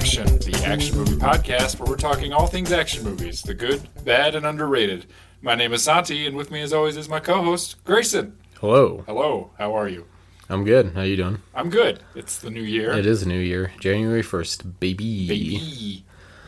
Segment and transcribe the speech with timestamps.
[0.00, 4.34] Action, the action movie podcast where we're talking all things action movies, the good, bad,
[4.34, 5.04] and underrated.
[5.42, 8.38] My name is Santi, and with me, as always, is my co-host Grayson.
[8.62, 9.04] Hello.
[9.06, 10.06] Hello, how are you?
[10.48, 10.94] I'm good.
[10.94, 11.42] How you doing?
[11.54, 12.00] I'm good.
[12.14, 12.92] It's the new year.
[12.92, 15.28] It is a new year, January first, baby.
[15.28, 16.04] Baby.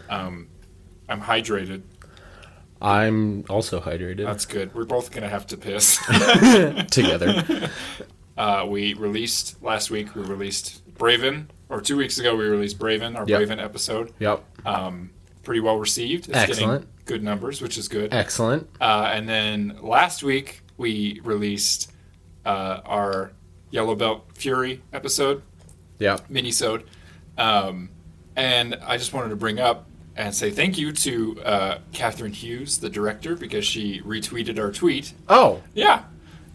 [0.09, 0.49] Um,
[1.11, 1.83] I'm hydrated.
[2.81, 4.25] I'm also hydrated.
[4.25, 4.75] That's good.
[4.75, 5.99] We're both gonna have to piss.
[6.91, 7.69] Together.
[8.39, 10.15] uh, we released last week.
[10.15, 13.41] We released Braven, or two weeks ago, we released Braven, our Yep.
[13.41, 14.13] Braven episode.
[14.19, 14.45] Yep.
[14.67, 15.11] Um,
[15.43, 16.29] pretty well received.
[16.29, 16.83] It's Excellent.
[16.83, 18.13] getting good numbers, which is good.
[18.15, 18.69] Excellent.
[18.81, 21.91] Uh, and then last week we released
[22.45, 23.33] uh, our
[23.71, 25.43] Yellow Belt Fury episode,
[25.99, 26.29] Yep.
[26.29, 26.85] minisode.
[27.39, 27.89] Um,
[28.37, 32.79] and I just wanted to bring up and say thank you to uh, Catherine Hughes,
[32.79, 35.15] the director, because she retweeted our tweet.
[35.29, 36.03] Oh, Yeah.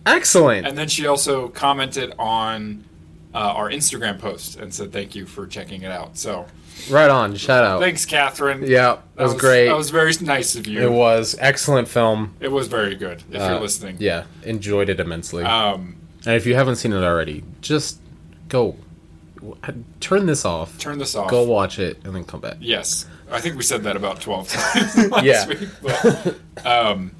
[0.06, 0.68] excellent.
[0.68, 2.84] And then she also commented on
[3.38, 6.18] uh, our Instagram post and said thank you for checking it out.
[6.18, 6.46] So
[6.90, 7.36] right on.
[7.36, 7.80] Shout out.
[7.82, 8.64] thanks, Catherine.
[8.64, 9.68] Yeah, that was, great.
[9.68, 10.82] That was very nice of you.
[10.82, 12.34] it was excellent film.
[12.40, 13.24] It was very good.
[13.32, 13.98] If Uh, you're listening.
[14.00, 15.44] Yeah, enjoyed it immensely.
[15.44, 18.00] Um, and if you haven't seen it already, just
[18.50, 18.76] go
[20.00, 20.78] turn this off.
[20.80, 21.30] turn this off.
[21.30, 22.58] Go watch it and then come back.
[22.60, 25.48] Yes, I think we said that about twelve times last Yeah.
[25.48, 25.70] week.
[25.82, 27.12] But, um,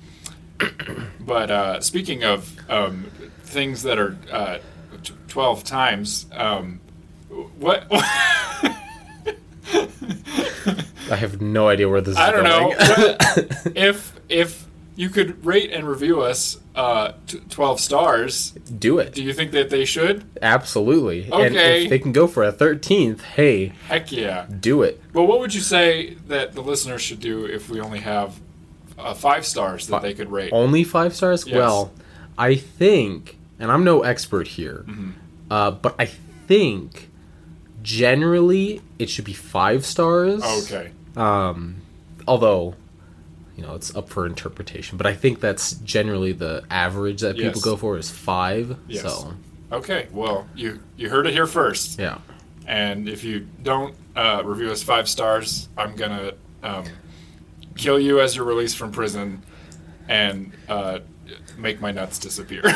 [1.20, 3.06] but uh, speaking of um,
[3.44, 4.58] things that are uh,
[5.28, 6.80] twelve times, um,
[7.60, 7.88] what?
[11.10, 12.60] I have no idea where this is I don't know.
[12.60, 12.78] going.
[12.78, 19.14] What- if if you could rate and review us uh, t- twelve stars, Do it.
[19.14, 20.26] do you think that they should?
[20.42, 21.24] Absolutely.
[21.26, 21.84] And Okay.
[21.84, 24.48] if they can go for a 13th, hey, Heck yeah.
[24.60, 25.00] do it.
[25.14, 28.40] Well, what would you say that the listeners should do if we only have
[28.98, 30.50] uh, five stars that they could rate?
[30.52, 31.46] Only five stars?
[31.46, 31.56] Yes.
[31.56, 31.92] Well,
[32.38, 35.10] I think, and I'm no expert here, Mm-hmm.
[35.52, 37.10] uh, but I think
[37.82, 40.44] generally it should be five stars.
[40.66, 40.92] Okay.
[41.16, 41.78] Um,
[42.28, 42.76] although,
[43.56, 47.62] you know, it's up for interpretation, but I think that's generally the average that people
[47.62, 48.78] go for is five.
[48.88, 49.02] Yes.
[49.04, 49.34] So,
[49.72, 50.08] Okay.
[50.14, 52.00] Well, you you heard it here first.
[52.00, 52.20] yeah.
[52.66, 56.86] And if you don't uh, review us five stars, I'm gonna um,
[57.76, 59.42] kill you as you're released from prison
[60.10, 61.00] and uh,
[61.58, 62.62] make my nuts disappear.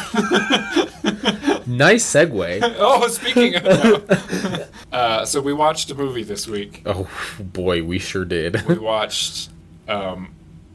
[1.68, 2.60] Nice segue.
[2.80, 6.82] oh, speaking of, uh, so we watched a movie this week.
[6.86, 7.08] oh,
[7.40, 8.66] boy, we sure did.
[8.68, 9.50] We watched.
[9.88, 10.34] Um,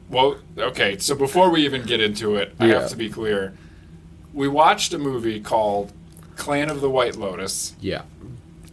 [0.08, 0.96] well, okay.
[0.98, 2.80] So before we even get into it, I Yeah.
[2.80, 3.54] have to be clear.
[4.32, 5.92] We watched a movie called
[6.36, 7.74] Clan of the White Lotus.
[7.80, 8.02] yeah.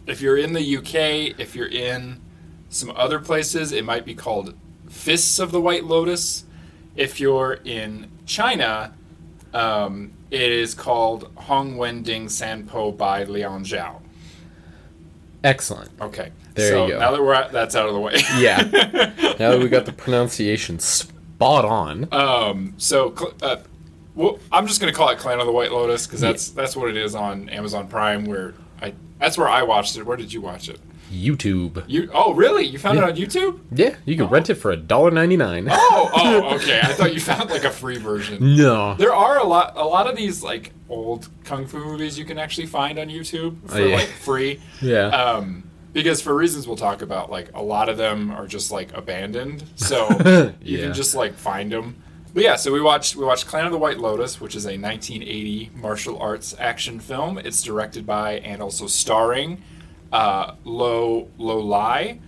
[0.06, 2.20] If you're in the UK, if you're in
[2.68, 4.54] some other places, it might be called
[4.88, 6.44] Fists of the White Lotus.
[6.94, 8.94] If you're in China,
[9.52, 14.00] um, it is called Hong Wending Sanpo by Liang Zhao.
[15.42, 15.90] Excellent.
[16.00, 16.32] Okay.
[16.54, 16.98] There so you go.
[16.98, 18.14] now that we're at, that's out of the way.
[18.38, 18.56] Yeah.
[19.38, 22.08] now that we got the pronunciation spot on.
[22.12, 23.56] Um, so, uh,
[24.14, 26.88] well, I'm just gonna call it Clan of the White Lotus because that's that's what
[26.88, 28.24] it is on Amazon Prime.
[28.24, 30.06] Where I that's where I watched it.
[30.06, 30.80] Where did you watch it?
[31.12, 31.84] YouTube.
[31.86, 32.64] You oh really?
[32.64, 33.60] You found it on YouTube?
[33.72, 35.68] Yeah, you can rent it for a dollar ninety nine.
[35.70, 36.80] Oh oh okay.
[36.82, 38.56] I thought you found like a free version.
[38.56, 38.94] No.
[38.94, 42.38] There are a lot a lot of these like old kung fu movies you can
[42.38, 43.96] actually find on YouTube for Oh, yeah.
[43.96, 44.60] like free.
[44.80, 45.06] Yeah.
[45.08, 48.92] Um, because for reasons we'll talk about, like a lot of them are just like
[48.96, 50.08] abandoned, so
[50.60, 50.84] you Yeah.
[50.86, 51.96] can just like find them.
[52.34, 54.70] But yeah, so we watched we watched Clan of the White Lotus, which is a
[54.76, 57.38] 1980 martial arts action film.
[57.38, 59.62] It's directed by and also starring
[60.14, 62.20] uh, Lo Lo Lai,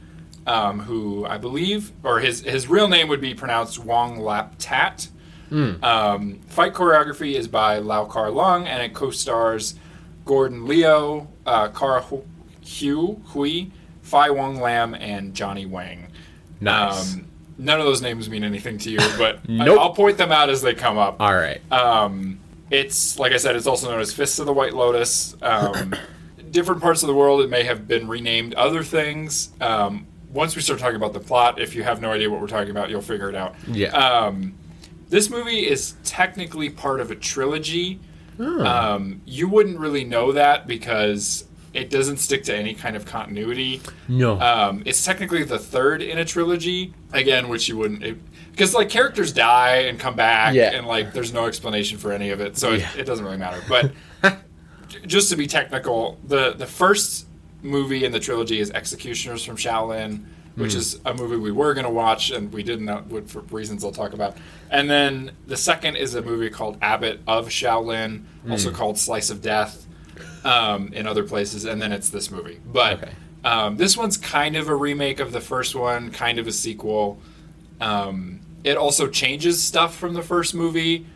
[0.47, 5.09] um, who I believe, or his his real name would be pronounced Wong Lap Tat.
[5.53, 9.77] Um, fight choreography is by Lau Kar Lung, and it co-stars
[10.25, 12.25] Gordon Liu, uh, Kara Hu-
[12.81, 13.67] Hu Hui,
[14.03, 16.09] Fai Wong Lam, and Johnny Wang.
[16.61, 17.15] Nice.
[17.15, 19.79] Um, none of those names mean anything to you, but Nope.
[19.79, 21.21] I, will point them out as they come up.
[21.21, 21.61] All right.
[21.73, 22.41] Um,
[22.71, 25.37] it's like I said, it's also known as Fists of the White Lotus.
[25.43, 25.95] Um,
[26.51, 29.51] different parts of the world, it may have been renamed other things.
[29.61, 32.47] Um, once we start talking about the plot, if you have no idea what we're
[32.49, 33.55] talking about, you'll figure it out.
[33.67, 33.89] Yeah.
[33.97, 34.55] Um,
[35.09, 38.01] this movie is technically part of a trilogy.
[38.39, 43.81] Um, you wouldn't really know that because it doesn't stick to any kind of continuity.
[44.09, 44.39] no.
[44.41, 48.03] Um, it's technically the third in a trilogy, again, which you wouldn't.
[48.03, 48.19] It,
[48.51, 50.73] because like characters die and come back, Yeah.
[50.75, 52.91] and like there's no explanation for any of it, so Yeah.
[52.95, 53.63] it, it doesn't really matter.
[53.69, 53.93] But
[55.07, 57.27] just to be technical, the the first
[57.63, 60.25] movie in the trilogy is Executioners from Shaolin,
[60.57, 60.79] which Hmm.
[60.79, 62.89] is a movie we were going to watch and we didn't
[63.29, 64.37] for reasons I'll talk about.
[64.71, 68.53] And then the second is a movie called Abbot of Shaolin, Hmm.
[68.53, 69.87] also called Slice of Death,
[70.45, 71.65] um, in other places.
[71.65, 72.61] And then it's this movie.
[72.73, 73.13] But Okay.
[73.45, 77.19] Um, this one's kind of a remake of the first one, kind of a sequel.
[77.81, 81.07] Um, it also changes stuff from the first movie,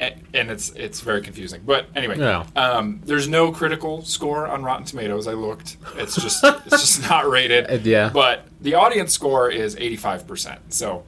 [0.00, 1.62] and it's it's very confusing.
[1.64, 2.46] But anyway, Yeah.
[2.56, 5.26] um, there's no critical score on Rotten Tomatoes.
[5.28, 7.70] I looked; it's just it's just not rated.
[7.70, 8.10] Uh, yeah.
[8.12, 11.04] But the audience score is 85 percent, so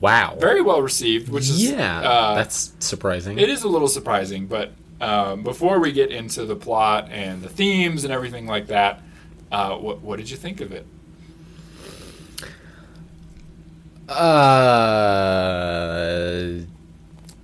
[0.00, 0.36] Wow.
[0.40, 1.28] very well received.
[1.28, 3.38] Which is yeah, uh, that's surprising.
[3.38, 7.48] it is a little surprising, but um, before we get into the plot and the
[7.48, 9.02] themes and everything like that,
[9.50, 10.86] uh, what, what did you think of it?
[15.22, 16.50] Uh,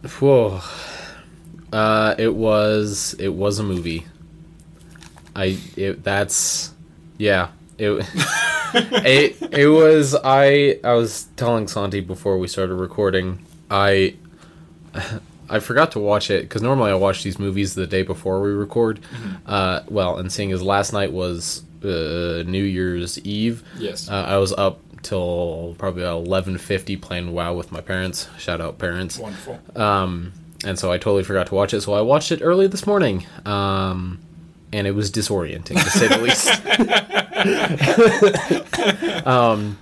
[0.02, 0.60] whoa.
[1.72, 4.06] Uh, it was it was a movie.
[5.36, 6.72] I it that's
[7.18, 7.48] yeah
[7.78, 7.90] it
[8.74, 14.16] it it was I I was telling Santi before we started recording I
[15.50, 18.50] I forgot to watch it because normally I watch these movies the day before we
[18.50, 19.00] record.
[19.46, 24.10] Uh, well, and seeing as last night was uh, New Year's Eve, Yes.
[24.10, 28.28] uh, I was up till probably about eleven fifty playing WoW with my parents.
[28.38, 29.18] Shout out parents.
[29.18, 29.58] Wonderful.
[29.76, 30.32] Um,
[30.64, 31.80] and so I totally forgot to watch it.
[31.82, 33.26] So I watched it early this morning.
[33.44, 34.20] Um,
[34.72, 36.46] and it was disorienting to say the least.
[39.26, 39.78] um,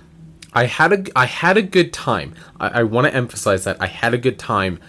[0.53, 2.35] I had a I had a good time.
[2.59, 4.79] I, I want to emphasize that I had a good time.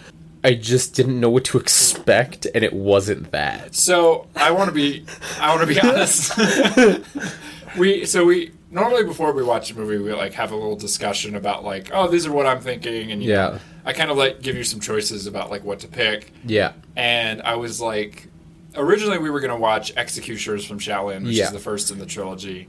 [0.45, 3.75] I just didn't know what to expect, and it wasn't that.
[3.75, 5.05] So I want to be
[5.41, 6.39] I want to be honest.
[7.77, 11.35] we so we normally before we watch a movie we like have a little discussion
[11.35, 13.37] about like oh these are what I'm thinking and you Yeah.
[13.51, 16.73] know, I kind of like give you some choices about like what to pick Yeah,
[16.97, 18.29] and I was like,
[18.77, 21.45] originally we were gonna watch Executioners from Shaolin, which Yeah.
[21.47, 22.69] is the first in the trilogy,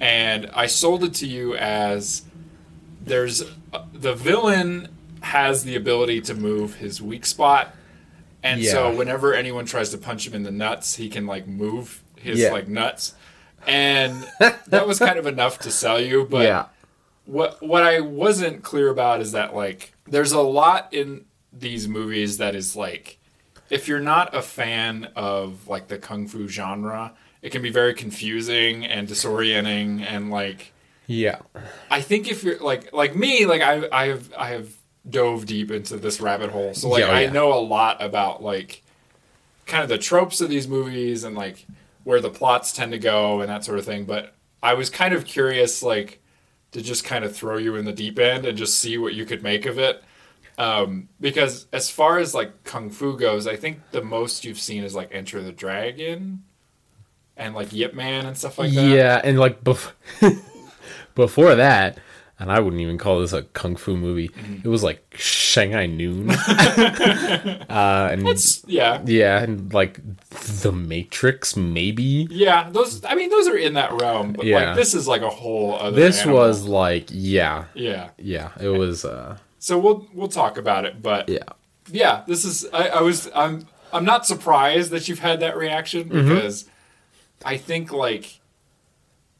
[0.00, 2.22] and I sold it to you as
[3.02, 3.42] there's
[3.72, 4.88] uh, the villain
[5.22, 7.74] has the ability to move his weak spot,
[8.42, 12.02] and so whenever anyone tries to punch him in the nuts, he can like move
[12.16, 12.52] his Yeah.
[12.52, 13.14] like nuts,
[13.66, 14.26] and
[14.66, 16.66] that was kind of enough to sell you, but yeah,
[17.26, 22.38] what what I wasn't clear about is that like there's a lot in these movies
[22.38, 23.18] that is like
[23.68, 27.12] if you're not a fan of like the kung fu genre,
[27.42, 30.72] it can be very confusing and disorienting and like
[31.06, 31.40] yeah,
[31.90, 34.72] I think if you're like like me, like I I have I have
[35.08, 36.74] dove deep into this rabbit hole.
[36.74, 38.82] So like Yeah, oh, I know a lot about like
[39.66, 41.66] kind of the tropes of these movies and like
[42.04, 44.04] where the plots tend to go and that sort of thing.
[44.04, 46.20] But I was kind of curious like
[46.72, 49.24] to just kind of throw you in the deep end and just see what you
[49.24, 50.02] could make of it.
[50.58, 54.84] Um, because as far as like kung fu goes, I think the most you've seen
[54.84, 56.44] is like Enter the Dragon
[57.36, 58.84] and like Yip Man and stuff like that.
[58.84, 59.92] yeah, and like bef-
[61.14, 61.98] before that,
[62.40, 64.28] and I wouldn't even call this a kung fu movie.
[64.30, 64.66] Mm-hmm.
[64.66, 66.30] It was like Shanghai Noon,
[66.90, 69.00] uh, and It's, yeah.
[69.04, 70.00] yeah, and like
[70.62, 72.26] The Matrix, maybe.
[72.30, 73.04] Yeah, those.
[73.04, 74.66] I mean, those are in that realm, but Yeah.
[74.68, 75.96] like this is like a whole other.
[75.96, 76.38] This animal.
[76.38, 78.10] was like, yeah, Yeah.
[78.18, 81.44] yeah, it was, uh, So we'll we'll talk about it, but yeah,
[81.90, 82.66] yeah, this is.
[82.72, 83.28] I, I was.
[83.34, 83.66] I'm.
[83.92, 86.28] I'm not surprised that you've had that reaction Mm-hmm.
[86.34, 86.66] because
[87.44, 88.39] I think like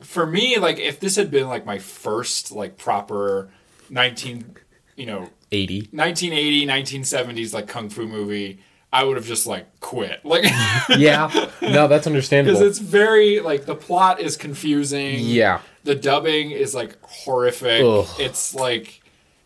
[0.02, 3.50] for me, like if this had been like my first like proper
[3.88, 4.56] nineteen,
[4.96, 5.88] you know, 80.
[5.92, 8.60] 1980, 1970s like kung fu movie,
[8.92, 10.20] I would have just like quit.
[10.24, 10.44] Like.
[10.96, 11.30] Yeah,
[11.62, 12.58] no, that's understandable.
[12.58, 15.18] Because it's very like the plot is confusing.
[15.20, 17.82] Yeah, the dubbing is like horrific.
[17.84, 18.06] Ugh.
[18.18, 19.00] It's like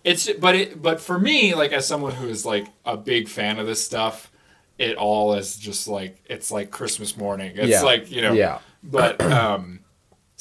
[0.05, 3.59] it's but it but for me like as someone who is like a big fan
[3.59, 4.31] of this stuff,
[4.79, 7.53] it all is just like it's like Christmas morning.
[7.57, 7.83] It's Yeah.
[7.83, 8.33] like, you know.
[8.33, 8.59] Yeah.
[8.83, 9.81] But um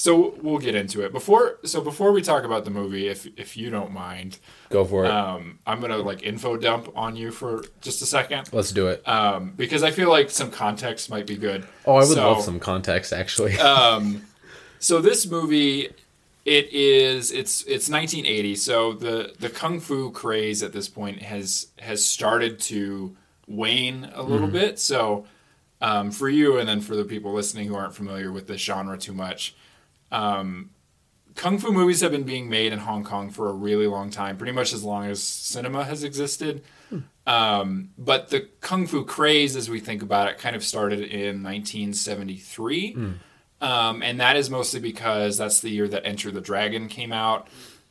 [0.03, 1.13] so we'll get into it.
[1.13, 4.37] Before so before we talk about the movie if if you don't mind,
[4.69, 5.11] go for it.
[5.11, 8.49] um I'm going to like info dump on you for just a second.
[8.51, 9.07] Let's do it.
[9.07, 11.65] Um because I feel like some context might be good.
[11.85, 13.57] Oh, I would So- love some context, actually.
[13.73, 14.23] um,
[14.79, 15.89] so this movie,
[16.43, 18.55] it is it's it's 1980.
[18.55, 23.15] So the the kung fu craze at this point has has started to
[23.47, 24.79] wane a little bit.
[24.79, 25.25] So
[25.79, 28.97] um, for you, and then for the people listening who aren't familiar with this genre
[28.97, 29.55] too much,
[30.13, 30.69] um,
[31.35, 34.37] kung fu movies have been being made in Hong Kong for a really long time,
[34.37, 36.63] pretty much as long as cinema has existed.
[37.25, 41.41] Um, but the kung fu craze, as we think about it, kind of started in
[41.41, 42.95] 1973.
[43.61, 47.47] Um, and that is mostly because that's the year that Enter the Dragon came out.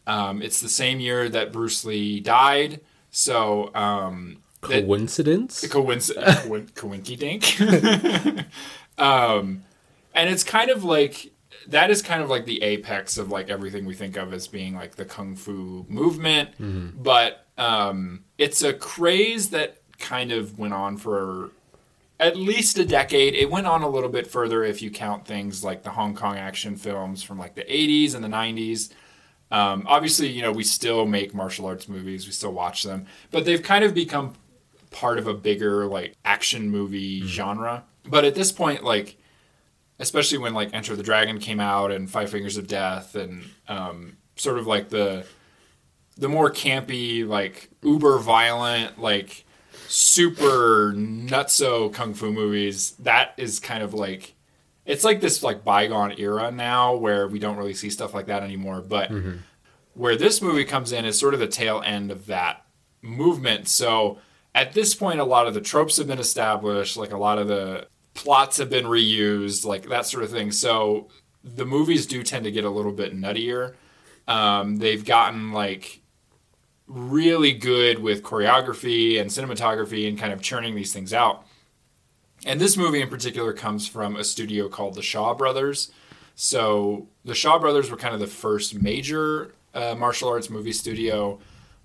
[0.07, 2.81] Um, it's the same year that Bruce Lee died.
[3.11, 5.67] So, um, Coincidence?
[5.67, 7.61] coincidence, coinky dink.
[8.99, 9.65] um,
[10.15, 11.32] and it's kind of like
[11.69, 14.75] that is kind of like the apex of like everything we think of as being
[14.75, 16.51] like the kung fu movement.
[17.03, 21.51] But um, it's a craze that kind of went on for
[22.19, 23.35] at least a decade.
[23.35, 26.37] It went on a little bit further if you count things like the Hong Kong
[26.37, 28.93] action films from like the 80s and the 90s.
[29.51, 33.45] Um, obviously, you know, we still make martial arts movies, we still watch them, but
[33.45, 34.35] they've kind of become
[34.91, 37.27] part of a bigger like action movie mm.
[37.27, 37.85] genre.
[38.05, 39.17] But at this point, like,
[40.03, 44.17] especially when like Enter the Dragon came out and Five Fingers of Death and um,
[44.35, 45.25] sort of like the
[46.17, 49.45] the more campy, like uber violent, like
[49.87, 54.35] super nutso kung fu movies, that is kind of like
[54.85, 58.43] it's like this like bygone era now where we don't really see stuff like that
[58.43, 58.81] anymore.
[58.81, 59.37] But mm-hmm.
[59.95, 62.67] where this movie comes in is sort of the tail end of that
[63.03, 63.69] movement.
[63.69, 64.19] So
[64.53, 67.47] at this point, a lot of the tropes have been established, like a lot of
[67.47, 70.53] the plots have been reused, like that sort of thing.
[70.53, 71.09] So
[71.43, 73.75] the movies do tend to get a little bit nuttier.
[74.29, 76.01] Um, they've gotten like
[76.87, 81.47] really good with choreography and cinematography and kind of churning these things out.
[82.45, 85.93] And this movie in particular comes from a studio called the Shaw Brothers.
[86.35, 91.39] So the Shaw Brothers were kind of the first major uh, martial arts movie studio.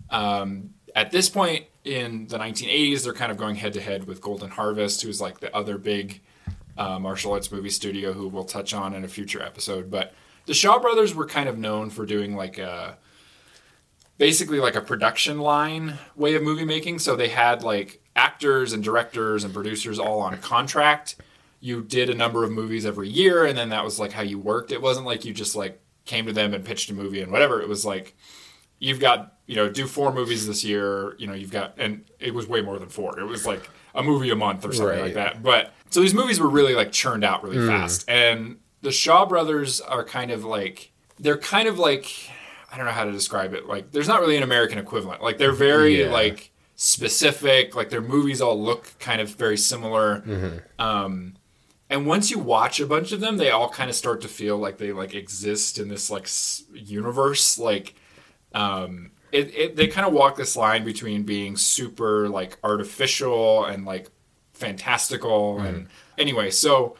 [0.09, 4.21] Um, at this point in the 1980s, they're kind of going head to head with
[4.21, 6.21] Golden Harvest, who's like the other big
[6.77, 9.89] uh, martial arts movie studio who we'll touch on in a future episode.
[9.89, 10.13] But
[10.45, 12.97] the Shaw Brothers were kind of known for doing like a
[14.17, 16.99] basically like a production line way of movie making.
[16.99, 21.15] So they had like actors and directors and producers all on contract.
[21.59, 24.37] You did a number of movies every year, and then that was like how you
[24.37, 24.71] worked.
[24.71, 27.61] It wasn't like you just like came to them and pitched a movie and whatever.
[27.61, 28.15] It was like
[28.79, 31.15] you've got you know do four movies this year.
[31.17, 33.19] You know you've got and it was way more than four.
[33.19, 35.03] It was like a movie a month or something right.
[35.03, 35.43] like that.
[35.43, 37.67] But so these movies were really like churned out really mm.
[37.67, 42.11] fast, and the Shaw brothers are kind of like they're kind of like
[42.71, 43.67] I don't know how to describe it.
[43.67, 45.21] Like, there's not really an American equivalent.
[45.21, 46.11] Like, they're very yeah.
[46.11, 47.75] like specific.
[47.75, 50.21] Like, their movies all look kind of very similar.
[50.21, 50.57] Mm-hmm.
[50.77, 51.35] Um,
[51.89, 54.57] and once you watch a bunch of them, they all kind of start to feel
[54.57, 56.27] like they like exist in this like
[56.73, 57.57] universe.
[57.57, 57.95] Like,
[58.53, 63.85] um, it, it they kind of walk this line between being super like artificial and
[63.85, 64.09] like
[64.53, 65.55] fantastical.
[65.55, 65.65] Mm-hmm.
[65.65, 65.87] And
[66.17, 66.95] anyway, so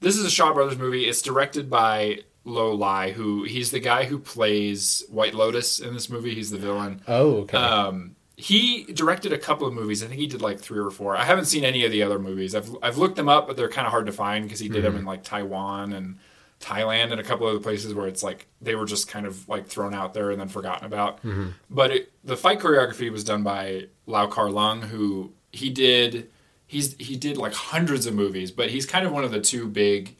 [0.00, 1.04] this is a Shaw Brothers movie.
[1.04, 6.08] It's directed by Lo Lai, who he's the guy who plays White Lotus in this
[6.08, 6.34] movie.
[6.34, 7.02] He's the villain.
[7.06, 7.56] Oh, okay.
[7.56, 10.02] Um, he directed a couple of movies.
[10.02, 11.14] I think he did like three or four.
[11.14, 12.54] I haven't seen any of the other movies.
[12.54, 14.78] I've I've looked them up, but they're kind of hard to find because he did
[14.78, 14.84] mm-hmm.
[14.84, 16.18] them in like Taiwan and
[16.60, 19.66] Thailand and a couple other places where it's like they were just kind of like
[19.66, 21.16] thrown out there and then forgotten about.
[21.18, 21.48] Mm-hmm.
[21.70, 26.30] But it, the fight choreography was done by Lau Kar Lung, who he did.
[26.66, 29.66] He's he did like hundreds of movies, but he's kind of one of the two
[29.68, 30.16] big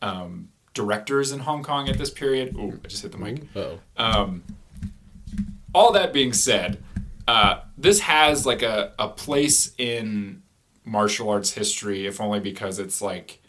[0.00, 2.56] um, directors in Hong Kong at this period.
[2.58, 3.42] Oh, I just hit the mic.
[3.56, 3.78] Oh.
[3.96, 4.44] Um,
[5.74, 6.82] all that being said,
[7.26, 10.42] uh, this has like a, a place in
[10.84, 13.41] martial arts history, if only because it's like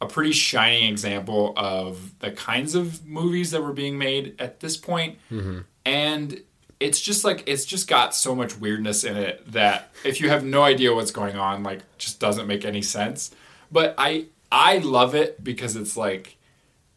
[0.00, 4.76] a pretty shining example of the kinds of movies that were being made at this
[4.76, 5.18] point.
[5.30, 5.60] Mm-hmm.
[5.84, 6.42] And
[6.80, 10.44] it's just like it's just got so much weirdness in it that if you have
[10.44, 13.34] no idea what's going on, like just doesn't make any sense.
[13.72, 16.36] But I I love it because it's like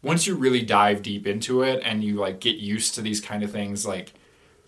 [0.04, 3.44] once you really dive deep into it and you like get used to these kind
[3.44, 4.14] of things like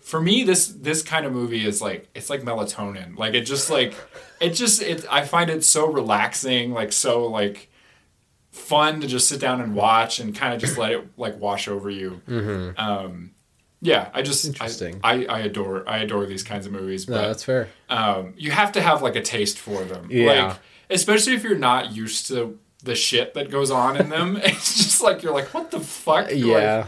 [0.00, 3.70] for me this this kind of movie is like it's like melatonin like it just
[3.70, 3.94] like
[4.40, 7.68] it just it i find it so relaxing like so like
[8.54, 11.68] fun to just sit down and watch and kind of just let it like wash
[11.68, 12.78] over you mm-hmm.
[12.78, 13.32] um
[13.80, 17.20] yeah i just interesting I, I, I adore i adore these kinds of movies but
[17.20, 20.56] no, that's fair um you have to have like a taste for them yeah like
[20.90, 24.36] especially if you're not used to the shit that goes on in them.
[24.42, 26.30] it's just like you're like, what the fuck?
[26.30, 26.54] Yeah.
[26.54, 26.86] Like,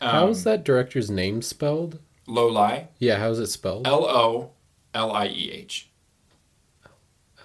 [0.00, 2.00] um, how's that director's name spelled?
[2.26, 2.88] Lolai.
[2.98, 3.86] Yeah, how's it spelled?
[3.86, 4.50] L O
[4.92, 5.90] L I E H.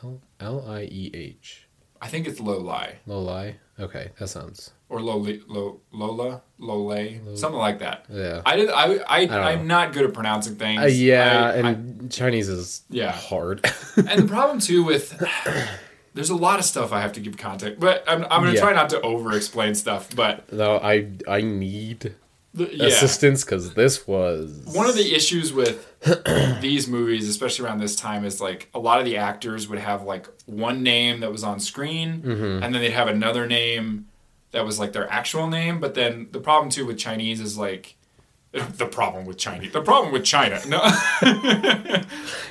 [0.01, 1.67] L L I E H.
[2.01, 2.95] I think it's Lo Lai.
[3.05, 3.57] Lo Lai.
[3.79, 4.71] Okay, that sounds.
[4.89, 8.05] Or Loli, Lo, Lola, Lole, something like that.
[8.09, 8.41] Yeah.
[8.45, 8.69] I did.
[8.69, 8.97] I.
[9.07, 9.25] I.
[9.27, 10.81] I am not good at pronouncing things.
[10.81, 13.65] Uh, yeah, I, and I, Chinese is yeah hard.
[13.95, 15.17] and the problem too with
[16.13, 18.61] there's a lot of stuff I have to give context, but I'm, I'm gonna yeah.
[18.61, 20.13] try not to over explain stuff.
[20.13, 22.15] But no, I I need
[22.53, 22.85] the, yeah.
[22.85, 25.87] assistance because this was one of the issues with
[26.61, 30.03] these movies, especially around this time, is like a lot of the actors would have
[30.03, 32.63] like one name that was on screen, mm-hmm.
[32.63, 34.07] and then they'd have another name
[34.51, 35.79] that was like their actual name.
[35.79, 37.95] But then the problem too with Chinese is like
[38.51, 39.71] the problem with Chinese.
[39.71, 40.59] The problem with China.
[40.67, 40.77] No.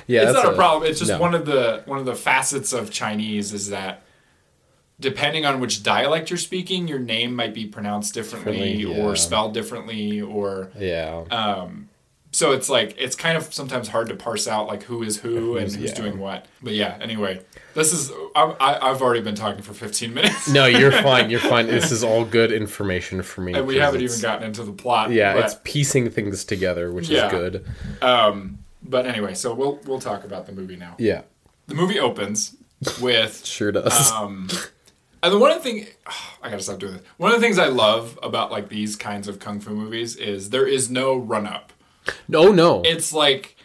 [0.07, 0.89] yeah, it's not a, a, problem.
[0.89, 1.19] It's just no.
[1.19, 4.03] one of the one of the facets of Chinese is that
[4.99, 9.03] depending on which dialect you're speaking, your name might be pronounced differently, differently yeah.
[9.05, 11.23] or spelled differently or yeah.
[11.31, 11.89] Um,
[12.31, 15.57] so it's like it's kind of sometimes hard to parse out like who is who
[15.57, 15.95] and Who's- yeah.
[15.95, 16.45] doing what.
[16.61, 17.41] But yeah, anyway,
[17.73, 21.29] this is I, I, I've already been talking for 15 minutes, No, you're fine.
[21.31, 21.65] You're fine.
[21.65, 23.53] This is all good information for me.
[23.53, 25.09] and we haven't even gotten into the plot.
[25.11, 27.25] Yeah, but, it's piecing things together, which Yeah.
[27.27, 27.65] is good.
[28.03, 30.95] um, but anyway, so we'll we'll talk about the movie now.
[30.99, 31.21] Yeah,
[31.67, 32.55] The movie opens
[33.01, 34.11] with sure does.
[34.11, 34.49] um,
[35.23, 35.87] and the one of the thing
[36.43, 37.01] I gotta stop doing this.
[37.17, 40.49] One of the things I love about like these kinds of kung fu movies is
[40.49, 41.73] there is no run up.
[42.27, 42.81] no, no.
[42.85, 43.55] It's like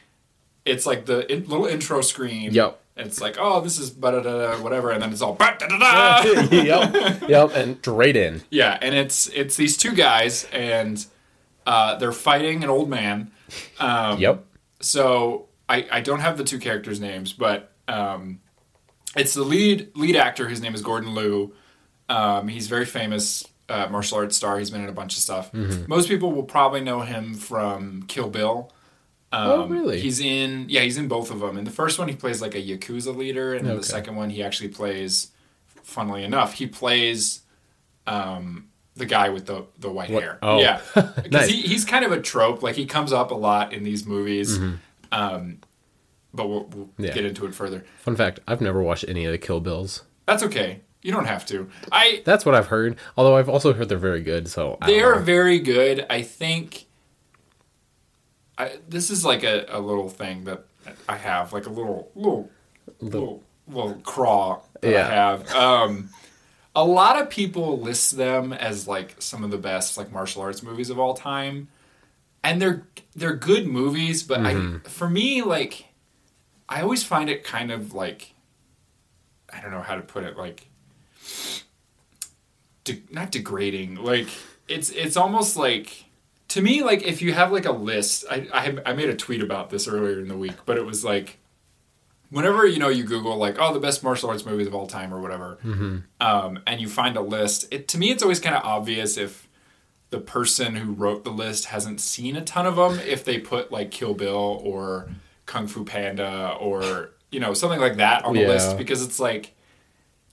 [0.64, 2.52] it's like the in, little intro screen.
[2.52, 2.80] Yep.
[2.96, 5.56] And it's like, oh, this is da da da whatever, and then it's all da
[5.56, 6.22] da da.
[6.52, 8.42] yep, yep, and straight in.
[8.50, 11.04] Yeah, and it's it's these two guys, and
[11.66, 13.32] uh, they're fighting an old man.
[13.80, 14.44] Um, Yep.
[14.80, 18.40] So I, I don't have the two characters' names, but um,
[19.16, 20.48] it's the lead lead actor.
[20.48, 21.54] His name is Gordon Liu.
[22.08, 24.58] Um, he's very famous uh, martial arts star.
[24.58, 25.50] He's been in a bunch of stuff.
[25.52, 25.84] Mm-hmm.
[25.88, 28.70] Most people will probably know him from Kill Bill.
[29.32, 30.00] Um, Oh, really?
[30.00, 31.56] He's in yeah, he's in both of them.
[31.58, 34.30] In the first one, he plays like a yakuza leader, and in the second one,
[34.30, 35.30] he actually plays.
[35.82, 37.42] Funnily enough, he plays
[38.06, 40.38] um, the guy with the the white What- hair.
[40.42, 40.58] oh.
[40.60, 41.48] Yeah, because Nice.
[41.50, 42.62] he, he's kind of a trope.
[42.62, 44.58] Like he comes up a lot in these movies.
[44.58, 44.74] Mm-hmm.
[45.12, 45.58] Um,
[46.34, 47.12] but we'll, we'll Yeah.
[47.14, 47.84] get into it further.
[48.00, 50.02] Fun fact: I've never watched any of the Kill Bills.
[50.26, 50.80] That's okay.
[51.02, 51.68] You don't have to.
[51.92, 52.96] I That's what I've heard.
[53.16, 54.48] Although I've also heard they're very good.
[54.48, 55.22] So I they are know.
[55.22, 56.04] very good.
[56.10, 56.86] I think.
[58.56, 60.64] I, this is like a, a little thing that
[61.08, 62.50] I have, like a little little
[63.00, 65.06] little, little craw that Yeah.
[65.08, 65.50] I have.
[65.54, 66.10] Um,
[66.76, 70.62] a lot of people list them as like some of the best like martial arts
[70.62, 71.68] movies of all time,
[72.44, 72.86] and they're
[73.16, 74.22] they're good movies.
[74.22, 74.76] But Mm-hmm.
[74.86, 75.86] I, for me, like,
[76.74, 78.34] I always find it kind of like,
[79.52, 80.66] I don't know how to put it, like,
[82.82, 83.94] de- not degrading.
[83.94, 84.26] Like,
[84.66, 86.06] it's it's almost like
[86.48, 88.24] to me, like if you have like a list.
[88.30, 90.84] I I, had, I made a tweet about this earlier in the week, but it
[90.84, 91.38] was like
[92.30, 95.12] whenever you know you google like oh the best martial arts movies of all time
[95.14, 95.58] or whatever
[96.20, 99.46] um, and you find a list it to me it's always kind of obvious if
[100.10, 103.70] the person who wrote the list hasn't seen a ton of them if they put
[103.70, 105.08] like kill bill or
[105.46, 108.48] kung fu panda or you know something like that on the Yeah.
[108.48, 109.54] list because it's like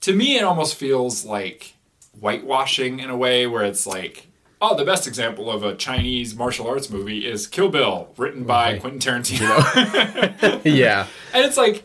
[0.02, 1.74] to me it almost feels like
[2.20, 4.26] whitewashing in a way where it's like
[4.60, 8.72] oh the best example of a chinese martial arts movie is kill bill written by
[8.72, 8.80] Right.
[8.80, 11.84] quentin tarantino yeah, and it's like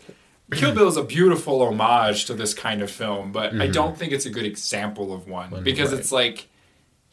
[0.50, 4.14] Kill Bill is a beautiful homage to this kind of film, but I don't think
[4.14, 6.00] it's a good example of one because right.
[6.00, 6.48] it's like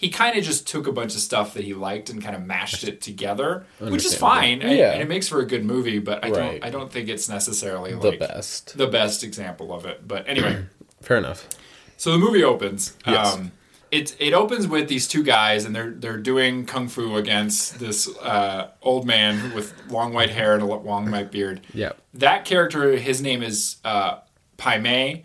[0.04, 2.42] he kind of just took a bunch of stuff that he liked and kind of
[2.42, 4.92] mashed it together, which is fine, and, Yeah.
[4.92, 5.98] and it makes for a good movie.
[5.98, 6.34] But I Right.
[6.60, 8.76] don't, I don't think it's necessarily the like best.
[8.76, 10.06] the best example of it.
[10.06, 10.64] But anyway,
[11.00, 11.48] Fair enough.
[11.96, 12.92] so the movie opens.
[13.06, 13.34] Yes.
[13.34, 13.52] Um,
[13.90, 18.08] it it opens with these two guys, and they're they're doing kung fu against this
[18.18, 21.92] uh, old man with long white hair and a long white beard Yeah.
[22.12, 24.18] that character, his name is uh,
[24.56, 25.24] Pai Mei.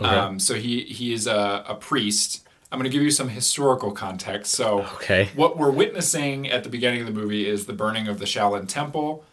[0.00, 0.10] Okay.
[0.10, 2.41] Um, so he he is a, a priest.
[2.72, 4.52] I'm going to give you some historical context.
[4.54, 5.28] So Okay.
[5.36, 8.66] what we're witnessing at the beginning of the movie is the burning of the Shaolin
[8.66, 9.24] Temple.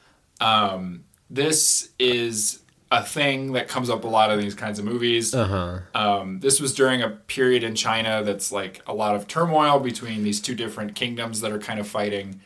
[0.41, 2.59] Um, this is
[2.91, 5.33] a thing that comes up a lot in these kinds of movies.
[5.33, 5.79] Uh huh.
[6.19, 10.23] Um, this was during a period in China that's like a lot of turmoil between
[10.23, 12.41] these two different kingdoms that are kind of fighting.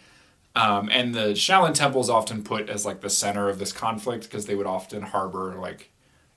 [0.56, 4.26] Um, and the Shaolin Temple is often put as like the center of this conflict
[4.26, 5.90] because they would often harbor like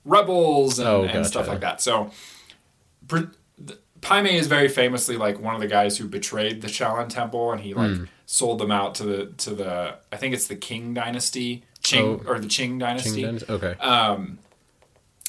[0.06, 1.82] rebels and, Oh, and stuff like that.
[1.82, 2.10] So,
[3.08, 3.24] pr-
[3.96, 7.08] th- Pai Mei is very famously like one of the guys who betrayed the Shaolin
[7.08, 8.04] Temple, and he like Hmm.
[8.26, 12.30] sold them out to the to the I think it's the Qing Dynasty, Qing Oh.
[12.30, 13.22] or the Qing Dynasty.
[13.22, 13.44] King Dennis?
[13.50, 13.74] Okay.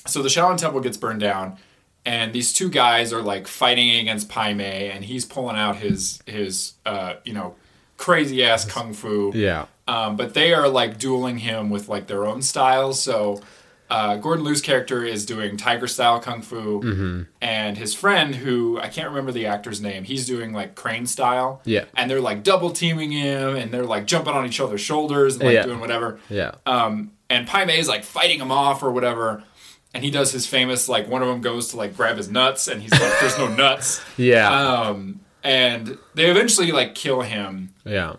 [0.05, 1.57] So the Shaolin Temple gets burned down,
[2.05, 6.19] and these two guys are like fighting against Pai Mei, and he's pulling out his
[6.25, 7.55] his uh, you know
[7.97, 9.31] crazy ass kung fu.
[9.35, 9.65] yeah.
[9.89, 13.01] Um, but they are like dueling him with like their own styles.
[13.01, 13.41] So
[13.89, 17.21] uh, Gordon Liu's character is doing tiger style kung fu, Mm-hmm.
[17.41, 21.61] and his friend, who I can't remember the actor's name, he's doing like crane style.
[21.65, 21.85] Yeah.
[21.95, 25.43] and they're like double teaming him, and they're like jumping on each other's shoulders and
[25.45, 25.63] like Yeah.
[25.63, 26.19] doing whatever.
[26.29, 26.51] Yeah.
[26.65, 29.43] Um, and Pai Mei is like fighting him off or whatever.
[29.93, 32.67] And he does his famous like one of them goes to like grab his nuts
[32.67, 34.01] and he's like there's no nuts.
[34.17, 34.47] yeah.
[34.49, 37.73] Um, and they eventually like kill him.
[37.85, 38.17] yeah.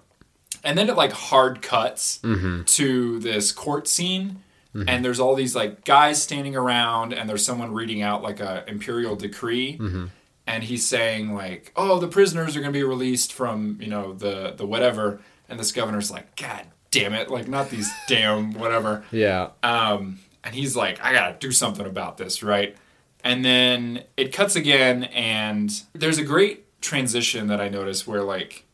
[0.65, 2.63] And then it like hard cuts Mm-hmm.
[2.65, 4.43] to this court scene.
[4.87, 8.65] And there's all these like guys standing around and there's someone reading out like a
[8.69, 9.79] imperial decree.
[9.79, 10.07] Mm-hmm.
[10.47, 14.13] And he's saying like, "Oh, the prisoners are going to be released from, you know,
[14.13, 19.05] the the whatever." And this governor's like, "God damn it, like not these damn whatever."
[19.11, 19.51] Yeah.
[19.63, 22.77] Um, and he's like, I gotta do something about this, right?
[23.25, 28.65] And then it cuts again, and there's a great transition that I noticed where like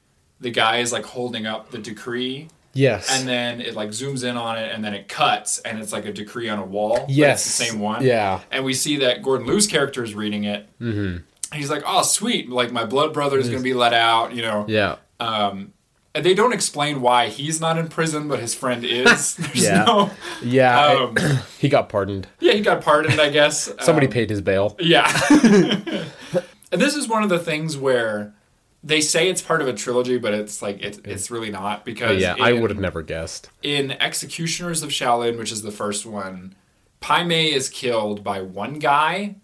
[0.41, 3.09] the guy is like holding up the decree, Yes.
[3.19, 6.05] and then it like zooms in on it, and then it cuts, and it's like
[6.07, 7.07] a decree on a wall.
[7.09, 7.47] yes.
[7.47, 8.03] it's the same one.
[8.05, 8.41] Yeah.
[8.51, 10.69] and we see that Gordon Liu's character is reading it.
[10.81, 11.19] Mm-hmm.
[11.57, 12.51] He's like, "Oh, sweet!
[12.51, 14.65] Like my blood brother is going to be let out." You know.
[14.69, 14.97] Yeah.
[15.21, 15.73] Um,
[16.17, 19.39] and they don't explain why he's not in prison, but his friend is.
[19.55, 19.85] Yeah.
[19.85, 20.11] no.
[20.43, 20.81] Yeah.
[20.81, 21.17] Um,
[21.59, 22.27] he got pardoned.
[22.41, 23.73] yeah, he got pardoned, I guess.
[23.81, 24.77] Somebody Um, paid his bail.
[24.81, 25.07] Yeah.
[26.73, 28.33] and this is one of the things where
[28.87, 32.11] they say it's part of a trilogy, but it's like it, it's really not because
[32.11, 33.49] But yeah, I would have never guessed.
[33.63, 36.55] in Executioners of Shaolin, which is the first one,
[37.01, 39.37] Pai Mei is killed by one guy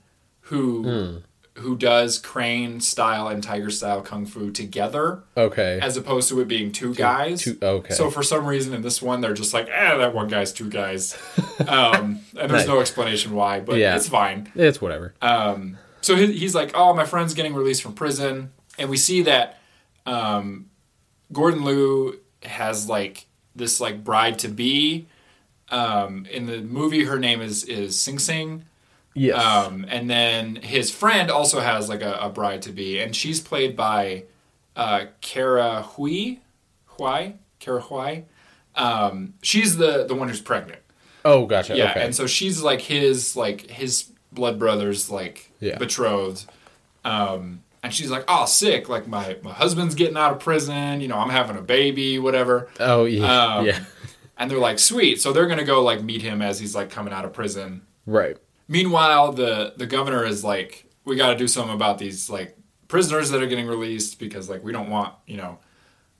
[0.42, 1.16] who Hmm.
[1.62, 5.78] who does crane style and tiger style kung fu together, Okay.
[5.82, 7.42] as opposed to it being two, guys.
[7.42, 7.92] two- okay.
[7.92, 10.70] So for some reason in this one, they're just like, eh, that one guy's two
[10.70, 11.18] guys,
[11.68, 12.66] um, and there's Nice.
[12.66, 13.96] no explanation why, but Yeah.
[13.96, 14.50] it's fine.
[14.54, 15.12] it's whatever.
[15.20, 19.22] Um, so he, he's like, "Oh, my friend's getting released from prison," and we see
[19.22, 19.58] that
[20.06, 20.70] um,
[21.32, 25.06] Gordon Liu has like this like bride to be.
[25.70, 28.64] Um, in the movie, her name is is Sing Sing,
[29.14, 29.38] yes.
[29.40, 33.40] um, and then his friend also has like a, a bride to be, and she's
[33.40, 34.24] played by
[34.74, 36.38] uh, Kara Hui,
[36.86, 38.22] Hui, Kara Hui.
[38.74, 40.80] Um, she's the the one who's pregnant.
[41.24, 41.76] oh, gotcha.
[41.76, 42.04] Yeah, okay.
[42.04, 45.78] and so she's like his like his blood brother's like Yeah.
[45.78, 46.46] betrothed.
[47.04, 48.88] Um and she's like, "Oh, sick!
[48.88, 51.00] Like my my husband's getting out of prison.
[51.00, 53.54] You know, I'm having a baby, whatever." oh, yeah.
[53.54, 53.84] Um, yeah.
[54.36, 57.12] And they're like, "Sweet!" So they're gonna go like meet him as he's like coming
[57.12, 57.82] out of prison.
[58.06, 58.36] Right.
[58.68, 62.56] Meanwhile, the the governor is like, "We got to do something about these like
[62.88, 65.58] prisoners that are getting released because like we don't want you know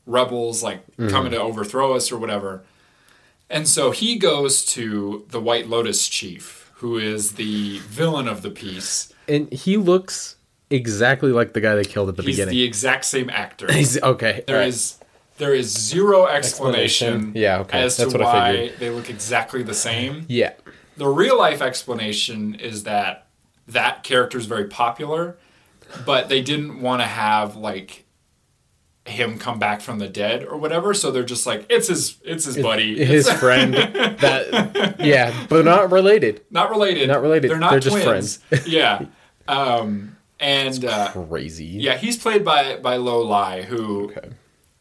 [0.07, 2.64] rebels like coming to overthrow us or whatever."
[3.49, 8.51] And so he goes to the White Lotus chief, who is the villain of the
[8.51, 9.12] piece.
[9.27, 10.37] And he looks
[10.70, 12.28] exactly like the guy they killed at the beginning.
[12.28, 12.54] He's beginning.
[12.54, 13.72] the exact same actor.
[13.72, 14.44] He's okay.
[14.46, 14.68] There alright.
[14.68, 14.98] is
[15.38, 17.33] there is zero explanation, Explanation.
[17.35, 17.80] Yeah, okay.
[17.83, 18.78] as That's to what I why figured.
[18.80, 20.26] they look exactly the same.
[20.28, 20.52] Yeah.
[20.96, 23.26] The real life explanation is that
[23.66, 25.38] that character is very popular,
[26.04, 28.04] but they didn't want to have like
[29.06, 30.92] him come back from the dead or whatever.
[30.92, 33.72] So they're just like, it's his, it's his buddy, His friend.
[33.74, 34.96] That.
[35.00, 36.42] Yeah, but not related.
[36.50, 37.50] not related, Not related.
[37.50, 38.38] They're not They're just friends.
[38.66, 39.06] yeah,
[39.48, 41.64] um, and uh, Crazy.
[41.66, 44.31] yeah, he's played by by Lo Lai, who Okay.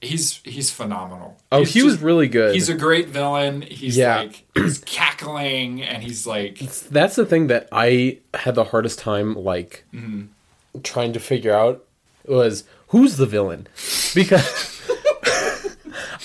[0.02, 1.38] he's he's phenomenal.
[1.52, 2.54] Oh, He's he was just- really good.
[2.56, 3.62] He's a great villain.
[3.64, 4.18] He's Yeah.
[4.18, 9.36] like he's cackling and he's like That's the thing that I had the hardest time
[9.36, 10.82] like Mm-hmm.
[10.84, 11.84] trying to figure out
[12.28, 13.68] was who's the villain
[14.16, 14.79] because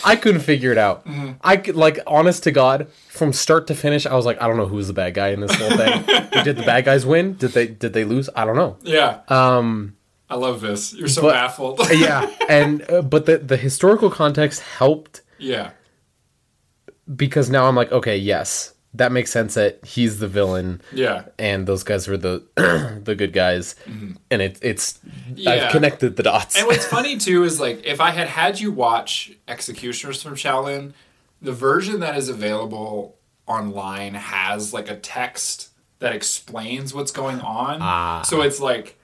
[0.05, 1.07] I couldn't figure it out.
[1.07, 1.33] Mm-hmm.
[1.43, 4.57] I could like honest to God from start to finish I was like I don't
[4.57, 6.05] know who's the bad guy in this whole thing.
[6.45, 7.35] did the bad guys win?
[7.35, 8.29] Did they did they lose?
[8.37, 8.77] I don't know.
[8.83, 9.21] yeah.
[9.29, 9.97] Um
[10.29, 10.95] I love this.
[10.95, 11.81] You're so but- baffled.
[11.93, 15.71] yeah, and uh, but the the historical context helped yeah.
[17.15, 18.74] because now I'm like okay, yes.
[18.95, 20.81] That makes sense that he's the villain.
[20.93, 21.25] Yeah.
[21.39, 22.43] and those guys were the
[23.05, 25.35] the good guys, and it, it's Mm-hmm.
[25.37, 25.51] Yeah.
[25.51, 26.57] I've connected the dots.
[26.57, 30.93] And what's funny too is like if I had had you watch Executioners from Shaolin,
[31.43, 37.79] the version that is available online has like a text that explains what's going on.
[37.81, 38.23] Ah.
[38.23, 38.99] So it's like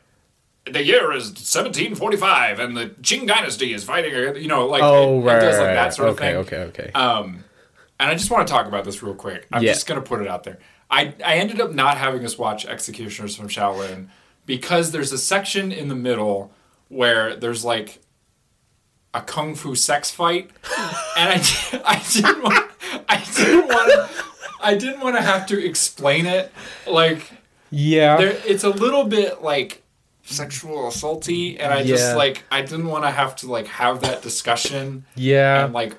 [0.64, 5.24] the year is 1745 and the Qing dynasty is fighting you know like oh it,
[5.24, 6.59] right, it does like right, that sort okay, of thing.
[6.59, 7.44] Okay, okay, okay, Um,
[8.00, 9.46] and I just want to talk about this real quick.
[9.52, 9.72] I'm Yeah.
[9.72, 10.58] just going to put it out there.
[10.90, 14.08] I, I ended up not having us watch Executioners from Shaolin
[14.46, 16.52] because there's a section in the middle
[16.88, 18.00] where there's like
[19.14, 20.50] a kung fu sex fight,
[21.16, 22.70] and I, I didn't want
[23.08, 24.10] I didn't want to
[24.62, 26.52] I didn't want to have to explain it
[26.86, 27.30] like
[27.70, 29.82] yeah, there it's a little bit like
[30.24, 31.86] sexual assaulty and I Yeah.
[31.96, 35.64] just like I didn't want to have to like have that discussion yeah.
[35.64, 35.96] and like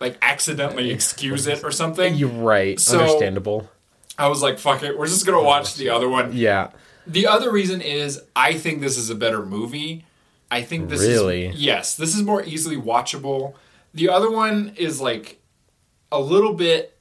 [0.00, 2.14] like accidentally excuse it or something.
[2.14, 2.78] You're right.
[2.80, 3.68] So- Understandable.
[4.18, 6.32] I was like, fuck it, we're just gonna watch the other one.
[6.34, 6.70] Yeah.
[7.06, 10.04] The other reason is I think this is a better movie.
[10.50, 11.46] I think this Really?
[11.46, 13.54] is yes, this is more easily watchable.
[13.94, 15.40] The other one is like
[16.12, 16.98] a little bit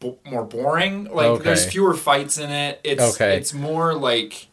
[0.00, 1.04] bo- more boring.
[1.04, 1.44] Like Okay.
[1.44, 2.80] there's fewer fights in it.
[2.82, 3.36] It's Okay.
[3.36, 4.46] it's more like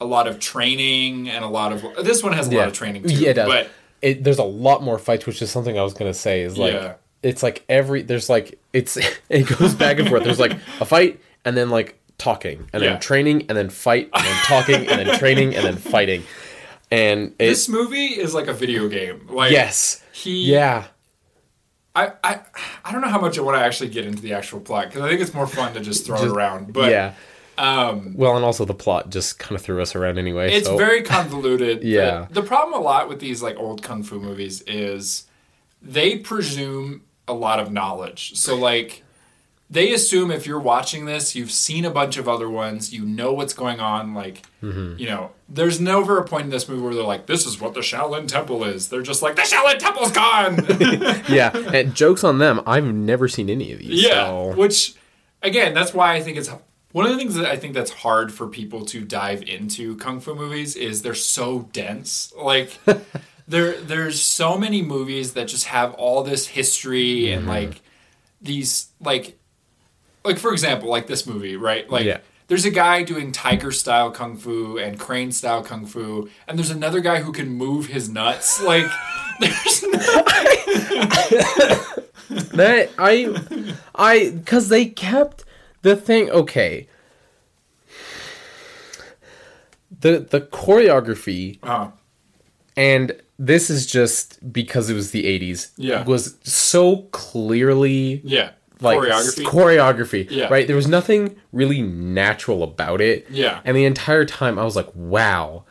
[0.00, 3.04] a lot of training and a lot of this one has a lot of training
[3.04, 3.14] too.
[3.14, 3.48] Yeah, it does.
[3.48, 3.70] But
[4.06, 6.42] it, there's a lot more fights, which is something I was gonna say.
[6.42, 6.94] Is like Yeah.
[7.22, 8.96] it's like every there's like it's
[9.28, 10.24] it goes back and forth.
[10.24, 12.90] There's like a fight and then like talking and Yeah.
[12.92, 16.22] then training and then fight and then talking and then training and then fighting.
[16.90, 19.26] And it, this movie is like a video game.
[19.28, 20.84] Like yes, he yeah,
[21.94, 22.40] I, I
[22.84, 25.02] I don't know how much I want to actually get into the actual plot because
[25.02, 26.72] I think it's more fun to just throw it around.
[26.72, 27.14] But yeah.
[27.58, 30.52] Um, Well, and also the plot just kind of threw us around anyway.
[30.52, 30.76] it's so.
[30.86, 31.82] very convoluted.
[31.82, 32.26] Yeah.
[32.30, 35.24] The, the problem a lot with these like old kung fu movies is
[35.82, 38.36] they presume a lot of knowledge.
[38.36, 39.02] So like
[39.68, 43.32] they assume if you're watching this, you've seen a bunch of other ones, you know
[43.32, 44.14] what's going on.
[44.14, 47.60] Like, you know, there's never a point in this movie where they're like, "This is
[47.60, 52.22] what the Shaolin Temple is." They're just like, "The Shaolin Temple's gone." yeah, and jokes
[52.22, 52.60] on them.
[52.66, 54.04] I've never seen any of these.
[54.04, 54.94] yeah, so- which
[55.42, 56.50] again, that's why I think it's
[56.96, 60.18] one of the things that I think that's hard for people to dive into kung
[60.18, 62.32] fu movies is they're so dense.
[62.36, 62.78] Like.
[63.48, 67.50] There, there's so many movies that just have all this history and mm-hmm.
[67.50, 67.80] like
[68.42, 69.38] these like
[70.24, 72.18] like for example like this movie right like Yeah.
[72.48, 76.70] there's a guy doing tiger style kung fu and crane style kung fu and there's
[76.70, 78.86] another guy who can move his nuts like
[79.38, 79.90] there's no,
[82.50, 85.44] that I I because they kept
[85.86, 86.88] the thing okay.
[90.00, 91.90] The the choreography uh,
[92.76, 96.04] and this is just because it was the 80s Yeah.
[96.04, 100.48] was so clearly yeah like choreography choreography Yeah.
[100.48, 103.60] right there was nothing really natural about it Yeah.
[103.64, 105.64] and the entire time i was like wow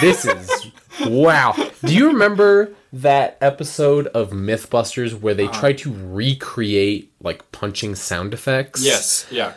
[0.00, 0.66] this is
[1.06, 1.54] wow
[1.84, 5.60] do you remember that episode of mythbusters where they uh-huh.
[5.60, 9.52] tried to recreate like punching sound effects yes yeah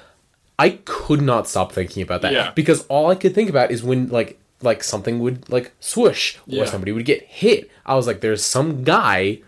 [0.60, 2.52] I could not stop thinking about that Yeah.
[2.54, 6.42] because all I could think about is when like like something would like swoosh or
[6.46, 6.66] Yeah.
[6.66, 7.72] somebody would get hit.
[7.84, 9.40] I was like, there's some guy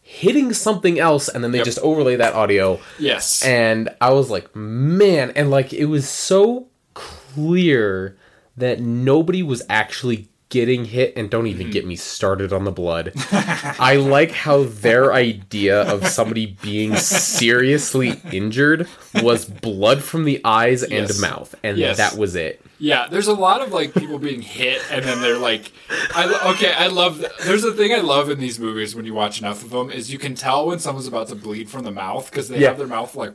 [0.00, 1.64] hitting something else, and then they Yep.
[1.64, 6.66] just overlay that audio, yes and I was like, man, and like it was so
[6.94, 8.16] clear
[8.56, 11.88] that nobody was actually getting hit and don't even get hmm.
[11.88, 13.12] me started on the blood.
[13.32, 16.94] I like how their idea of somebody being
[17.42, 18.86] seriously injured
[19.22, 21.18] was blood from the eyes and Yes.
[21.18, 21.96] mouth and Yes.
[21.96, 22.60] that was it.
[22.78, 25.72] Yeah, there's a lot of like people being hit, and then they're like,
[26.14, 27.24] I okay, I love.
[27.44, 30.12] There's a thing I love in these movies when you watch enough of them is
[30.12, 32.68] you can tell when someone's about to bleed from the mouth because they Yeah.
[32.68, 33.32] have their mouth like.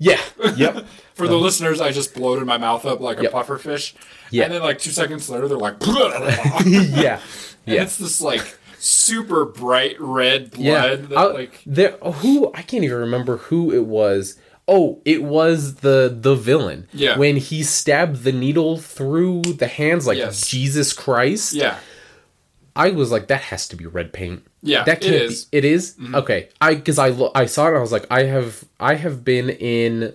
[0.00, 0.18] Yeah.
[0.56, 0.86] Yep.
[1.14, 3.32] For the listeners, I just bloated my mouth up like a Yep.
[3.32, 3.94] puffer fish,
[4.30, 4.44] Yeah.
[4.44, 7.20] and then like two seconds later, they're like, and yeah.
[7.66, 7.82] Yeah.
[7.82, 10.80] it's this like super bright red Yeah.
[10.96, 14.36] blood that I- like there who I can't even remember who it was.
[14.66, 16.86] Oh, it was the the villain.
[16.92, 17.18] Yeah.
[17.18, 20.46] When he stabbed the needle through the hands like Yes.
[20.48, 21.52] Jesus Christ.
[21.52, 21.76] yeah,
[22.76, 24.46] I was like, that has to be red paint.
[24.62, 25.44] Yeah, that it can't is.
[25.46, 25.96] Be, it is?
[26.14, 26.48] okay.
[26.60, 27.68] I because I lo- I saw it.
[27.68, 30.14] and I was like, I have I have been in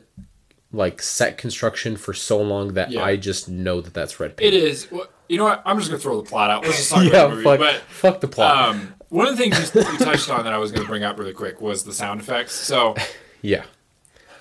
[0.71, 3.03] like set construction for so long that Yeah.
[3.03, 4.53] I just know that that's red paint.
[4.53, 4.91] it is.
[4.91, 5.61] Well, You know what?
[5.65, 6.63] I'm just gonna throw the plot out.
[6.63, 7.43] Let's just talk yeah, about the movie.
[7.45, 8.69] fuck, But fuck the plot.
[8.75, 11.03] Um, one of the things you, you touched on that I was going to bring
[11.03, 12.53] up really quick was the sound effects.
[12.53, 12.95] So
[13.41, 13.63] yeah.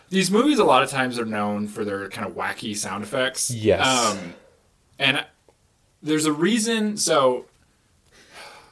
[0.09, 3.50] these movies, a lot of times, are known for their kind of wacky sound effects.
[3.50, 3.87] Yes.
[3.87, 4.35] Um,
[4.98, 5.24] and
[6.03, 6.96] there's a reason.
[6.96, 7.44] So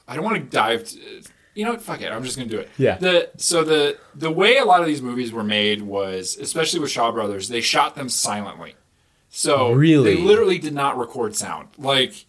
[0.08, 0.84] I don't want to dive.
[0.88, 1.20] To, uh,
[1.54, 1.82] you know what?
[1.82, 2.10] Fuck it.
[2.10, 2.68] I'm just going to do it.
[2.78, 2.96] Yeah.
[2.98, 6.90] The so the the way a lot of these movies were made was, especially with
[6.90, 8.74] Shaw Brothers, they shot them silently.
[9.28, 10.14] So Really?
[10.14, 11.68] they literally did not record sound.
[11.78, 12.26] Like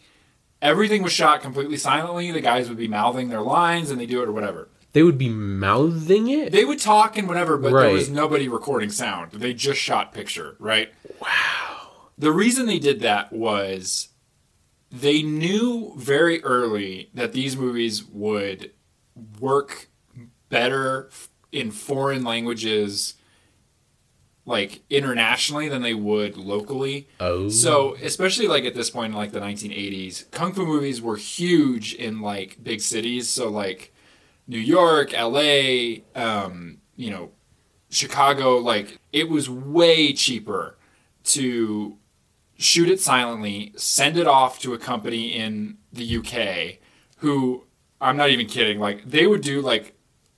[0.61, 2.31] everything was shot completely silently.
[2.31, 4.69] The guys would be mouthing their lines and they do it or whatever.
[4.93, 6.51] They would be mouthing it.
[6.51, 9.31] They would talk and whatever, but there was nobody recording sound.
[9.31, 10.93] They just shot picture, right?
[11.19, 11.87] Wow.
[12.17, 14.09] The reason they did that was
[14.93, 18.71] they knew very early that these movies would
[19.39, 19.87] work
[20.49, 21.09] better
[21.51, 23.15] in foreign languages
[24.45, 27.07] like internationally than they would locally.
[27.19, 27.49] oh.
[27.49, 31.95] So, especially like at this point in like the 1980s, kung fu movies were huge
[31.95, 33.29] in like big cities.
[33.29, 33.93] So, like
[34.47, 37.31] New York, LA, um, you know,
[37.89, 40.77] Chicago, like it was way cheaper
[41.23, 41.97] to
[42.63, 46.79] shoot it silently, send it off to a company in the UK
[47.17, 47.63] who
[48.01, 49.93] I'm not even kidding, like they would do like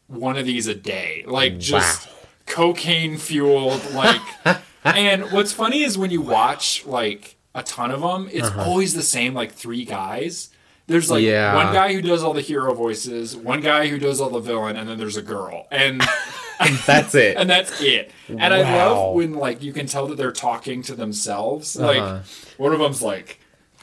[0.07, 1.23] one of these a day.
[1.27, 2.13] Like just Wow.
[2.45, 4.21] cocaine fueled like
[4.83, 8.63] and what's funny is when you watch like a ton of them, it's uh-huh.
[8.63, 10.49] always the same like three guys.
[10.87, 11.55] There's like Yeah.
[11.55, 14.75] one guy who does all the hero voices, one guy who does all the villain,
[14.77, 15.67] and then there's a girl.
[15.71, 16.01] And
[16.85, 17.35] That's it.
[17.39, 18.11] and that's it.
[18.29, 21.77] And I love when like you can tell that they're talking to themselves.
[21.77, 21.87] Uh-huh.
[21.87, 22.23] Like
[22.57, 23.39] one of them's like,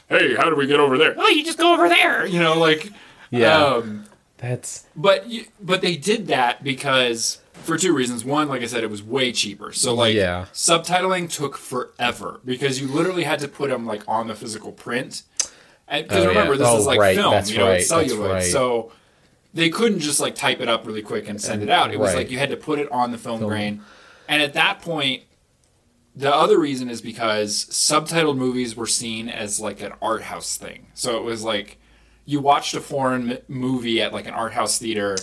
[0.09, 2.25] "Hey, how do we get over there?" Oh, you just go over there.
[2.25, 2.89] You know, like
[3.29, 3.63] Yeah.
[3.63, 4.05] Um,
[4.37, 8.25] That's but you, but they did that because for two reasons.
[8.25, 9.71] One, like I said, it was way cheaper.
[9.71, 10.47] So like Yeah.
[10.53, 15.21] subtitling took forever because you literally had to put them like on the physical print.
[15.91, 16.59] Because Oh, remember, yeah.
[16.59, 17.15] this Oh, is like right.
[17.15, 18.07] film, That's you know, it's right.
[18.07, 18.31] Celluloid.
[18.31, 18.43] right.
[18.43, 18.91] So
[19.53, 21.93] they couldn't just like type it up really quick and send it out.
[21.93, 23.81] It was like you had to put it on the film, grain.
[24.27, 25.23] And at that point,
[26.15, 30.87] the other reason is because subtitled movies were seen as like an art house thing.
[30.93, 31.77] So it was like
[32.25, 35.17] you watched a foreign movie at like an art house theater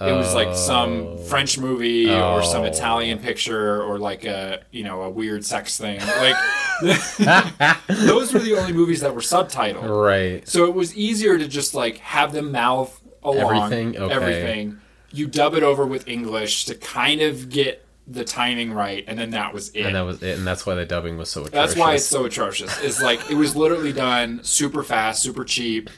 [0.00, 1.16] it was like some Oh.
[1.16, 2.66] French movie or some Oh.
[2.66, 6.00] Italian picture or like a you know a weird sex thing.
[6.18, 6.36] Like
[7.88, 9.88] those were the only movies that were subtitled.
[9.88, 10.46] Right.
[10.46, 13.96] So it was easier to just like have them mouth along Everything?
[13.98, 14.14] Okay.
[14.14, 14.78] everything.
[15.12, 19.30] You dub it over with English to kind of get the timing right, and then
[19.30, 19.82] that was it.
[19.86, 21.54] And that was it, and that's why the dubbing was so atrocious.
[21.74, 22.80] That's why it's so atrocious.
[22.84, 25.90] It's like it was literally done super fast, super cheap.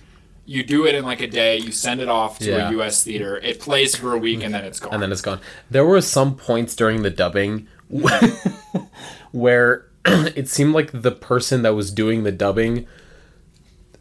[0.49, 1.59] You do it in like a day.
[1.59, 2.69] You send it off to Yeah.
[2.69, 3.05] a U.S.
[3.05, 3.37] theater.
[3.37, 4.95] It plays for a week, and then it's gone.
[4.95, 5.41] and then it's gone.
[5.71, 7.69] There were some points during the dubbing
[9.33, 12.87] where it seemed like the person that was doing the dubbing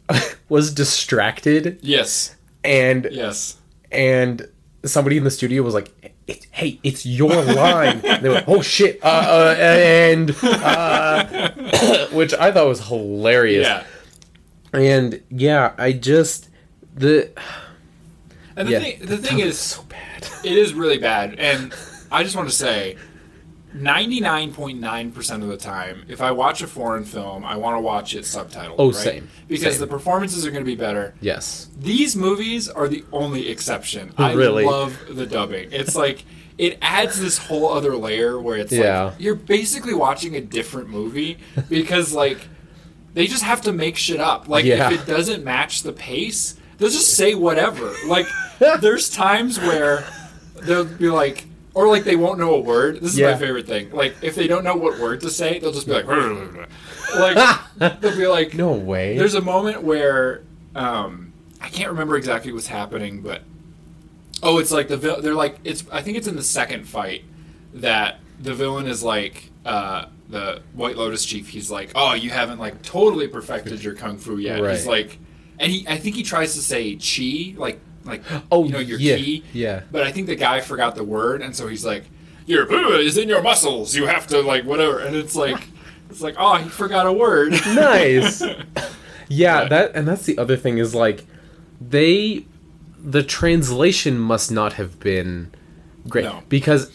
[0.48, 2.34] was distracted yes,
[2.64, 3.56] and yes,
[3.92, 4.48] and
[4.84, 9.00] somebody in the studio was like it, hey it's your line they went oh shit
[9.02, 11.50] uh, uh, and uh,
[12.12, 13.84] which i thought was hilarious yeah.
[14.72, 16.48] And yeah i just
[16.94, 17.30] the
[18.56, 21.38] And the yeah thing, the thing is, so bad it is really bad.
[21.38, 21.72] And
[22.10, 22.96] I just want to say,
[23.72, 27.56] ninety nine point nine percent of the time, if I watch a foreign film, I
[27.56, 28.74] want to watch it subtitled.
[28.78, 28.94] Oh, right?
[28.96, 29.28] same.
[29.46, 29.82] Because Same.
[29.82, 31.14] the performances are going to be better.
[31.20, 34.12] yes These movies are the only exception.
[34.18, 34.64] I Really?
[34.64, 35.68] love the dubbing.
[35.70, 36.24] It's like
[36.58, 39.04] it adds this whole other layer where it's Yeah.
[39.04, 42.38] like you're basically watching a different movie because like
[43.14, 44.48] they just have to make shit up.
[44.48, 44.90] Like Yeah.
[44.90, 47.92] if it doesn't match the pace, they'll just say whatever.
[48.06, 48.26] Like
[48.80, 50.04] there's times where
[50.62, 52.96] they'll be like or like they won't know a word.
[53.00, 53.32] This is Yeah.
[53.32, 53.90] my favorite thing.
[53.92, 56.06] Like if they don't know what word to say, they'll just be like
[57.18, 60.42] like they'll be like no way there's a moment where
[60.74, 63.42] um, I can't remember exactly what's happening, but
[64.42, 67.24] oh, it's like the they're like it's I think it's in the second fight
[67.74, 71.48] that the villain is like uh, the White Lotus chief.
[71.48, 74.60] He's like, oh, you haven't like totally perfected your kung fu yet.
[74.60, 74.72] Right.
[74.76, 75.18] He's like,
[75.58, 78.22] and he I think he tries to say chi like like
[78.52, 81.42] oh you know your yeah ki, yeah but I think the guy forgot the word,
[81.42, 82.04] and so he's like,
[82.46, 83.94] your buh is in your muscles.
[83.94, 85.58] You have to like whatever, and it's like.
[86.10, 87.50] It's like, oh, he forgot a word.
[87.66, 88.54] nice yeah,
[89.28, 89.68] Yeah.
[89.68, 91.26] that and that's the other thing is like
[91.82, 92.46] they
[92.98, 95.50] the translation must not have been
[96.08, 96.42] great No.
[96.48, 96.90] because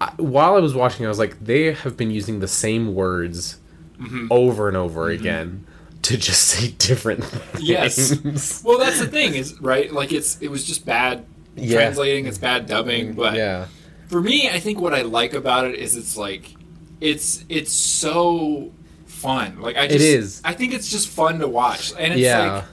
[0.00, 3.58] I, while I was watching I was like they have been using the same words
[3.98, 4.28] Mm-hmm.
[4.30, 5.66] over and over again
[6.02, 7.68] to just say different things.
[7.68, 8.62] Yes.
[8.62, 9.92] Well, that's the thing, is right.
[9.92, 11.78] Like it's it was just bad Yeah.
[11.78, 12.26] translating.
[12.26, 13.14] It's bad dubbing.
[13.14, 13.66] But yeah
[14.06, 16.54] for me, I think what I like about it is it's like
[17.00, 18.70] it's it's so
[19.06, 19.60] fun.
[19.60, 20.40] Like I just is.
[20.44, 22.52] I think it's just fun to watch, and it's Yeah.
[22.54, 22.64] like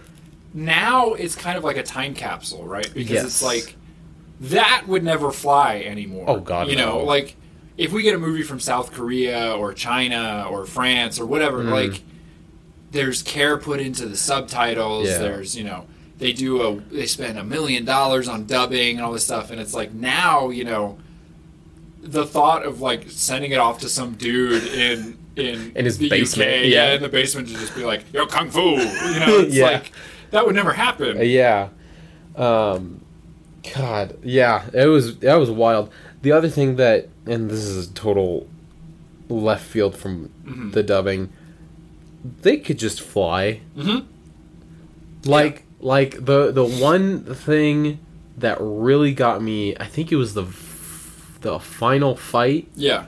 [0.53, 2.89] now it's kind of like a time capsule, right?
[2.93, 3.25] Because Yes.
[3.25, 3.74] it's like
[4.39, 6.26] that would never fly anymore.
[6.28, 7.36] Oh, God, you know, like
[7.78, 11.71] if we get a movie from South Korea or China or France or whatever, Mm.
[11.71, 12.02] like
[12.91, 15.08] there's care put into the subtitles.
[15.10, 15.17] Yeah.
[15.19, 15.86] There's you know
[16.17, 19.60] they do a they spend a million dollars on dubbing and all this stuff, and
[19.60, 20.98] it's like now you know
[22.02, 26.08] the thought of like sending it off to some dude in in In his the
[26.08, 26.93] basement, UK, yeah.
[26.93, 29.65] in the basement to just be like yo kung fu, you know, it's Yeah.
[29.65, 29.91] like
[30.32, 31.17] that would never happen.
[31.21, 31.69] Yeah
[32.38, 33.02] um
[33.73, 37.93] god yeah it was that was wild the other thing that and this is a
[37.93, 38.47] total
[39.30, 40.71] left field from Mm-hmm.
[40.71, 41.32] the dubbing
[42.43, 44.06] they could just fly Mhm.
[45.25, 47.99] like like the the one thing
[48.38, 50.43] that really got me i think it was the
[51.41, 53.06] the final fight Yeah,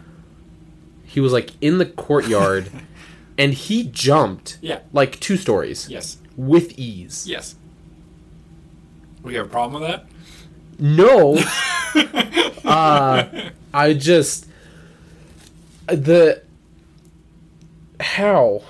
[1.05, 2.69] he was like in the courtyard
[3.37, 7.55] and he jumped yeah, like two stories yes, with ease yes.
[9.23, 10.05] We have a problem with that?
[10.79, 11.37] No.
[12.65, 13.25] uh,
[13.73, 14.47] I just
[15.87, 16.41] the
[17.99, 18.61] how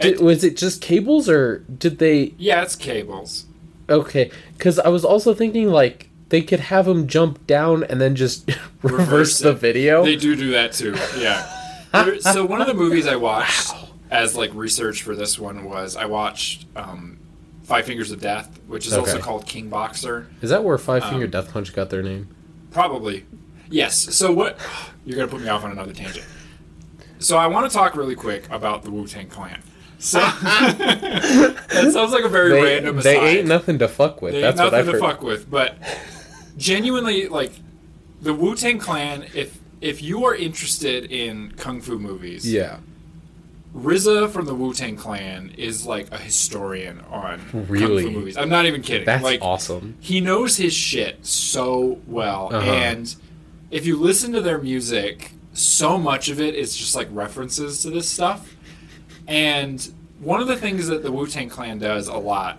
[0.00, 2.34] did, It- was it just cables or did they?
[2.38, 3.46] Yeah, it's cables.
[3.88, 8.16] Okay, because I was also thinking like they could have him jump down and then
[8.16, 8.48] just
[8.82, 10.04] reverse, Reverse the video.
[10.04, 10.96] They do do that too.
[11.18, 11.50] Yeah.
[12.18, 13.72] So one of the movies I watched
[14.10, 17.13] as like research for this one was I watched um,
[17.64, 20.28] Five Fingers of Death, which is also called King Boxer.
[20.42, 22.28] Is that where Five Um, Finger Death Punch got their name?
[22.70, 23.24] Probably.
[23.70, 23.96] Yes.
[24.14, 24.58] So what?
[25.06, 26.26] You're gonna put me off on another tangent.
[27.18, 29.62] So I want to talk really quick about the Wu Tang Clan.
[29.98, 32.96] So that sounds like a very They, random.
[33.00, 33.26] they aside.
[33.38, 34.32] ain't nothing to fuck with.
[34.34, 35.12] They That's ain't what I've nothing to heard.
[35.16, 35.50] fuck with.
[35.50, 35.76] But
[36.56, 37.52] genuinely, like
[38.20, 42.78] the Wu Tang Clan, if if you are interested in kung fu movies, Yeah.
[43.76, 48.04] RZA from the Wu Tang Clan is like a historian on Really?
[48.04, 48.36] kung fu movies.
[48.36, 49.04] I'm not even kidding.
[49.04, 49.96] That's like, awesome.
[50.00, 52.70] He knows his shit so well, Uh-huh.
[52.70, 53.14] and
[53.70, 57.90] if you listen to their music, so much of it is just like references to
[57.90, 58.54] this stuff.
[59.26, 62.58] And one of the things that the Wu Tang Clan does a lot,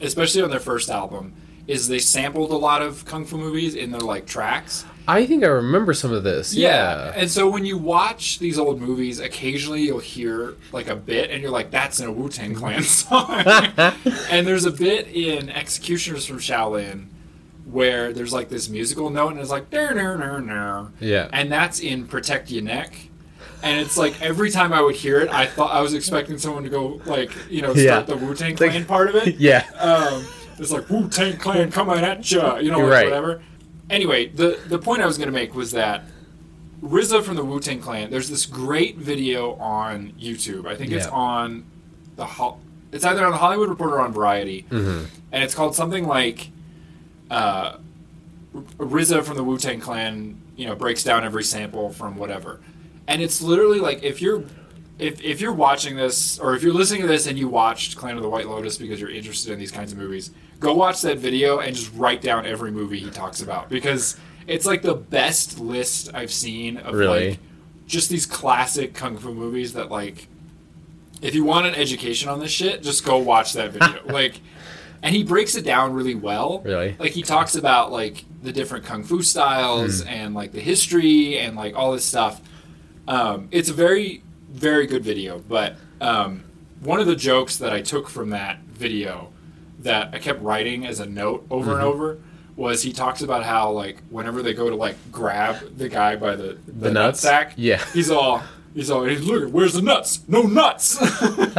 [0.00, 1.34] especially on their first album,
[1.66, 4.86] is they sampled a lot of kung fu movies in their like tracks.
[5.08, 6.54] I think I remember some of this.
[6.54, 7.12] Yeah.
[7.14, 11.40] And so when you watch these old movies, occasionally you'll hear like a bit and
[11.42, 13.30] you're like, that's in a Wu Tang Clan song.
[14.30, 17.06] and there's a bit in Executioners from Shaolin
[17.64, 21.28] where there's like this musical note and it's like, "Dur, dur, dur, dur." Yeah.
[21.32, 23.08] and that's in Protect Your Neck.
[23.62, 26.62] And it's like every time I would hear it, I thought I was expecting someone
[26.62, 28.00] to go like, you know, start Yeah.
[28.02, 29.36] the Wu Tang Like- Clan part of it.
[29.38, 29.64] yeah.
[29.80, 30.24] Um,
[30.58, 33.04] it's like Wu Tang Clan coming at ya, you know, like, Right.
[33.06, 33.42] whatever.
[33.90, 36.04] Anyway, the the point I was going to make was that
[36.82, 38.10] RZA from the Wu Tang Clan.
[38.10, 40.66] There's this great video on YouTube.
[40.66, 41.64] I think it's on
[42.16, 42.26] the
[42.92, 45.04] it's either on the Hollywood Reporter or on Variety, Mm-hmm.
[45.32, 46.50] and it's called something like
[47.30, 47.76] uh,
[48.78, 50.40] RZA from the Wu Tang Clan.
[50.56, 52.60] You know, breaks down every sample from whatever,
[53.06, 54.42] and it's literally like if you're
[54.98, 58.16] if, if you're watching this or if you're listening to this and you watched Clan
[58.16, 60.30] of the White Lotus because you're interested in these kinds of movies,
[60.60, 64.16] go watch that video and just write down every movie he talks about because
[64.46, 67.30] it's like the best list I've seen of Really?
[67.30, 67.38] like
[67.86, 70.28] just these classic kung fu movies that like
[71.22, 74.00] if you want an education on this shit, just go watch that video.
[74.12, 74.40] like
[75.02, 76.60] and he breaks it down really well.
[76.64, 76.96] Really?
[76.98, 80.08] Like he talks about like the different kung fu styles Hmm.
[80.08, 82.40] and like the history and like all this stuff.
[83.08, 84.22] Um, it's a very
[84.56, 86.44] very good video, but um,
[86.80, 89.32] one of the jokes that I took from that video
[89.80, 91.80] that I kept writing as a note over Mm-hmm.
[91.80, 92.18] and over
[92.56, 96.34] was he talks about how like whenever they go to like grab the guy by
[96.36, 97.20] the the, The nut nuts?
[97.20, 97.84] sack, Yeah.
[97.92, 98.42] he's all
[98.74, 100.20] he's all he's look where's the nuts?
[100.26, 100.96] No nuts.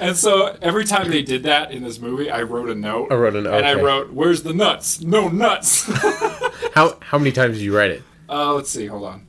[0.00, 3.10] and so every time they did that in this movie, I wrote a note.
[3.10, 5.00] I wrote a note, and I wrote where's the nuts?
[5.00, 5.90] No nuts.
[6.74, 8.02] How how many times did you write it?
[8.28, 8.86] Uh, let's see.
[8.86, 9.26] Hold on.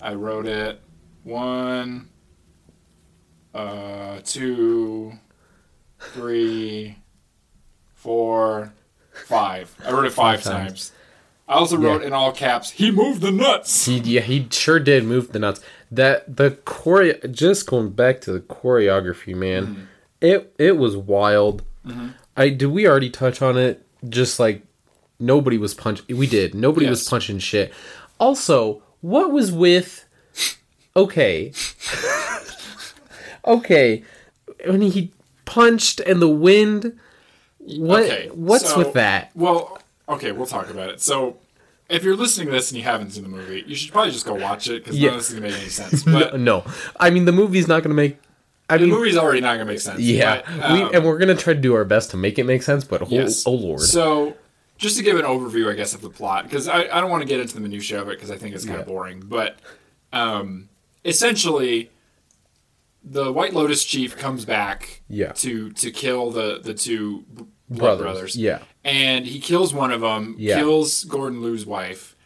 [0.00, 0.80] I wrote it
[1.24, 2.08] one,
[3.54, 5.12] uh, two,
[5.98, 6.96] three,
[7.94, 8.72] four,
[9.26, 9.74] five.
[9.84, 10.68] I wrote it five, Five times.
[10.68, 10.92] times.
[11.48, 12.06] I also wrote Yeah.
[12.08, 12.70] in all caps.
[12.70, 13.86] He moved the nuts.
[13.86, 15.60] He yeah, he sure did move the nuts.
[15.90, 19.66] That the choreo just going back to the choreography, man.
[19.66, 19.80] Mm-hmm.
[20.20, 21.64] It it was wild.
[22.36, 23.84] I did we already touch on it?
[24.08, 24.62] Just like
[25.18, 26.16] nobody was punching.
[26.16, 26.54] We did.
[26.54, 27.72] Nobody was punching shit.
[28.20, 30.06] Also, what was with?
[30.96, 31.52] Okay,
[33.46, 34.02] okay,
[34.66, 35.12] when he
[35.44, 36.98] punched and the wind.
[37.58, 39.30] What Okay, what's so- with that?
[39.34, 39.78] Well,
[40.08, 41.00] okay, we'll talk about it.
[41.00, 41.36] So,
[41.88, 44.24] if you're listening to this and you haven't seen the movie, you should probably just
[44.26, 45.10] go watch it because Yeah.
[45.10, 46.02] none of this is gonna make any sense.
[46.04, 46.64] But no,
[46.98, 48.16] I mean the movie's not going to make.
[48.70, 50.00] I mean, the movie's already not gonna make sense.
[50.00, 52.44] Yeah, but, we, um, and we're gonna try to do our best to make it
[52.44, 52.82] make sense.
[52.84, 53.44] But oh, Yes.
[53.46, 54.34] oh lord, So,
[54.78, 57.22] just to give an overview, I guess, of the plot, because I, I don't want
[57.22, 58.82] to get into the minutia of it because I think it's kind Yeah.
[58.82, 59.22] of boring.
[59.26, 59.56] But
[60.14, 60.69] um,
[61.04, 61.90] essentially,
[63.02, 65.32] the White Lotus chief comes back Yeah.
[65.32, 67.24] to to kill the the two
[67.68, 68.02] brothers.
[68.02, 68.36] brothers.
[68.36, 70.34] Yeah, and he kills one of them.
[70.38, 70.56] Yeah.
[70.56, 72.16] Kills Gordon Liu's wife.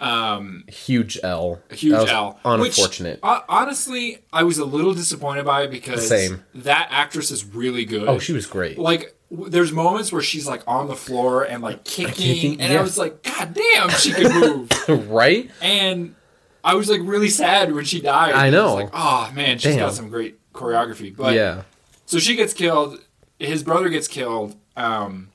[0.00, 1.60] Um, huge L.
[1.70, 2.40] a huge L.
[2.44, 3.20] Unfortunate.
[3.20, 6.42] Which, uh, honestly, I was a little disappointed by it because Same.
[6.56, 8.08] that actress is really good.
[8.08, 8.78] oh, she was great.
[8.78, 12.80] like there's moments where she's like on the floor and like kicking, Kicking, and yeah.
[12.80, 14.70] I was like, God damn, she could move.
[15.08, 15.48] right?
[15.62, 16.16] and
[16.64, 18.32] I was like really sad when she died.
[18.34, 18.74] I was know.
[18.74, 19.86] like, oh man, she's Damn.
[19.86, 21.14] got some great choreography.
[21.16, 21.62] But yeah.
[22.06, 23.00] so she gets killed.
[23.38, 25.30] His brother gets killed, um,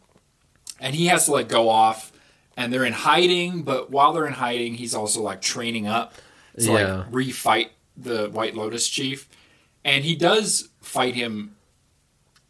[0.80, 2.12] and he has to like go off.
[2.60, 6.14] And they're in hiding, but while they're in hiding, he's also like training up
[6.58, 6.72] to Yeah.
[6.72, 9.30] like refight the White Lotus chief.
[9.86, 11.56] And he does fight him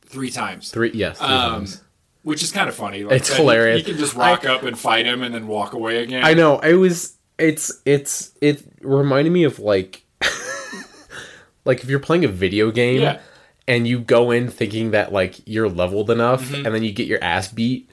[0.06, 0.72] three times.
[0.72, 0.92] Three.
[0.94, 1.18] Yes.
[1.18, 1.82] Three Um, times.
[2.24, 3.04] which is kind of funny.
[3.04, 3.86] Like, It's that he- hilarious.
[3.86, 6.24] He, can just rock up and fight him and then walk away again.
[6.24, 6.60] I know.
[6.60, 7.17] It was.
[7.38, 7.72] It's.
[7.86, 8.32] It's.
[8.42, 10.04] It reminded me of like.
[11.66, 13.02] like if you're playing a video game.
[13.02, 13.20] Yeah.
[13.70, 16.66] And you go in thinking that like you're leveled enough, Mm-hmm.
[16.66, 17.90] and then you get your ass beat,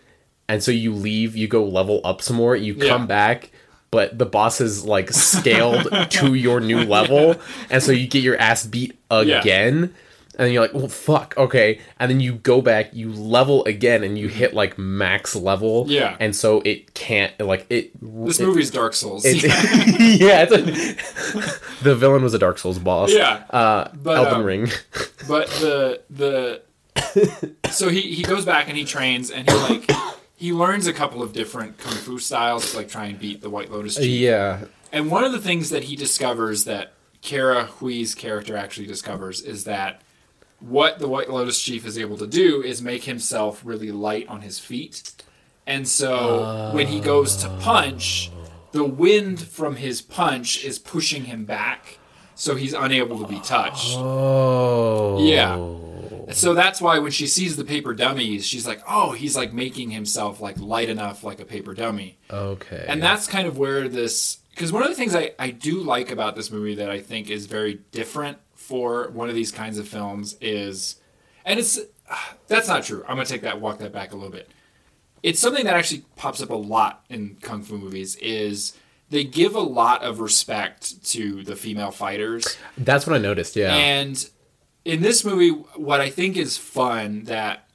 [0.48, 1.34] and so you leave.
[1.36, 2.54] You go level up some more.
[2.54, 2.86] You Yeah.
[2.86, 3.50] come back,
[3.90, 7.34] but the boss is like scaled to your new level,
[7.70, 9.40] and so you get your ass beat Yeah.
[9.40, 9.92] again.
[10.36, 11.80] And then you're like, well, fuck, okay.
[12.00, 15.84] And then you go back, you level again, and you hit like max level.
[15.88, 16.16] Yeah.
[16.18, 17.92] And so it can't, like, it.
[18.02, 19.22] This it- movie's Dark Souls.
[19.24, 19.42] it-
[20.20, 20.60] yeah, it's a,
[21.84, 23.12] the villain was a Dark Souls boss.
[23.12, 23.44] Yeah.
[23.50, 24.68] Uh, But, Elden um, Ring.
[25.28, 26.62] but the the
[27.70, 29.90] so he he goes back and he trains and he like
[30.36, 33.50] he learns a couple of different kung fu styles to like try and beat the
[33.50, 34.06] White Lotus chief.
[34.20, 34.64] yeah.
[34.92, 39.64] And one of the things that he discovers that Kara Hui's character actually discovers is
[39.64, 40.02] that
[40.60, 44.40] what the White Lotus Chief is able to do is make himself really light on
[44.40, 45.12] his feet.
[45.66, 48.30] And so when he goes to punch,
[48.72, 51.98] the wind from his punch is pushing him back,
[52.34, 53.94] so he's unable to be touched.
[53.96, 55.18] Oh.
[55.24, 56.32] Yeah.
[56.32, 59.90] So that's why when she sees the paper dummies, she's like, "Oh, he's like making
[59.90, 62.84] himself like light enough like a paper dummy." Okay.
[62.88, 66.10] And that's kind of where this because one of the things I, I do like
[66.10, 69.88] about this movie that I think is very different for one of these kinds of
[69.88, 70.96] films is
[71.44, 71.78] and it's
[72.46, 73.02] that's not true.
[73.08, 74.50] I'm gonna take that walk that back a little bit.
[75.22, 78.76] It's something that actually pops up a lot in kung fu movies is
[79.10, 82.56] they give a lot of respect to the female fighters.
[82.76, 83.56] That's what I noticed.
[83.56, 83.74] Yeah.
[83.74, 84.28] And
[84.84, 87.68] in this movie, what I think is fun that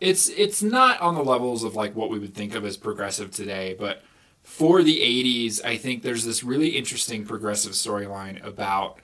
[0.00, 3.30] it's it's not on the levels of like what we would think of as progressive
[3.30, 4.02] today, but
[4.42, 8.98] for the 80s, I think there's this really interesting progressive storyline about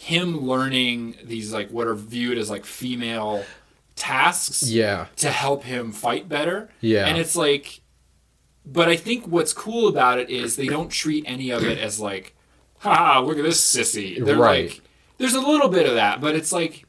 [0.00, 3.44] him learning these like what are viewed as like female
[3.96, 5.08] tasks yeah.
[5.16, 6.70] to help him fight better.
[6.80, 7.06] Yeah.
[7.06, 7.82] And it's like
[8.64, 12.00] but I think what's cool about it is they don't treat any of it as
[12.00, 12.34] like,
[12.78, 14.24] ha, look at this sissy.
[14.24, 14.70] They're Right.
[14.70, 14.80] like
[15.18, 16.86] there's a little bit of that, but it's like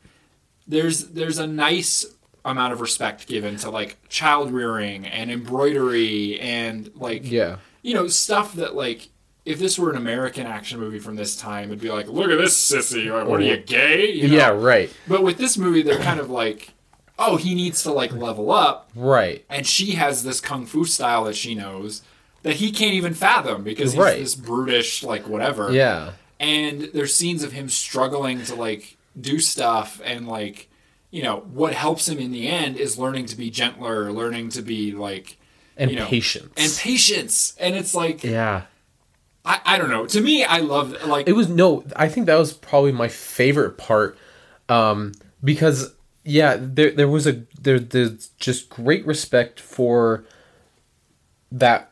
[0.65, 2.05] there's there's a nice
[2.45, 7.57] amount of respect given to like child rearing and embroidery and like Yeah.
[7.81, 9.09] you know stuff that like
[9.45, 12.37] if this were an American action movie from this time, it'd be like, look at
[12.37, 13.11] this sissy.
[13.11, 14.11] Like, what are you gay?
[14.11, 14.35] You know?
[14.35, 14.49] Yeah.
[14.49, 14.91] Right.
[15.07, 16.73] But with this movie, they're kind of like,
[17.17, 19.45] oh, he needs to like level up, Right.
[19.49, 22.01] and she has this kung fu style that she knows
[22.43, 24.17] that he can't even fathom because he's Right.
[24.19, 25.71] this brutish like whatever.
[25.71, 26.13] Yeah.
[26.39, 30.67] And there's scenes of him struggling to like do stuff and like
[31.11, 34.61] you know what helps him in the end is learning to be gentler, learning to
[34.63, 35.37] be like
[35.77, 36.51] And you know, patience.
[36.57, 37.53] and patience.
[37.59, 38.63] And it's like yeah.
[39.45, 40.05] I, I don't know.
[40.05, 41.83] To me, I love like It was no.
[41.95, 44.17] I think that was probably my favorite part,
[44.69, 45.13] um,
[45.43, 50.23] because yeah, there there was a there there's just great respect for
[51.51, 51.91] that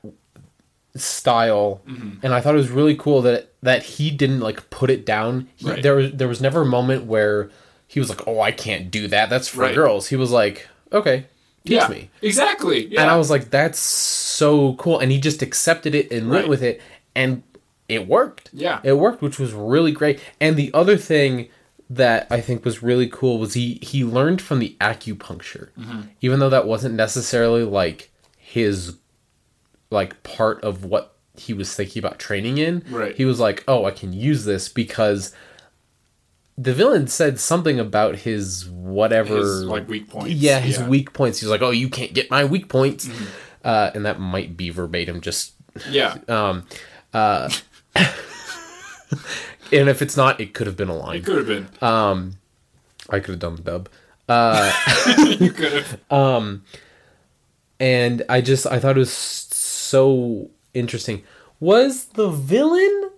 [0.95, 1.81] style,
[2.21, 5.47] and I thought it was really cool that that he didn't like put it down.
[5.55, 5.83] He, Right.
[5.83, 7.49] There was there was never a moment where
[7.87, 9.29] he was like, "Oh, I can't do that.
[9.29, 9.75] That's for Right.
[9.75, 11.25] girls." He was like, "Okay,
[11.65, 12.87] teach yeah, me." exactly.
[12.87, 13.01] Yeah.
[13.01, 16.61] And I was like, "That's so cool," and he just accepted it and went with
[16.63, 16.81] it,
[17.15, 17.43] and
[17.87, 18.49] it worked.
[18.53, 18.79] Yeah.
[18.83, 20.19] it worked, which was really great.
[20.39, 21.49] And the other thing
[21.89, 26.01] that I think was really cool was he he learned from the acupuncture, Mm-hmm.
[26.21, 28.97] even though that wasn't necessarily like his
[29.89, 32.83] like part of what he was thinking about training in.
[32.89, 33.15] Right.
[33.15, 35.33] He was like, "Oh, I can use this because."
[36.61, 40.29] The villain said something about his whatever His, like, weak points.
[40.31, 40.89] Yeah, his Yeah.
[40.89, 41.39] weak points.
[41.39, 43.09] He was like, "Oh, you can't get my weak points,"
[43.63, 45.21] uh, and that might be verbatim.
[45.21, 45.53] Just
[45.89, 46.17] yeah.
[46.27, 46.65] um,
[47.13, 47.49] uh,
[47.95, 51.17] and if it's not, it could have been a line.
[51.17, 51.67] It could have been.
[51.81, 52.37] Um,
[53.09, 53.89] I could have done the dub.
[54.27, 54.71] Uh,
[55.39, 55.99] you could have.
[56.11, 56.63] Um,
[57.79, 61.23] and I just I thought it was so interesting.
[61.59, 63.11] Was the villain?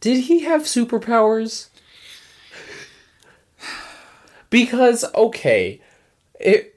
[0.00, 1.68] Did he have superpowers?
[4.50, 5.80] Because okay,
[6.38, 6.71] it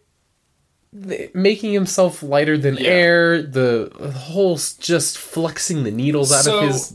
[1.33, 2.89] making himself lighter than Yeah.
[2.89, 6.93] air, the whole just flexing the needles out So- of his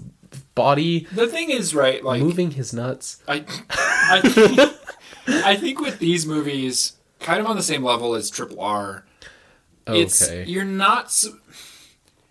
[0.54, 2.02] body, The thing is, right?
[2.04, 3.18] Like, moving his nuts.
[3.28, 4.60] I, I, think,
[5.44, 9.04] I think with these movies, kind of on the same level as Triple R,
[9.86, 10.44] it's Okay.
[10.46, 11.12] you're not.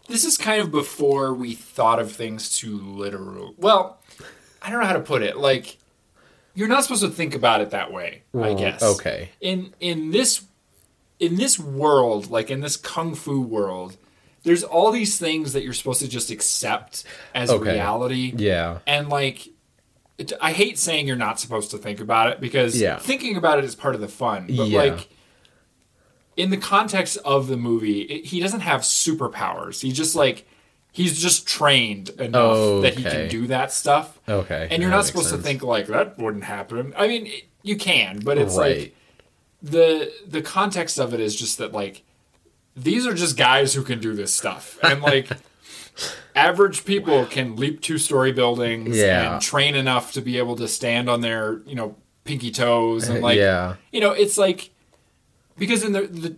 [0.07, 3.53] This is kind of before we thought of things too literal.
[3.57, 3.99] Well,
[4.61, 5.37] I don't know how to put it.
[5.37, 5.77] Like,
[6.55, 8.23] you're not supposed to think about it that way.
[8.39, 8.81] I guess.
[8.81, 9.29] okay.
[9.39, 10.41] In in this
[11.19, 13.97] in this world, like in this kung fu world,
[14.43, 17.03] there's all these things that you're supposed to just accept
[17.35, 17.73] as Okay.
[17.73, 18.33] reality.
[18.35, 18.79] Yeah.
[18.87, 19.49] And like,
[20.17, 22.97] it, I hate saying you're not supposed to think about it because Yeah.
[22.99, 24.47] thinking about it is part of the fun.
[24.47, 24.79] But Yeah.
[24.79, 25.09] like,
[26.37, 29.81] in the context of the movie, it, he doesn't have superpowers.
[29.81, 30.47] He just like
[30.91, 34.19] he's just trained enough oh, that he can do that stuff.
[34.27, 34.67] Okay.
[34.71, 36.93] And you're that not supposed to think like that wouldn't happen.
[36.97, 38.77] I mean, it, you can, but it's right.
[38.77, 38.95] like
[39.61, 42.03] the the context of it is just that like
[42.75, 45.29] these are just guys who can do this stuff and like
[46.35, 49.33] average people can leap two story buildings Yeah.
[49.33, 53.19] and train enough to be able to stand on their you know pinky toes and
[53.19, 53.75] uh, like yeah.
[53.91, 54.69] you know it's like
[55.57, 56.35] because in the, the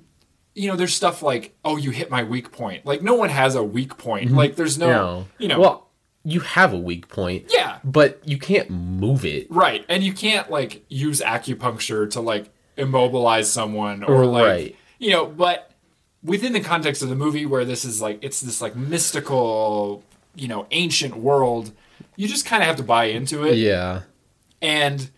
[0.55, 3.55] you know there's stuff like oh you hit my weak point like no one has
[3.55, 4.37] a weak point mm-hmm.
[4.37, 5.27] like there's no, No.
[5.37, 5.87] you know Well,
[6.23, 7.45] you have a weak point.
[7.53, 9.47] yeah But you can't move it.
[9.49, 9.83] Right.
[9.89, 14.75] And you can't like use acupuncture to like immobilize someone or like Right.
[14.99, 15.71] you know, but
[16.23, 20.03] within the context of the movie where this is like it's this like mystical,
[20.35, 21.71] you know, ancient world,
[22.15, 24.01] you just kind of have to buy into it Yeah.
[24.61, 25.09] and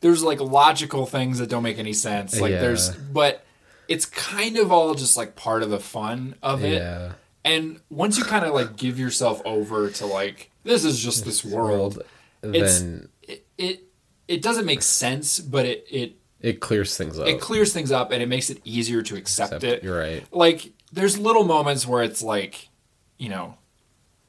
[0.00, 2.40] there's like logical things that don't make any sense.
[2.40, 2.60] Like Yeah.
[2.60, 3.44] there's but
[3.88, 6.74] it's kind of all just like part of the fun of it.
[6.74, 7.12] Yeah.
[7.44, 11.44] And once you kind of like give yourself over to like this is just this
[11.44, 12.02] world,
[12.42, 13.82] it's Then it, it
[14.28, 16.16] it doesn't make sense, but it it
[16.46, 17.26] It clears things up.
[17.26, 19.82] it clears things up and it makes it easier to accept, Accept- it.
[19.84, 20.24] you're right.
[20.32, 22.68] Like there's little moments where it's like,
[23.18, 23.56] you know,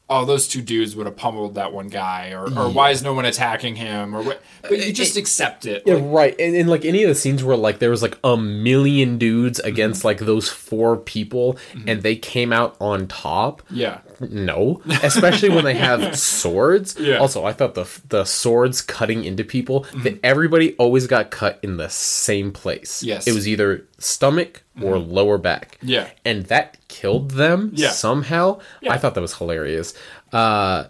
[0.09, 3.13] oh those two dudes would have pummeled that one guy, or, or why is no
[3.13, 4.41] one attacking him, or what?
[4.61, 5.84] But you just accept it.
[5.86, 6.36] Yeah, Like, right.
[6.39, 9.59] And, and like any of the scenes where like there was like a million dudes
[9.59, 9.68] Mm-hmm.
[9.68, 13.61] against like those four people and they came out on top.
[13.70, 13.99] yeah.
[14.20, 16.95] No, especially when they have swords.
[16.99, 17.13] Yeah.
[17.13, 17.22] Mm-hmm.
[17.22, 21.78] Also, I thought the the swords cutting into people that everybody always got cut in
[21.78, 23.03] the same place.
[23.03, 23.22] Yes.
[23.24, 23.30] Mm-hmm.
[23.30, 25.78] it was either stomach or lower back.
[25.82, 26.09] Yeah.
[26.26, 27.89] and that killed them Yeah.
[27.91, 28.59] somehow.
[28.82, 28.93] Yeah.
[28.93, 29.93] I thought that was hilarious.
[30.32, 30.86] Uh,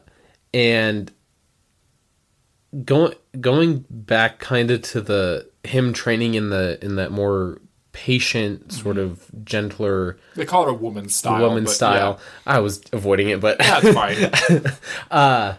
[0.54, 1.12] and
[2.84, 7.60] going going back kind of to the him training in the in that more
[8.00, 11.42] patient sort of gentler They call it a woman style.
[11.42, 12.20] woman style.
[12.46, 14.32] I was avoiding it, but that's fine.
[15.12, 15.56] Uh,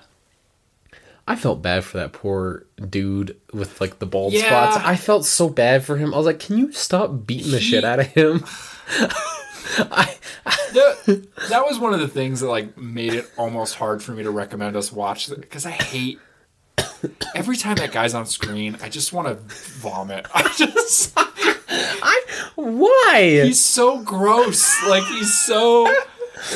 [1.27, 4.47] I felt bad for that poor dude with like the bald Yeah.
[4.71, 4.77] spots.
[4.87, 6.15] I felt so bad for him.
[6.15, 8.45] I was like, "Can you stop beating the He- shit out of him?"
[9.79, 10.15] I,
[10.73, 14.23] The- that was one of the things that like made it almost hard for me
[14.23, 16.19] to recommend us watch because I hate
[17.35, 18.79] every time that guy's on screen.
[18.83, 19.35] I just want to
[19.81, 20.27] vomit.
[20.35, 21.19] I just
[22.03, 22.23] I
[22.55, 23.43] why?
[23.45, 24.67] he's so gross.
[24.89, 25.93] Like he's so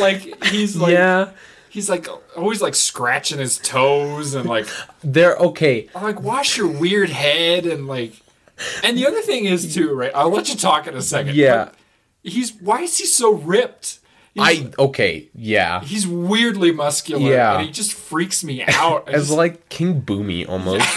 [0.00, 1.30] like he's like yeah,
[1.68, 2.06] he's like
[2.36, 4.66] always like scratching his toes and like
[5.04, 5.88] they're okay.
[5.94, 8.14] I'm like wash your weird head and like.
[8.84, 10.12] And the other thing is too, right?
[10.14, 11.34] I'll let you talk in a second.
[11.34, 11.70] Yeah.
[12.22, 13.98] He's why is he so ripped?
[14.34, 15.82] He's, I okay, yeah.
[15.82, 17.56] he's weirdly muscular Yeah.
[17.58, 19.06] and he just freaks me out.
[19.08, 20.86] As just- like King Boomy almost.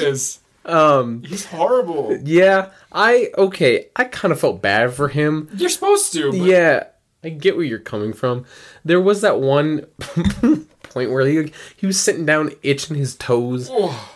[0.00, 0.38] he is.
[0.64, 2.16] um He's horrible.
[2.24, 5.48] yeah, I okay, I kind of felt bad for him.
[5.56, 6.30] You're supposed to.
[6.30, 6.84] But Yeah,
[7.24, 8.44] I get where you're coming from.
[8.84, 9.86] There was that one
[10.82, 14.10] point where he he was sitting down itching his toes Oh,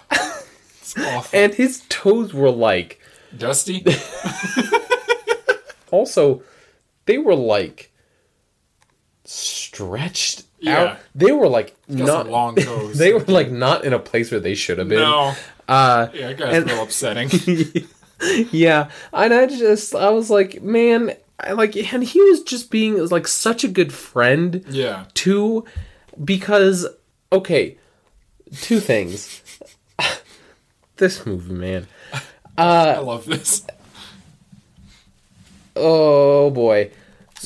[0.80, 1.38] it's awful.
[1.38, 3.00] and his toes were like
[3.36, 3.84] Dusty.
[5.90, 6.42] also
[7.06, 7.90] they were like
[9.24, 10.78] stretched Yeah.
[10.82, 10.98] out.
[11.14, 12.98] They were like not long toes.
[12.98, 14.98] they were like not in a place where they should have been.
[15.00, 15.34] no.
[15.68, 17.30] Uh Yeah, that guy's And- real upsetting.
[18.52, 23.04] yeah, and I just I was like, man, I like and he was just being
[23.08, 25.04] like such a good friend Yeah.
[25.14, 25.64] too
[26.24, 26.86] because
[27.32, 27.76] okay,
[28.60, 29.42] two things.
[30.96, 31.86] this movie, man.
[32.58, 33.66] Uh, I love this.
[35.74, 36.90] Oh boy.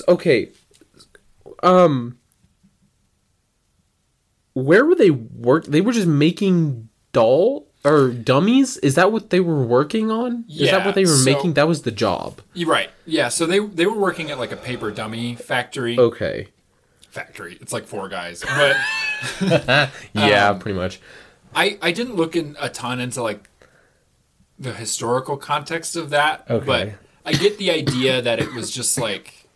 [0.06, 0.50] Okay.
[1.64, 2.16] Um
[4.52, 8.76] where were they work they were just making doll or dummies?
[8.78, 10.44] Is that what they were working on?
[10.48, 11.54] Is that Yeah, what they were so- making?
[11.54, 12.40] That was the job.
[12.54, 12.90] You're right.
[13.06, 15.98] Yeah, so they they were working at like a paper dummy factory.
[15.98, 16.48] Okay.
[17.10, 17.58] Factory.
[17.60, 18.42] It's like four guys.
[18.44, 18.76] But
[20.12, 21.00] Yeah, Um, pretty much.
[21.54, 23.48] I I didn't look in a ton into like
[24.58, 26.44] the historical context of that.
[26.48, 26.64] Okay.
[26.66, 26.88] But
[27.26, 29.46] I get the idea that it was just like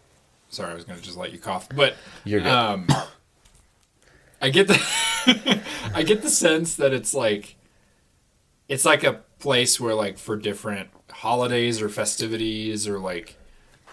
[0.49, 1.69] sorry, I was gonna just let you cough.
[1.75, 1.95] But
[2.25, 2.51] You're good.
[2.51, 2.87] um
[4.43, 4.81] I get the
[5.95, 7.57] I get the sense that it's like
[8.69, 13.37] it's like a place where like for different holidays or festivities or like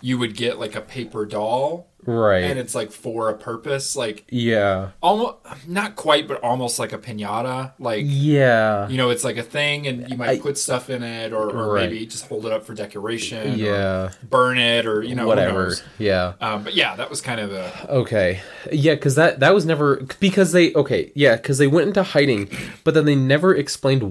[0.01, 2.43] you would get like a paper doll right.
[2.43, 4.89] and it's like for a purpose like yeah.
[5.01, 5.37] almost
[5.67, 8.87] not quite but almost like a piñata like Yeah.
[8.89, 11.49] you know it's like a thing and you might I- put stuff in it or,
[11.49, 11.89] or Right.
[11.89, 13.71] maybe just hold it up for decoration Yeah.
[13.73, 15.73] or burn it or you know Whatever.
[15.97, 16.33] Yeah.
[16.41, 18.39] um, but yeah that was kind of a Okay.
[18.71, 22.49] Yeah, because that that was never because they okay yeah because they went into hiding,
[22.83, 24.01] but then they never explained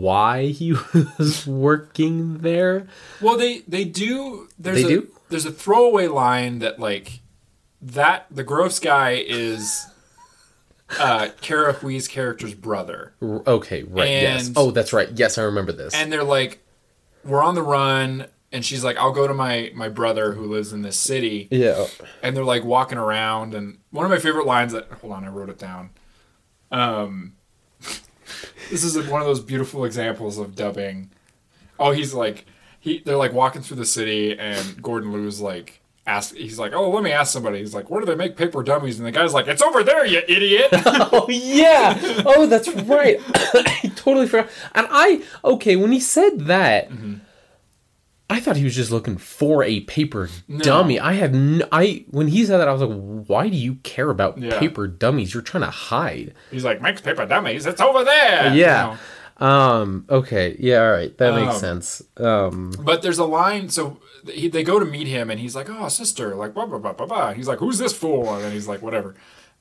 [0.00, 0.72] why he
[1.18, 2.86] was working there.
[3.20, 5.08] well they they do there's They a do?
[5.28, 7.20] There's a throwaway line that like
[7.82, 9.86] that the gross guy is
[11.00, 14.08] uh Kara Hui's character's brother R- Okay, right.
[14.08, 14.52] yes.
[14.56, 15.08] Oh, that's right.
[15.14, 15.94] Yes, I remember this.
[15.94, 16.64] and they're like
[17.24, 20.72] we're on the run and she's like i'll go to my my brother who lives
[20.72, 21.86] in this city yeah.
[22.22, 25.28] and they're like walking around and one of my favorite lines that hold on i
[25.28, 25.90] wrote it down
[26.70, 27.32] um
[28.70, 31.10] this is one of those beautiful examples of dubbing
[31.80, 32.46] oh he's like
[32.86, 36.88] he they're like walking through the city and gordon liu's like ask he's like oh
[36.88, 39.34] let me ask somebody he's like where do they make paper dummies and the guy's
[39.34, 41.98] like it's over there you idiot Oh yeah.
[42.24, 43.18] Oh, that's right.
[43.34, 44.48] I totally forgot.
[44.74, 46.90] And I okay when he said that.
[46.90, 47.14] Mm-hmm.
[48.28, 50.28] I thought he was just looking for a paper
[50.58, 50.98] dummy.
[50.98, 54.10] I had n I when he said that I was like, "Why do you care
[54.10, 54.58] about Yeah.
[54.58, 55.32] paper dummies?
[55.32, 58.82] You're trying to hide." he's like makes paper dummies it's over there you yeah.
[58.82, 58.96] know?
[59.38, 60.06] Um.
[60.08, 60.56] Okay.
[60.58, 60.82] Yeah.
[60.86, 61.16] All right.
[61.18, 62.02] That makes Um, sense.
[62.16, 62.72] Um.
[62.80, 65.88] But there's a line, so he, they go to meet him, and he's like, "Oh,
[65.88, 67.32] sister," like blah blah blah blah blah.
[67.34, 69.14] He's like, "Who's this fool?" And then he's like, "Whatever."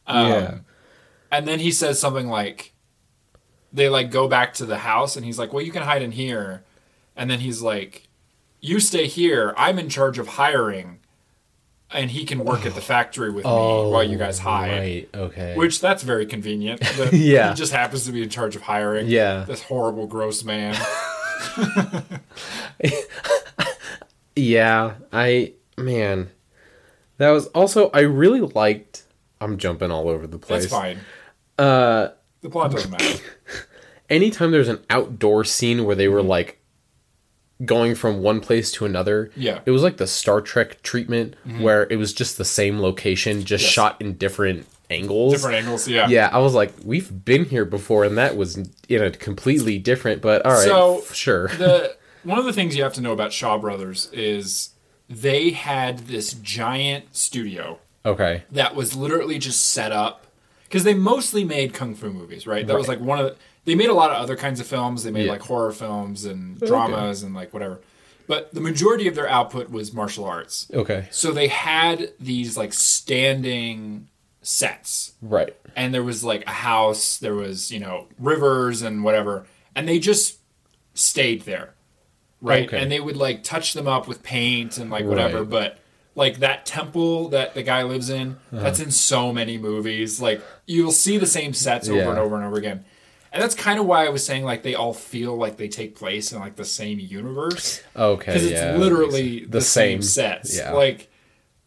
[0.08, 0.58] Um, Yeah.
[1.32, 2.72] And then he says something like,
[3.74, 6.12] they like go back to the house, and he's like, "Well, you can hide in
[6.14, 6.64] here."
[7.18, 8.08] And then he's like,
[8.62, 9.54] "You stay here.
[9.58, 11.00] I'm in charge of hiring,
[11.96, 15.10] and he can work at the factory with me while you guys hide." Oh, Right.
[15.16, 15.56] Okay.
[15.56, 16.82] Which that's very convenient.
[17.12, 17.50] Yeah.
[17.50, 19.08] he just happens to be in charge of hiring.
[19.08, 19.46] Yeah.
[19.46, 20.76] this horrible, gross man.
[24.38, 26.30] Yeah, I man,
[27.18, 29.04] that was also I really liked.
[29.40, 30.64] I'm jumping all over the place.
[30.64, 31.00] That's fine.
[31.58, 32.10] Uh,
[32.42, 33.20] The plot doesn't matter.
[34.10, 36.60] anytime there's an outdoor scene where they were like
[37.64, 39.42] going from one place to another, Mm-hmm.
[39.42, 39.54] Yeah.
[39.56, 39.64] Mm-hmm.
[39.70, 43.64] it was like the Star Trek treatment where it was just the same location, just
[43.64, 43.72] Yes.
[43.72, 45.34] shot in different angles.
[45.34, 46.08] Different angles, yeah.
[46.08, 48.58] Yeah, I was like, we've been here before, and that was
[48.90, 50.22] in a completely different.
[50.22, 51.48] But all right, So, f- sure.
[51.48, 54.72] the one of the things you have to know about Shaw Brothers is
[55.10, 60.26] they had this giant studio okay, that was literally just set up
[60.66, 62.68] because they mostly made kung fu movies, right?
[62.68, 63.36] That was like one of the,
[63.66, 65.04] they made a lot of other kinds of films.
[65.04, 65.32] They made Yeah.
[65.34, 67.82] like horror films and dramas and like whatever.
[68.28, 70.68] But the majority of their output was martial arts.
[70.74, 74.08] okay, So they had these like standing
[74.42, 79.46] sets right, and there was like a house, there was, you know, rivers and whatever,
[79.76, 80.38] and they just
[80.94, 81.74] stayed there.
[82.42, 82.68] Right?
[82.68, 82.80] Okay.
[82.80, 85.50] And they would like touch them up with paint and like whatever, Right.
[85.50, 85.80] but
[86.14, 88.62] like that temple that the guy lives in, Uh-huh.
[88.64, 90.22] that's in so many movies.
[90.22, 92.10] Like you'll see the same sets over Yeah.
[92.10, 92.86] and over and over again.
[93.36, 95.96] And that's kind of why I was saying like they all feel like they take
[95.96, 98.26] place in like the same universe okay.
[98.32, 100.58] because it's yeah, literally the, the same, same, sets.
[100.58, 100.72] yeah.
[100.72, 101.10] Like,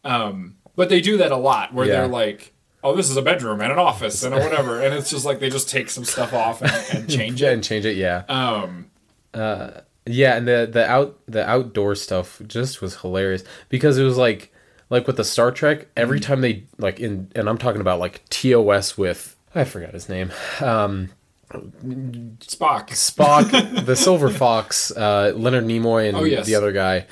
[0.03, 1.93] um, but they do that a lot where Yeah.
[1.93, 2.53] they're like,
[2.83, 5.39] "Oh, this is a bedroom and an office and a whatever," and it's just like
[5.39, 7.53] they just take some stuff off and, and change it.
[7.53, 7.97] and change it.
[7.97, 8.89] Yeah, Um,
[9.33, 9.81] Uh.
[10.05, 14.51] yeah, and the the out the outdoor stuff just was hilarious because it was like
[14.89, 15.87] like with the Star Trek.
[15.95, 16.27] Every Mm-hmm.
[16.31, 20.31] time they like in, and I'm talking about like TOS with I forgot his name.
[20.61, 21.09] Um,
[21.51, 22.89] Spock.
[22.89, 26.45] Spock, the Silver Fox, uh, Leonard Nimoy, and Oh, yes.
[26.45, 27.05] the other guy.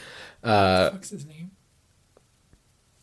[0.43, 1.51] Uh, What's his name?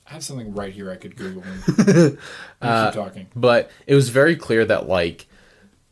[0.06, 1.42] I have something right here I could Google.
[1.42, 2.18] Him.
[2.62, 3.26] Uh, keep talking.
[3.36, 5.26] but it was very clear that like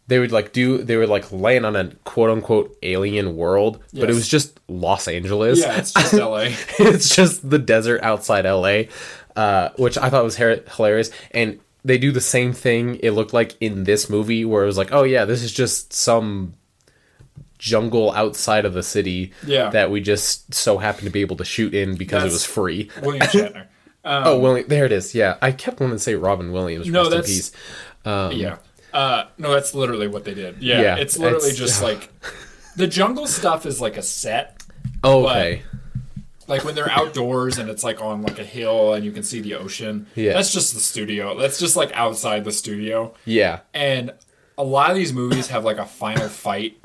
[0.07, 4.09] they would like do they would like land on a quote unquote alien world, but
[4.09, 5.59] it was just Los Angeles.
[5.61, 6.55] Yeah, it's just L.A.
[6.79, 8.85] it's just the desert outside LA,
[9.37, 11.11] uh, which I thought was hilarious.
[11.33, 12.97] And they do the same thing.
[13.03, 15.93] It looked like in this movie where it was like, oh yeah, this is just
[15.93, 16.55] some
[17.59, 19.71] jungle outside of the city Yeah.
[19.71, 22.45] that we just so happened to be able to shoot in because That's- it was
[22.45, 22.91] free.
[23.03, 23.67] William Shatner.
[24.05, 25.15] Um, oh, William, there it is.
[25.15, 26.89] Yeah, I kept wanting to say Robin Williams.
[26.89, 27.53] No, rest in that's- peace.
[28.05, 28.57] Um, yeah.
[28.93, 30.61] Uh, no, that's literally what they did.
[30.61, 32.11] Yeah, Yeah, it's literally it's- just like
[32.77, 34.61] the jungle stuff is like a set.
[35.05, 35.63] Oh, okay.
[36.53, 39.41] Like when they're outdoors and it's like on like a hill and you can see
[39.41, 40.07] the ocean.
[40.15, 40.35] Yeah.
[40.35, 41.39] That's just the studio.
[41.39, 43.15] That's just like outside the studio.
[43.25, 43.61] Yeah.
[43.73, 44.13] And
[44.59, 46.77] a lot of these movies have like a final fight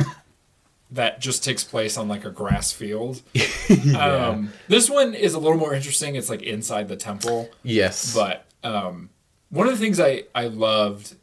[0.91, 3.21] that just takes place on like a grass field.
[3.99, 6.15] um, this one is a little more interesting.
[6.15, 7.49] It's like inside the temple.
[7.63, 8.15] Yes.
[8.15, 9.09] But um,
[9.49, 11.13] one of the things I, I loved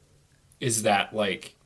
[0.61, 1.57] is that like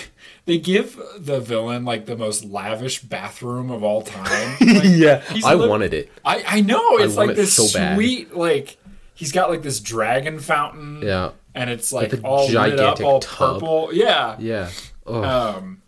[0.46, 4.56] they give the villain like the most lavish bathroom of all time.
[4.60, 6.10] Like, yeah, I wanted it.
[6.24, 7.96] I, I know it's want like it this so bad.
[7.96, 8.76] sweet like
[9.14, 11.00] he's got like this dragon fountain.
[11.02, 11.32] Yeah.
[11.54, 13.54] And it's like Like all lit up, all tub.
[13.60, 13.90] purple.
[13.92, 14.36] Yeah.
[14.38, 14.70] Yeah.
[15.06, 15.82] Oh, Um,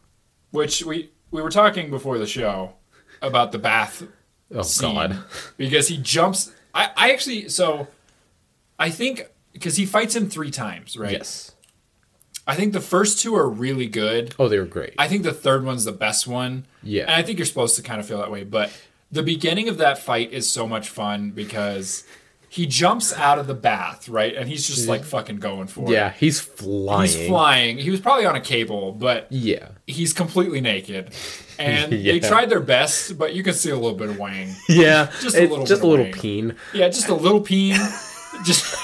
[0.50, 2.74] which we we were talking before the show
[3.22, 4.02] about the bath
[4.54, 5.18] oh scene God.
[5.56, 6.52] because he jumps.
[6.74, 7.86] I I actually so
[8.78, 11.12] I think because he fights him three times, right?
[11.12, 11.53] Yes.
[12.46, 14.34] I think the first two are really good.
[14.38, 14.94] Oh, they were great.
[14.98, 16.66] I think the third one's the best one.
[16.82, 17.02] Yeah.
[17.04, 18.44] And I think you're supposed to kind of feel that way.
[18.44, 18.70] But
[19.10, 22.04] the beginning of that fight is so much fun because
[22.50, 24.34] he jumps out of the bath, right?
[24.36, 24.90] And he's just mm-hmm.
[24.90, 25.92] like fucking going for it.
[25.92, 27.02] yeah, he's flying.
[27.10, 27.78] He's flying.
[27.78, 29.70] He was probably on a cable, but Yeah.
[29.86, 31.12] he's completely naked.
[31.58, 34.54] And they tried their best, but you can see a little bit of wang.
[34.68, 35.10] Yeah.
[35.20, 36.14] Just a little just a little wang.
[36.14, 36.56] peen.
[36.72, 37.76] Yeah, just a little peen.
[38.44, 38.76] just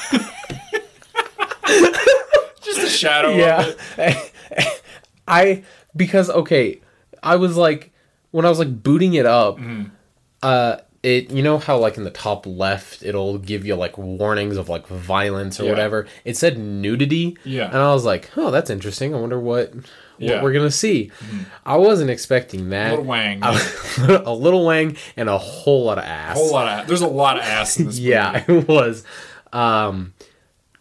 [3.01, 3.37] shadow of
[3.99, 4.23] Yeah.
[5.29, 5.63] I
[5.97, 6.81] because okay,
[7.23, 7.93] I was like
[8.31, 9.85] when I was like booting it up, Mm-hmm.
[10.43, 14.57] uh it you know how like in the top left it'll give you like warnings
[14.59, 15.71] of like violence or Yeah.
[15.71, 16.07] whatever.
[16.25, 17.39] It said nudity.
[17.45, 17.67] Yeah.
[17.69, 19.15] And I was like, "Oh, that's interesting.
[19.15, 19.85] I wonder what what
[20.19, 20.33] Yeah.
[20.33, 20.45] Mm-hmm.
[20.45, 21.11] we're going to see."
[21.65, 22.89] I wasn't expecting that.
[22.89, 23.41] A Little wang.
[23.43, 26.37] A, a little wang and a whole lot of ass.
[26.37, 28.09] whole lot of there's a lot of ass in this movie.
[28.11, 29.03] yeah, it was.
[29.55, 30.13] Um,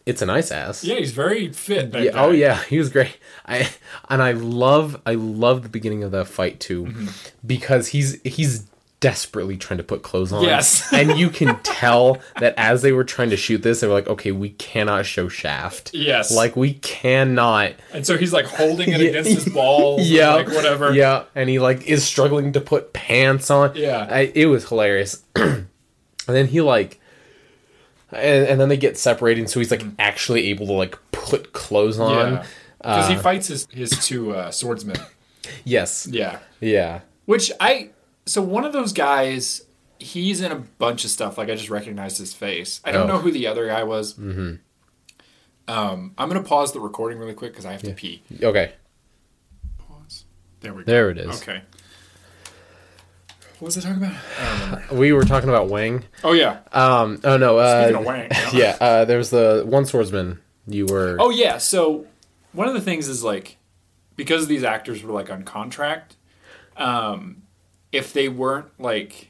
[0.09, 0.83] it's a nice ass.
[0.83, 1.93] Yeah, he's very fit.
[1.93, 3.15] Yeah, oh yeah, he was great.
[3.45, 3.69] I
[4.09, 7.07] and I love I love the beginning of the fight too, Mm-hmm.
[7.45, 8.65] because he's he's
[9.01, 10.43] desperately trying to put clothes on.
[10.43, 10.91] Yes.
[10.99, 14.09] and you can tell that as they were trying to shoot this, they were like,
[14.09, 15.91] okay, we cannot show Shaft.
[15.93, 16.35] Yes.
[16.35, 17.71] like we cannot.
[17.93, 19.07] And so he's like holding it Yeah.
[19.11, 20.05] against his balls.
[20.09, 20.91] Yeah, Like whatever.
[20.93, 23.71] Yeah, and he like is struggling to put pants on.
[23.75, 24.05] Yeah.
[24.09, 25.23] I, it was hilarious.
[25.35, 25.67] and
[26.27, 26.99] then he like,
[28.11, 31.99] and, and then they get separated, so he's like actually able to like put clothes
[31.99, 32.33] on.
[32.33, 32.45] Yeah.
[32.79, 34.95] Because he Uh, fights his, his two uh, swordsmen.
[35.65, 36.07] Yes.
[36.09, 36.39] Yeah.
[36.61, 37.01] Yeah.
[37.25, 37.89] Which I
[38.25, 39.63] so one of those guys,
[39.99, 41.37] he's in a bunch of stuff.
[41.37, 42.79] Like I just recognized his face.
[42.85, 43.15] I don't Oh.
[43.15, 44.13] know who the other guy was.
[44.13, 44.55] Mm-hmm.
[45.67, 48.21] Um, I'm gonna pause the recording really quick because I have to pee.
[48.41, 48.71] Okay.
[49.77, 50.25] Pause.
[50.61, 50.91] There we go.
[50.91, 51.41] There it is.
[51.41, 51.61] Okay.
[53.59, 54.13] What was I talking about?
[54.39, 54.95] I don't remember.
[54.95, 56.05] We were talking about Wang.
[56.23, 56.59] Oh yeah.
[56.71, 57.19] Um.
[57.23, 57.57] Oh no.
[57.57, 58.31] Uh, Speaking of Wang.
[58.53, 58.77] yeah.
[58.79, 60.39] Uh, there was the one swordsman.
[60.65, 61.17] You were.
[61.19, 61.57] Oh yeah.
[61.57, 62.05] So
[62.53, 63.57] one of the things is like
[64.15, 66.15] because these actors were like on contract,
[66.77, 67.43] um,
[67.91, 69.29] if they weren't like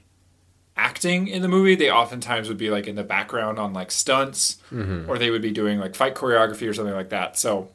[0.78, 4.58] acting in the movie, they oftentimes would be like in the background on like stunts,
[4.72, 7.38] or they would be doing like fight choreography or something like that.
[7.38, 7.70] So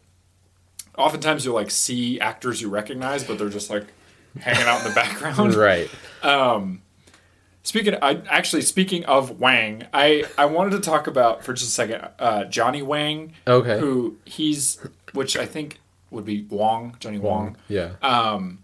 [0.96, 3.86] oftentimes you'll like see actors you recognize, but they're just like
[4.40, 5.54] hanging out in the background.
[5.54, 5.90] Right.
[7.62, 11.72] Speaking, I actually speaking of Wang, I I wanted to talk about for just a
[11.72, 13.32] second uh, Johnny Wang.
[13.46, 13.78] Okay.
[13.80, 14.78] Who he's,
[15.14, 17.56] which I think would be Wong, Johnny Wong.
[17.68, 17.92] Yeah.
[18.02, 18.62] Um,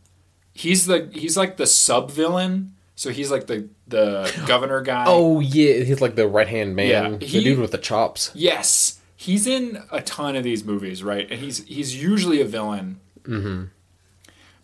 [0.53, 2.75] he's the he's like the sub villain.
[2.95, 5.05] So he's like the the governor guy.
[5.09, 5.83] oh yeah.
[5.83, 6.89] He's like the right hand man.
[7.13, 8.31] Yeah, the he- dude with the chops.
[8.35, 11.27] yes, he's in a ton of these movies, right?
[11.31, 13.01] And he's he's usually a villain.
[13.23, 13.65] Mm-hmm.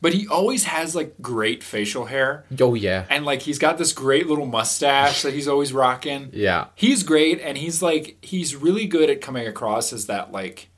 [0.06, 2.44] But he always has like great facial hair.
[2.60, 3.06] Oh yeah.
[3.10, 6.30] And like he's got this great little mustache that he's always rocking.
[6.32, 6.66] Yeah.
[6.76, 10.68] He's great and he's like he's really good at coming across as that like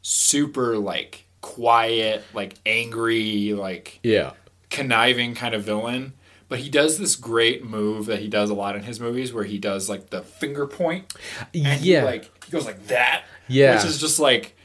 [0.00, 4.32] super like quiet, like angry, like Yeah.
[4.70, 6.14] conniving kind of villain.
[6.48, 9.44] But he does this great move that he does a lot in his movies where
[9.44, 11.12] he does like the finger point
[11.52, 12.04] and he, Yeah.
[12.04, 13.24] like he goes like that.
[13.46, 13.76] Yeah.
[13.76, 14.56] Which is just like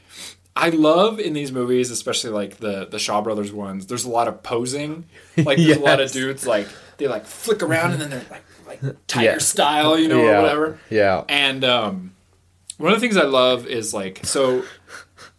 [0.56, 3.86] I love in these movies, especially like the the Shaw Brothers ones.
[3.86, 5.06] There's a lot of posing.
[5.36, 8.44] Like there's a lot of dudes like they like flick around and then they're like
[8.66, 9.38] like tiger Yeah.
[9.38, 10.38] style, you know, yeah.
[10.38, 10.78] or whatever.
[10.90, 11.24] Yeah.
[11.28, 12.14] And um,
[12.78, 14.64] one of the things I love is like so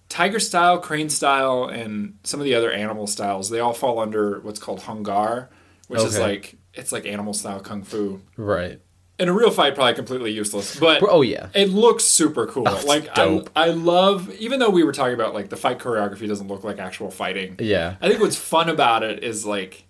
[0.09, 3.49] tiger style, crane style, and some of the other animal styles.
[3.49, 5.49] They all fall under what's called Hung Gar,
[5.87, 8.21] which is like it's like animal style kung fu.
[8.37, 8.79] Right.
[9.21, 11.47] In a real fight, probably completely useless, but Oh yeah.
[11.53, 12.67] it looks super cool.
[12.67, 13.49] it's like I, dope.
[13.55, 16.79] I love, even though we were talking about like the fight choreography doesn't look like
[16.79, 17.55] actual fighting.
[17.59, 17.95] Yeah.
[18.01, 19.83] I think what's fun about it is like,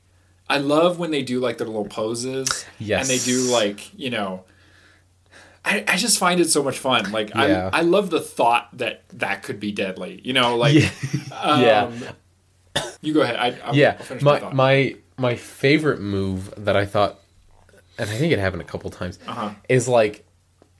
[0.49, 2.65] I love when they do like their little poses.
[2.77, 3.01] Yes.
[3.01, 4.43] And they do like you know.
[5.63, 7.11] I, I just find it so much fun.
[7.11, 7.69] Like Yeah.
[7.71, 10.19] I I love the thought that that could be deadly.
[10.25, 10.89] You know, like Yeah.
[11.39, 11.91] um, yeah.
[13.01, 13.37] You go ahead.
[13.37, 13.95] I, I'll, yeah.
[13.97, 14.55] I'll finish my, My thought.
[14.55, 17.20] my my favorite move that I thought,
[17.97, 19.51] and I think it happened a couple times, Uh-huh.
[19.69, 20.25] is like.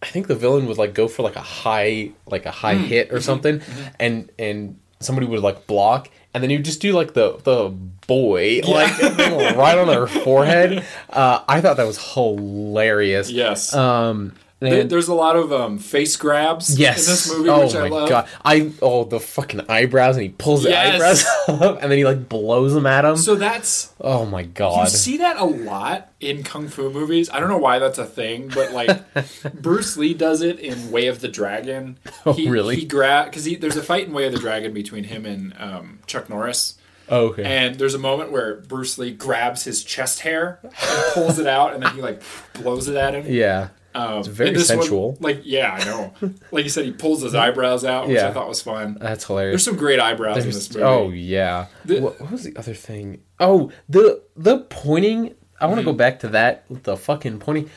[0.03, 3.07] I think the villain would like go for like a high like a high hit
[3.09, 3.15] Mm-hmm.
[3.17, 3.61] or something,
[3.99, 7.69] and and somebody would like block, and then you just do like the the
[8.07, 8.99] boy like
[9.55, 10.83] right on their forehead.
[11.07, 13.29] Uh, I thought that was hilarious.
[13.29, 13.73] yes.
[13.75, 14.33] Um,
[14.69, 17.05] There- there's a lot of um, face grabs Yes.
[17.07, 18.07] in this movie, oh which I love.
[18.09, 18.27] god.
[18.45, 22.29] I oh the fucking eyebrows and he pulls the eyebrows up and then he like
[22.29, 23.17] blows them at him.
[23.17, 24.83] So that's oh my god.
[24.83, 27.27] You see that a lot in kung fu movies.
[27.31, 29.01] I don't know why that's a thing, but like
[29.61, 31.97] Bruce Lee does it in Way of the Dragon.
[32.23, 32.75] Oh, he, really?
[32.75, 35.99] He grab because there's a fight in Way of the Dragon between him and um,
[36.05, 36.75] Chuck Norris,
[37.09, 37.43] Oh, okay.
[37.43, 40.71] and there's a moment where Bruce Lee grabs his chest hair and
[41.13, 42.21] pulls it out, and then he like
[42.53, 43.25] blows it at him.
[43.27, 43.69] yeah.
[43.93, 45.17] Um, It's very this one- sensual.
[45.19, 46.13] like yeah, I know.
[46.51, 48.97] Like you said, he pulls his eyebrows out, which I thought was fun.
[48.99, 49.51] That's hilarious.
[49.53, 50.83] There's some great eyebrows in this movie.
[50.83, 51.67] oh yeah.
[51.85, 53.21] The- what, what was the other thing?
[53.39, 55.35] Oh, the the pointing.
[55.59, 55.91] I want to Mm-hmm.
[55.91, 56.63] go back to that.
[56.69, 57.69] With the fucking pointing.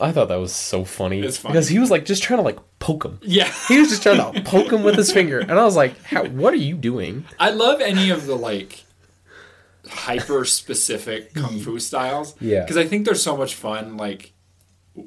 [0.00, 1.20] I thought that was so funny.
[1.22, 1.54] It's funny.
[1.54, 3.18] because he was like just trying to like poke him.
[3.22, 3.50] yeah.
[3.68, 5.94] He was just trying to poke him with his finger, and I was like,
[6.32, 8.84] "What are you doing?" I love any of the like
[9.88, 12.34] hyper specific kung fu styles.
[12.40, 12.60] Yeah.
[12.60, 13.96] Because I think they're so much fun.
[13.96, 14.32] Like,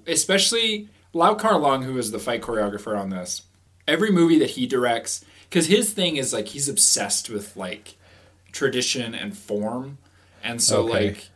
[0.07, 3.43] especially Lau Kar Leung, who is the fight choreographer on this.
[3.87, 7.95] Every movie that he directs, because his thing is like he's obsessed with like
[8.51, 9.97] tradition and form,
[10.43, 11.07] and so Okay.
[11.07, 11.29] like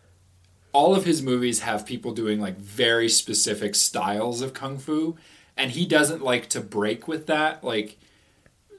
[0.71, 5.15] all of his movies have people doing like very specific styles of kung fu,
[5.57, 7.63] and he doesn't like to break with that.
[7.63, 7.97] Like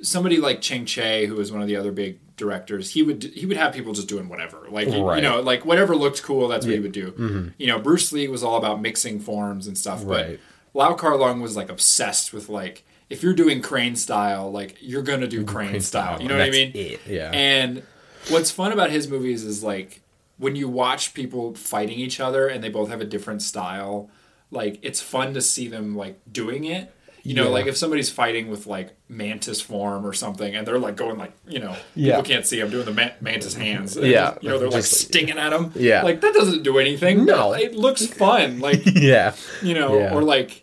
[0.03, 3.47] somebody like Chang Cheh, who is one of the other big directors, he would he
[3.47, 5.17] would have people just doing whatever, like you- Right.
[5.17, 7.13] you know, like whatever looked cool, that's what he would do.
[7.13, 7.49] Mm-hmm.
[7.59, 10.39] You know, Bruce Lee was all about mixing forms and stuff, Right.
[10.75, 14.77] but Lau Kar Leung was like obsessed with like if you're doing crane style, like
[14.81, 16.21] you're gonna do crane, style.
[16.21, 16.73] You know what I mean?
[16.75, 17.31] it, yeah.
[17.33, 17.83] And
[18.29, 20.03] what's fun about his movies is like
[20.39, 24.11] when you watch people fighting each other and they both have a different style,
[24.51, 26.93] like it's fun to see them like doing it.
[27.27, 27.51] You know, Yeah.
[27.51, 31.33] like if somebody's fighting with like mantis form or something, and they're like going like,
[31.49, 32.17] you know, Yeah.
[32.17, 33.97] people can't see I'm doing the ma- mantis hands.
[33.97, 34.37] And, Yeah.
[34.41, 35.73] you know, they're like stinging at them.
[35.75, 36.03] Yeah.
[36.03, 37.25] like that doesn't do anything.
[37.25, 37.53] No.
[37.53, 38.61] it looks fun.
[38.61, 39.35] Like yeah.
[39.63, 40.15] you know, Yeah.
[40.15, 40.63] or like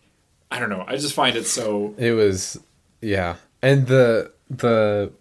[0.52, 0.86] I don't know.
[0.88, 2.58] I just find it so It was
[3.02, 3.36] yeah.
[3.62, 5.12] And the the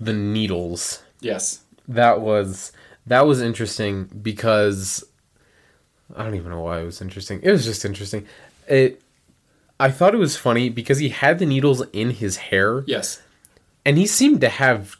[0.00, 1.02] the needles.
[1.20, 2.72] yes, That was
[3.06, 5.04] that was interesting because
[6.16, 7.40] I don't even know why it was interesting.
[7.42, 8.26] It was just interesting.
[8.68, 9.00] It
[9.80, 13.22] I thought it was funny because he had the needles in his hair yes,
[13.84, 14.96] and he seemed to have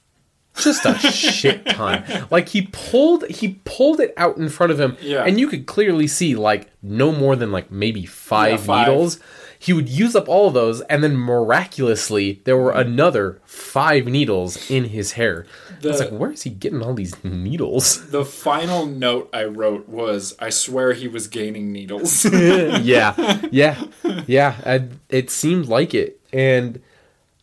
[0.57, 2.05] just a shit ton.
[2.31, 5.25] Like he pulled he pulled it out in front of him Yeah.
[5.25, 8.89] and you could clearly see like no more than like maybe 5 Yeah, five.
[8.89, 9.21] needles.
[9.59, 14.71] He would use up all of those and then miraculously there were another 5 needles
[14.71, 15.47] in his hair.
[15.83, 18.05] I was like where is he getting all these needles?
[18.11, 23.85] The final note I wrote was, "I swear he was gaining needles." yeah, yeah,
[24.27, 24.57] yeah.
[24.65, 26.81] I, it seemed like it, and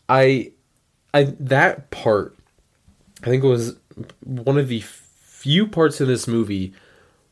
[0.09, 0.51] I,
[1.13, 2.35] I that part,
[3.21, 3.75] I think it was
[4.23, 6.73] one of the few parts of this movie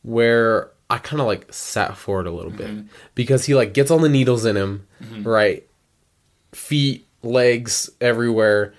[0.04, 2.88] where I kind of like sat for it a little bit mm-hmm.
[3.16, 5.28] because he like gets all the needles in him, mm-hmm.
[5.28, 5.68] right,
[6.52, 8.76] feet, legs, everywhere,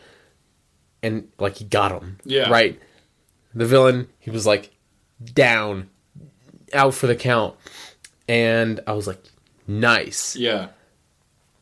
[1.03, 2.49] and like he got him, Yeah.
[2.49, 2.81] right.
[3.53, 4.71] The villain, he was like
[5.25, 5.91] down,
[6.73, 7.57] out for the count
[8.29, 9.21] and I was like,
[9.67, 10.37] nice.
[10.37, 10.69] yeah,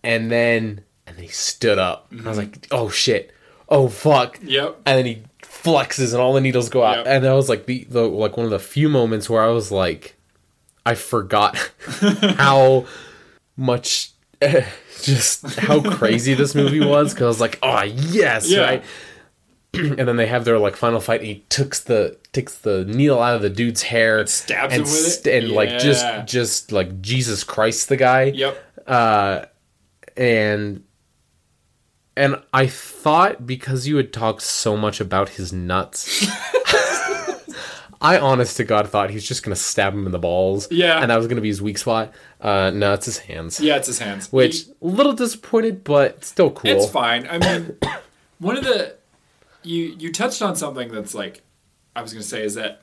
[0.04, 2.12] And then and then he stood up.
[2.12, 2.52] And I was mm-hmm.
[2.52, 3.32] like, oh shit,
[3.70, 4.38] oh fuck.
[4.42, 6.98] yep, And then he flexes and all the needles go out.
[6.98, 7.06] Yep.
[7.06, 9.72] And that was like the, the like one of the few moments where I was
[9.72, 10.14] like,
[10.84, 11.56] I forgot
[12.36, 12.86] how
[13.56, 14.10] much.
[15.02, 18.60] just how crazy this movie was because I was like, oh yes, Yeah.
[18.60, 18.84] right.
[19.74, 21.20] and then they have their like final fight.
[21.20, 24.90] And he takes the takes the needle out of the dude's hair, stabs and him
[24.90, 25.10] with it?
[25.10, 28.24] st- and like just just like Jesus Christ the guy.
[28.24, 28.56] yep,
[28.86, 29.44] Uh,
[30.16, 30.82] and
[32.16, 36.26] and I thought because you had talked so much about his nuts.
[38.02, 40.68] I honest to God thought he was just gonna stab him in the balls.
[40.70, 41.00] Yeah.
[41.00, 42.12] And that was gonna be his weak spot.
[42.40, 43.60] Uh no, it's his hands.
[43.60, 43.76] yeah.
[43.76, 44.30] It's his hands.
[44.32, 46.70] Which a little disappointed, but still cool.
[46.70, 47.26] It's fine.
[47.28, 47.76] I mean,
[48.38, 48.96] one of the
[49.62, 51.42] you you touched on something that's like
[51.94, 52.82] I was going to say is that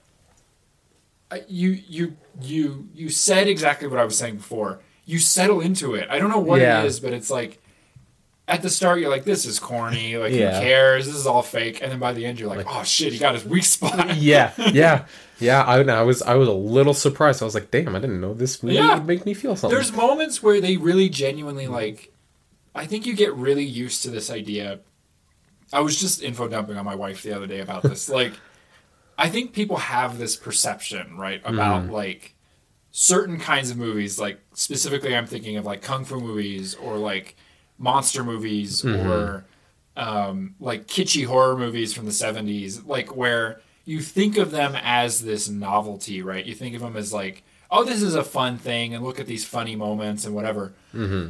[1.48, 4.80] you you you you said exactly what I was saying before.
[5.06, 6.08] You settle into it.
[6.10, 6.82] I don't know what Yeah.
[6.82, 7.62] it is, but it's like
[8.50, 10.56] at the start you're like this is corny, like Yeah.
[10.56, 11.06] who cares?
[11.06, 11.82] This is all fake.
[11.82, 14.16] And then by the end you're like, oh shit, he got his weak spot.
[14.18, 15.06] yeah, yeah,
[15.40, 15.64] yeah.
[15.64, 17.42] I, I was I was a little surprised.
[17.42, 18.96] I was like, damn, I didn't know this movie Yeah.
[18.96, 19.76] would make me feel something.
[19.76, 22.12] There's moments where they really genuinely like.
[22.76, 24.80] I think you get really used to this idea.
[25.72, 28.10] I was just info dumping on my wife the other day about this.
[28.22, 28.34] like,
[29.18, 31.54] I think people have this perception, right, mm-hmm.
[31.54, 32.36] about like
[32.92, 34.20] certain kinds of movies.
[34.20, 37.36] Like specifically, I'm thinking of like kung fu movies or like
[37.80, 39.46] monster movies or
[39.98, 45.24] um, like kitschy horror movies from the 70s, like where you think of them as
[45.24, 46.46] this novelty, right?
[46.46, 49.26] You think of them as like, oh, this is a fun thing, and look at
[49.28, 50.74] these funny moments and whatever.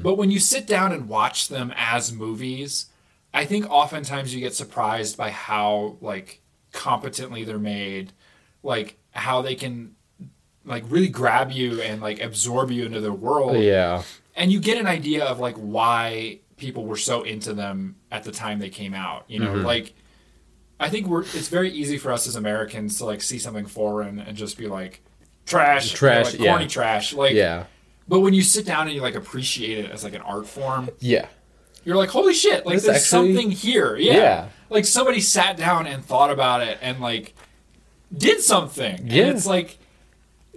[0.03, 2.87] But when you sit down and watch them as movies,
[3.33, 6.41] I think oftentimes you get surprised by how like
[6.73, 8.11] competently they're made,
[8.63, 9.95] like how they can
[10.69, 14.03] like really grab you and like absorb you into their world yeah,
[14.35, 18.31] and you get an idea of like why people were so into them at the
[18.31, 19.65] time they came out you know Mm-hmm.
[19.65, 19.93] like
[20.79, 24.19] i think we're it's very easy for us as americans to like see something foreign
[24.19, 25.01] and just be like
[25.45, 26.69] trash Trash, you know, like, corny yeah.
[26.69, 27.65] trash like yeah,
[28.07, 30.89] but when you sit down and you like appreciate it as like an art form
[30.99, 31.27] yeah.
[31.83, 34.13] you're like holy shit like there's actually- something here yeah.
[34.13, 34.47] Yeah.
[34.69, 37.33] like somebody sat down and thought about it and like
[38.15, 39.23] did something Yeah.
[39.27, 39.79] and it's like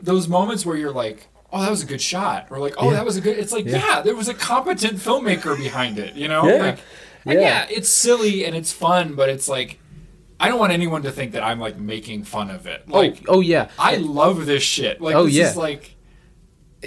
[0.02, 2.96] those moments where you're like oh that was a good shot or like oh Yeah.
[2.96, 3.78] that was a good it's like yeah.
[3.78, 4.00] Yeah.
[4.02, 6.56] there was a competent filmmaker behind it you know Yeah.
[6.62, 6.78] like
[7.24, 7.40] and yeah.
[7.40, 7.66] Yeah.
[7.70, 9.78] it's silly and it's fun but it's like
[10.40, 13.18] i don't want anyone to think that i'm like making fun of it oh, like
[13.28, 13.68] oh, oh yeah.
[13.78, 15.50] i love this shit like Oh, this yeah.
[15.50, 15.94] is like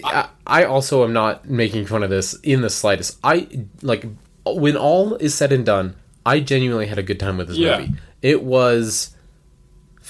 [0.04, 3.18] I, I also am not making fun of this in the slightest.
[3.24, 4.06] I like
[4.46, 5.96] when all is said and done,
[6.26, 7.80] I genuinely had a good time with this Yeah.
[7.80, 7.94] movie.
[8.22, 9.15] It was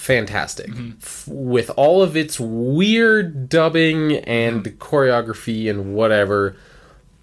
[0.06, 0.90] fantastic Mm-hmm.
[1.02, 4.78] F- with all of its weird dubbing and Mm-hmm.
[4.78, 6.56] choreography and whatever.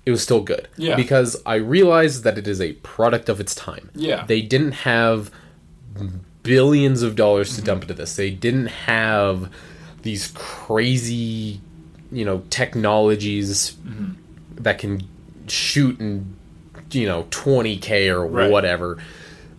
[0.06, 0.96] It was still good Yeah.
[0.98, 3.90] because I realized that it is a product of its time.
[3.96, 4.26] Yeah.
[4.28, 5.32] they didn't have
[6.44, 8.16] billions of dollars to dump into this.
[8.18, 9.50] They didn't have
[10.02, 11.62] these crazy,
[12.12, 13.78] you know, technologies
[14.56, 15.02] that can
[15.48, 16.36] shoot and
[16.92, 18.52] you know 20k or Right.
[18.52, 18.98] whatever.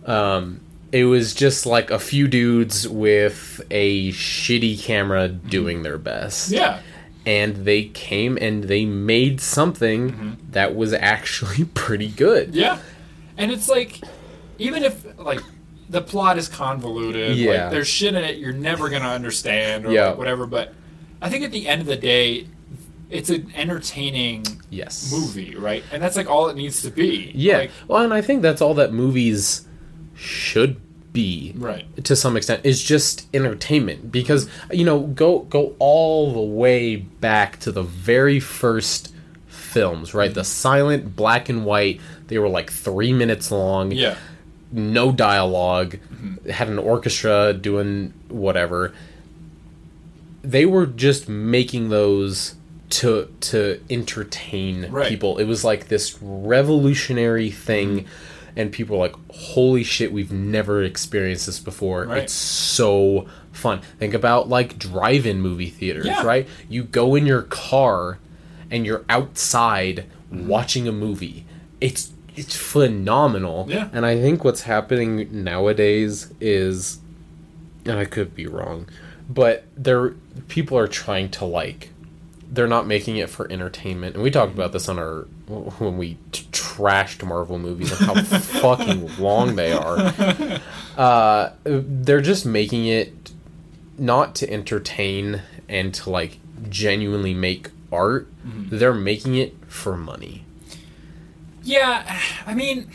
[0.05, 0.59] Um,
[0.95, 6.51] it was just like a few dudes with a shitty camera doing their best.
[6.51, 6.79] Yeah.
[7.25, 10.31] And they came and they made something Mm-hmm.
[10.51, 12.55] that was actually pretty good.
[12.55, 12.79] Yeah.
[13.37, 13.99] And it's like,
[14.57, 15.41] even if, like,
[15.89, 17.63] the plot is convoluted, Yeah.
[17.63, 20.09] like, there's shit in it you're never going to understand or Yeah.
[20.09, 20.73] like, whatever, but
[21.21, 22.47] I think at the end of the day,
[23.09, 25.11] it's an entertaining Yes.
[25.11, 25.83] movie, right?
[25.91, 27.31] And that's like all it needs to be.
[27.35, 27.57] Yeah.
[27.57, 29.67] Like, well, and I think that's all that movies
[30.15, 30.77] should
[31.15, 31.53] be.
[31.55, 32.03] right.
[32.03, 37.59] to some extent is just entertainment because you know go go all the way back
[37.59, 39.13] to the very first
[39.47, 40.45] films right the mm-hmm.
[40.45, 44.15] silent black and white they were like three minutes long Yeah.
[44.71, 46.49] no dialog mm-hmm.
[46.49, 48.93] had an orchestra doing whatever
[50.43, 52.55] they were just making those
[52.89, 55.09] to to entertain Right.
[55.09, 58.34] people it was like this revolutionary thing mm-hmm.
[58.55, 62.23] And people are like holy shit we've never experienced this before Right.
[62.23, 66.23] it's so fun think about like drive-in movie theaters Yeah.
[66.25, 68.19] right you go in your car
[68.71, 70.47] and you're outside Mm-hmm.
[70.47, 71.45] watching a movie
[71.79, 73.89] it's it's phenomenal Yeah.
[73.93, 76.97] and i think what's happening nowadays is
[77.85, 78.87] and i could be wrong
[79.29, 80.15] but they're
[80.47, 81.91] people are trying to like
[82.55, 85.21] they're not making it for entertainment and we talked about this on our
[85.79, 88.13] when we t- trashed marvel movies and how
[88.61, 89.97] fucking long they are
[90.97, 93.31] uh they're just making it
[93.97, 96.37] not to entertain and to like
[96.69, 98.77] genuinely make art Mm-hmm.
[98.77, 100.43] they're making it for money
[101.63, 102.19] Yeah.
[102.45, 102.91] I mean,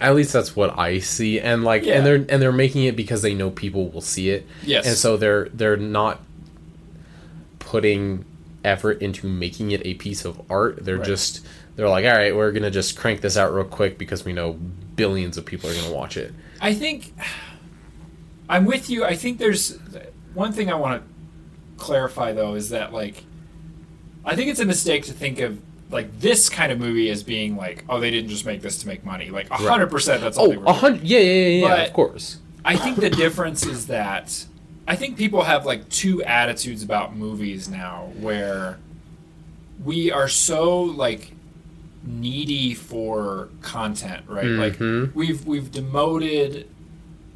[0.00, 1.94] at least that's what I see, and like, Yeah.
[1.98, 4.46] and they're and they're making it because they know people will see it.
[4.64, 4.84] Yes.
[4.86, 6.20] and so they're they're not
[7.60, 8.24] putting
[8.68, 10.84] effort into making it a piece of art.
[10.84, 11.06] They're Right.
[11.06, 11.44] just
[11.76, 14.52] they're like, all right, we're gonna just crank this out real quick because we know
[14.96, 16.32] billions of people are gonna watch it.
[16.60, 17.12] I think
[18.48, 19.04] I'm with you.
[19.04, 19.76] I think there's
[20.34, 23.24] one thing I want to clarify though is that like
[24.24, 25.58] I think it's a mistake to think of
[25.90, 28.86] like this kind of movie as being like oh they didn't just make this to
[28.88, 30.76] make money like hundred percent that's all Oh, they were a doing.
[30.78, 32.38] hundred, yeah, yeah, yeah, yeah, But- of course.
[32.64, 34.44] I think the difference is that
[34.88, 38.78] I think people have like two attitudes about movies now where
[39.84, 41.32] we are so like
[42.04, 44.44] needy for content, right?
[44.46, 44.58] Mhm.
[45.06, 46.68] Like we've we've demoted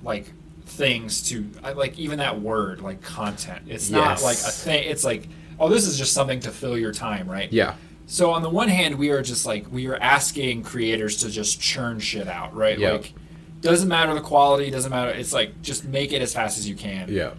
[0.03, 0.33] like
[0.65, 3.63] things to I like even that word like content.
[3.69, 4.85] It's not like a thing.
[4.89, 5.29] It's like
[5.61, 7.53] oh this is just something to fill your time, right?
[7.53, 7.75] Yeah,
[8.07, 11.61] So on the one hand, we are just like we are asking creators to just
[11.61, 12.79] churn shit out, right?
[12.79, 12.93] Yeah.
[12.93, 13.13] Like
[13.61, 15.11] doesn't matter the quality, doesn't matter.
[15.13, 17.09] It's like just make it as fast as you can.
[17.13, 17.31] yeah,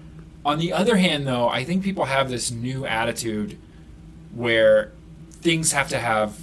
[0.46, 3.58] On the other hand, though, I think people have this new attitude
[4.34, 4.92] where
[5.42, 6.38] things have to have.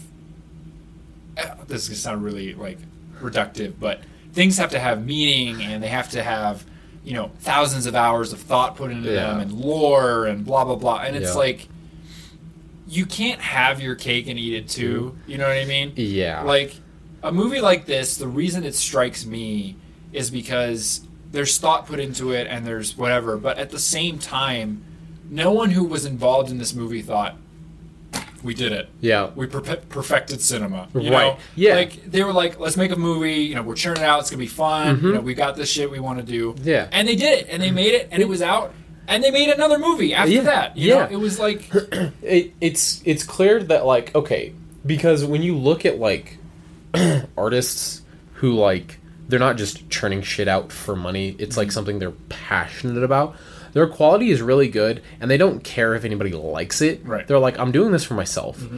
[1.37, 2.79] eh, This is gonna sound really like
[3.21, 4.01] reductive, but
[4.33, 6.65] things have to have meaning and they have to have,
[7.05, 9.33] you know, thousands of hours of thought put into Yeah.
[9.33, 11.01] them and lore and blah blah blah.
[11.01, 11.35] And it's Yeah.
[11.35, 11.69] like
[12.89, 15.17] you can't have your cake and eat it too.
[15.27, 15.93] You know what I mean?
[15.97, 16.43] yeah.
[16.43, 16.75] Like
[17.23, 19.77] a movie like this, the reason it strikes me
[20.13, 21.03] is because
[21.33, 24.83] there's thought put into it and there's whatever, but at the same time,
[25.31, 27.37] no one who was involved in this movie thought
[28.43, 28.89] we did it.
[29.01, 30.89] yeah, We perfected cinema.
[30.95, 31.35] You Right.
[31.35, 31.37] Know?
[31.57, 31.75] Yeah.
[31.75, 33.43] Like they were like, let's make a movie.
[33.43, 34.21] You know, we're churning it out.
[34.21, 34.99] It's gonna be fun.
[35.03, 36.55] You know, we got this shit we want to do.
[36.55, 36.67] Mm-hmm.
[36.69, 36.89] Yeah.
[36.91, 38.73] And they did it, and they made it, and it was out,
[39.07, 40.43] and they made another movie after Yeah.
[40.43, 40.77] that.
[40.77, 40.95] You Yeah.
[41.05, 41.71] know, it was like,
[42.23, 44.55] it, it's it's clear that like okay
[44.87, 46.39] because when you look at like
[47.37, 48.01] artists
[48.35, 48.99] who like
[49.31, 51.37] they're not just churning shit out for money.
[51.39, 53.37] It's like something they're passionate about.
[53.73, 57.01] Their quality is really good and they don't care if anybody likes it.
[57.07, 57.27] Right.
[57.27, 58.61] they're like i'm doing this for myself.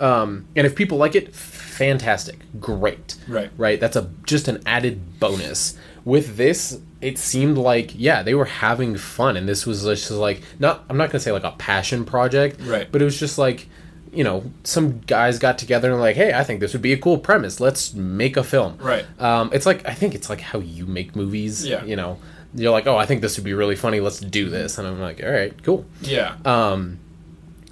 [0.00, 2.38] Um, and if people like it fantastic.
[2.60, 3.14] Great.
[3.28, 3.50] Right.
[3.56, 3.78] right?
[3.78, 5.78] That's a just an added bonus.
[6.04, 10.40] With this it seemed like yeah they were having fun and this was just like
[10.58, 12.90] not i'm not gonna say like a passion project Right.
[12.90, 13.68] but it was just like
[14.16, 16.96] you know some guys got together and like hey i think this would be a
[16.98, 19.04] cool premise let's make a film Right.
[19.20, 21.84] um, it's like i think it's like how you make movies Yeah.
[21.84, 22.18] you know
[22.54, 25.00] you're like oh i think this would be really funny let's do this and i'm
[25.00, 26.98] like all right cool yeah, um,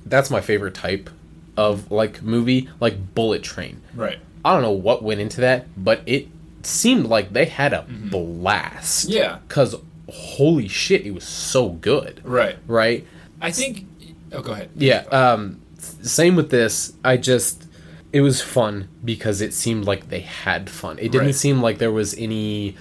[0.07, 1.09] that's my favorite type
[1.57, 4.19] of like movie like bullet train right.
[4.45, 6.27] I don't know what went into that, but it
[6.65, 9.07] seemed like they had a blast.
[9.09, 9.17] Mm-hmm.
[9.17, 9.39] Yeah.
[9.49, 9.77] Cause
[10.11, 12.21] holy shit, it was so good.
[12.25, 12.57] Right.
[12.67, 13.07] Right?
[13.41, 13.87] I think.
[14.33, 14.71] Oh, go ahead.
[14.75, 15.05] Yeah.
[15.13, 15.61] Um
[16.03, 16.93] same with this.
[17.05, 17.67] I just
[18.13, 20.99] it was fun because it seemed like they had fun.
[20.99, 21.35] It didn't Right.
[21.35, 22.77] seem like there was any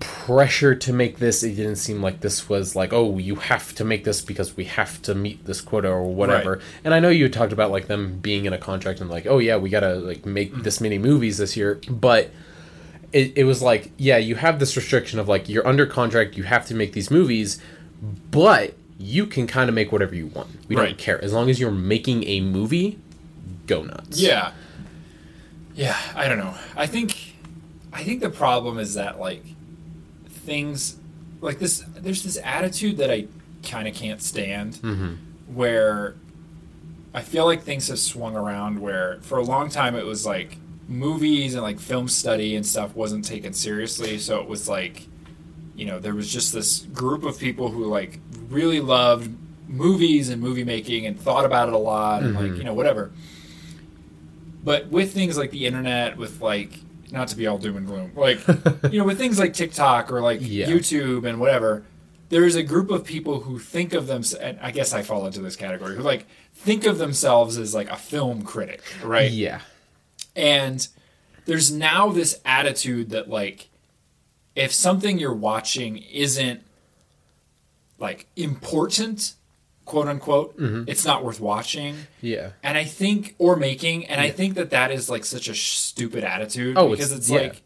[0.00, 1.42] pressure to make this.
[1.42, 4.64] It didn't seem like this was like, oh, you have to make this because we
[4.64, 6.52] have to meet this quota or whatever.
[6.54, 6.62] Right.
[6.84, 9.38] And I know you talked about like them being in a contract and like, oh
[9.38, 10.62] yeah, we gotta like make Mm-hmm.
[10.62, 12.30] this many movies this year, but.
[13.12, 16.42] It, it was like, yeah, you have this restriction of like you're under contract, you
[16.42, 17.60] have to make these movies,
[18.32, 18.74] but
[19.04, 20.48] you can kind of make whatever you want.
[20.66, 20.88] We Right.
[20.88, 22.98] don't care as long as you're making a movie.
[23.66, 24.18] Go nuts.
[24.18, 24.52] Yeah.
[25.74, 26.54] Yeah, I don't know.
[26.76, 27.34] I think
[27.92, 29.44] I think the problem is that like
[30.28, 30.96] things
[31.40, 33.26] like this there's this attitude that I
[33.62, 35.14] kind of can't stand mm-hmm.
[35.54, 36.14] where
[37.12, 40.56] I feel like things have swung around where for a long time it was like
[40.88, 45.06] movies and like film study and stuff wasn't taken seriously so it was like
[45.74, 48.20] you know there was just this group of people who like
[48.54, 49.30] really loved
[49.68, 52.56] movies and movie making and thought about it a lot and like mm-hmm.
[52.56, 53.10] you know whatever
[54.62, 58.12] but with things like the internet with like not to be all doom and gloom
[58.14, 58.40] like
[58.90, 60.66] you know with things like tiktok or like Yeah.
[60.68, 61.84] youtube and whatever
[62.28, 65.40] there's a group of people who think of them and i guess i fall into
[65.40, 69.60] this category who like think of themselves as like a film critic right Yeah.
[70.36, 70.86] and
[71.46, 73.68] there's now this attitude that like
[74.54, 76.62] if something you're watching isn't
[78.08, 79.34] like important,
[79.84, 80.84] quote unquote, mm-hmm.
[80.90, 81.92] it's not worth watching.
[82.20, 82.50] Yeah.
[82.62, 86.22] And I think or making and I think that that is like such a stupid
[86.24, 87.40] attitude Oh, because it's- it's, yeah.
[87.48, 87.62] like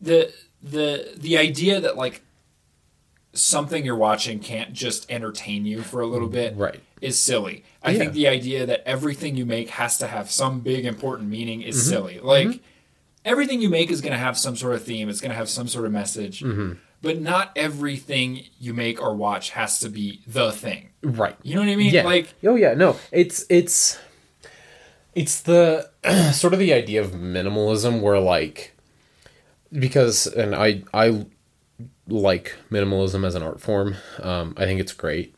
[0.00, 0.32] the
[0.74, 2.22] the the idea that like
[3.34, 6.80] something you're watching can't just entertain you for a little mm, bit Right.
[7.00, 7.64] is silly.
[7.82, 7.98] I Yeah.
[7.98, 11.76] think the idea that everything you make has to have some big important meaning is
[11.76, 11.90] Mm-hmm.
[11.90, 12.20] silly.
[12.20, 12.58] Like mm-hmm.
[13.24, 15.48] everything you make is going to have some sort of theme, it's going to have
[15.48, 16.40] some sort of message.
[16.40, 16.72] Mm-hmm.
[17.02, 20.90] But not everything you make or watch has to be the thing.
[21.02, 21.36] Right.
[21.42, 21.92] You know what I mean?
[21.92, 22.04] Yeah.
[22.04, 22.96] Like oh yeah, no.
[23.10, 23.98] It's it's
[25.14, 25.90] it's the
[26.32, 28.76] sort of the idea of minimalism where like
[29.72, 31.26] because and I I
[32.06, 33.96] like minimalism as an art form.
[34.20, 35.34] Um I think it's great.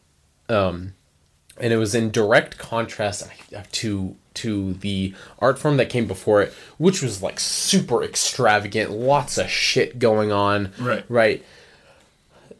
[0.49, 0.95] Um
[1.57, 3.27] and it was in direct contrast
[3.73, 9.39] to to the art form that came before it, which was like super extravagant, lots
[9.39, 10.73] of shit going on.
[10.79, 11.05] Right.
[11.09, 11.45] Right.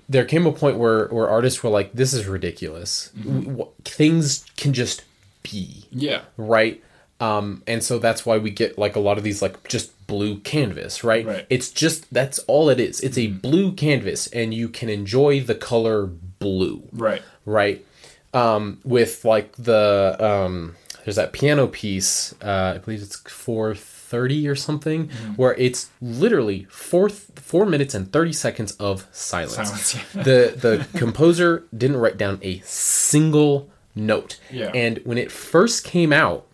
[0.09, 3.11] There came a point where where artists were like, "This is ridiculous.
[3.23, 5.03] W- things can just
[5.43, 6.23] be." yeah.
[6.39, 6.83] right
[7.21, 10.39] um and so that's why we get like a lot of these like just blue
[10.41, 11.47] canvas right, Right.
[11.49, 15.55] it's just that's all it is it's a blue canvas and you can enjoy the
[15.55, 17.23] color blue Right.
[17.47, 17.85] right
[18.33, 20.75] um with like the um
[21.05, 27.09] there's that piano piece uh i believe it's 430 or something where it's literally four
[27.09, 30.23] four minutes and 30 seconds of silence, Silence, yeah.
[30.29, 34.71] the the composer didn't write down a single note Yeah.
[34.75, 36.47] and when it first came out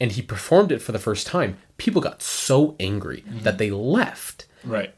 [0.00, 3.40] and he performed it for the first time people got so angry Mm-hmm.
[3.40, 4.94] that they left Right.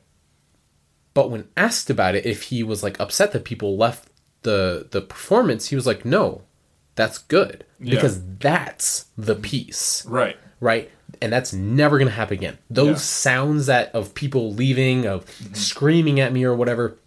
[1.15, 4.09] but when asked about it, if he was like upset that people left
[4.43, 6.43] the the performance, he was like, "No,
[6.99, 7.95] that's good Yeah.
[7.95, 10.37] because that's the piece, Right.
[10.61, 10.91] right?
[11.23, 12.59] And that's never gonna happen again.
[12.69, 12.93] Those Yeah.
[12.93, 12.99] Mm-hmm.
[13.01, 16.99] sounds that of people leaving, of screaming at me or whatever,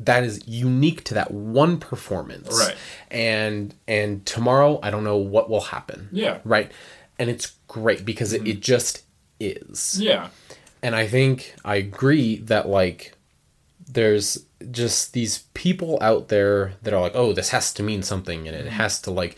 [0.00, 2.76] that is unique to that one performance, Right.
[3.10, 6.34] And and tomorrow, I don't know what will happen, Yeah.
[6.36, 6.48] Mm-hmm.
[6.48, 6.72] right?
[7.18, 9.02] And it's great because it, it just
[9.40, 10.28] is Yeah.
[10.82, 13.14] and i think i agree that like
[13.88, 18.46] there's just these people out there that are like oh this has to mean something
[18.46, 19.36] and it has to like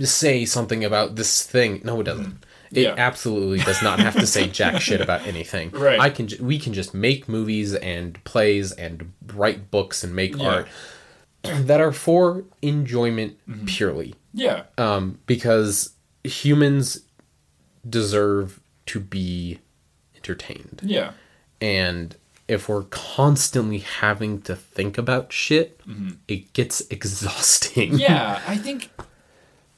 [0.00, 2.94] say something about this thing no it doesn't it Yeah.
[2.98, 6.00] absolutely does not have to say jack shit about anything Right.
[6.00, 10.48] i can we can just make movies and plays and write books and make Yeah.
[10.48, 10.68] art
[11.42, 14.64] that are for enjoyment purely Yeah.
[14.78, 15.90] um, because
[16.24, 17.02] humans
[17.88, 19.60] deserve to be
[20.16, 20.80] entertained.
[20.84, 21.12] Yeah.
[21.60, 22.16] And
[22.48, 26.10] if we're constantly having to think about shit, mm-hmm.
[26.28, 27.98] it gets exhausting.
[27.98, 28.90] yeah, I think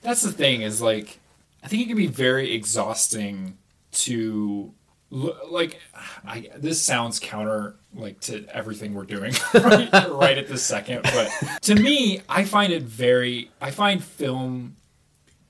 [0.03, 1.19] that's the thing is like
[1.63, 3.59] I think it can be very exhausting
[3.91, 4.73] to
[5.11, 5.79] like
[6.25, 11.31] I this sounds counter like to everything we're doing right, right at this second, but
[11.63, 14.77] to me, I find it very I find film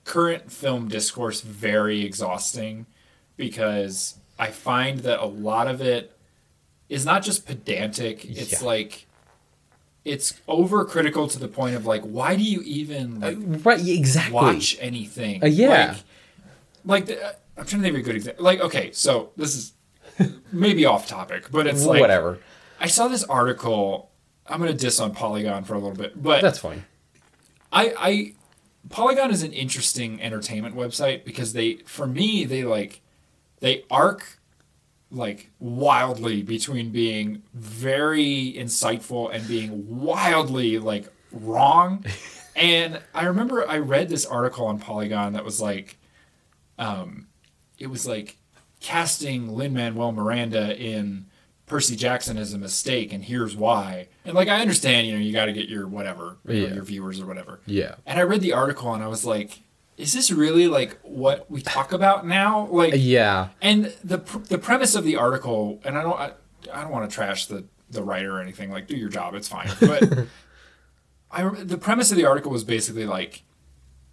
[0.05, 2.85] current film discourse very exhausting
[3.35, 6.17] because I find that a lot of it
[6.89, 8.67] is not just pedantic, it's Yeah.
[8.67, 9.05] like
[10.05, 14.33] it's overcritical to the point of like, why do you even like Right, exactly.
[14.33, 15.43] watch anything?
[15.43, 15.95] Uh, yeah.
[15.95, 15.97] Like,
[16.85, 18.43] like the, uh, I'm trying to think of a good example.
[18.43, 19.73] Like, okay, so this is
[20.51, 22.39] maybe off topic, but it's like Whatever.
[22.79, 24.09] I saw this article.
[24.47, 26.85] I'm gonna diss on Polygon for a little bit, but That's fine.
[27.71, 28.33] I, I
[28.89, 33.01] Polygon is an interesting entertainment website because they, for me, they like
[33.59, 34.38] they arc
[35.11, 42.05] like wildly between being very insightful and being wildly like wrong.
[42.55, 45.97] and I remember I read this article on Polygon that was like,
[46.77, 47.27] um,
[47.77, 48.37] it was like
[48.79, 51.25] casting Lin Manuel Miranda in
[51.65, 54.07] Percy Jackson as a mistake, and here's why.
[54.25, 56.83] And like I understand, you know, you got to get your whatever, you know, your
[56.83, 57.61] viewers or whatever.
[57.65, 57.95] Yeah.
[58.05, 59.61] And I read the article and I was like,
[59.99, 62.67] is this really like what we talk about now?
[62.67, 63.49] Like, Yeah.
[63.61, 64.17] and the
[64.47, 66.31] the premise of the article, and I don't I,
[66.73, 68.71] I don't want to trash the the writer or anything.
[68.71, 69.69] Like, do your job, it's fine.
[69.79, 70.27] But
[71.31, 73.43] I the premise of the article was basically like,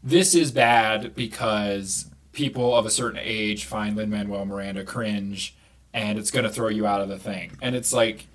[0.03, 5.57] this is bad because people of a certain age find Lin Manuel Miranda cringe,
[5.95, 7.53] and it's going to throw you out of the thing.
[7.63, 8.27] And it's like,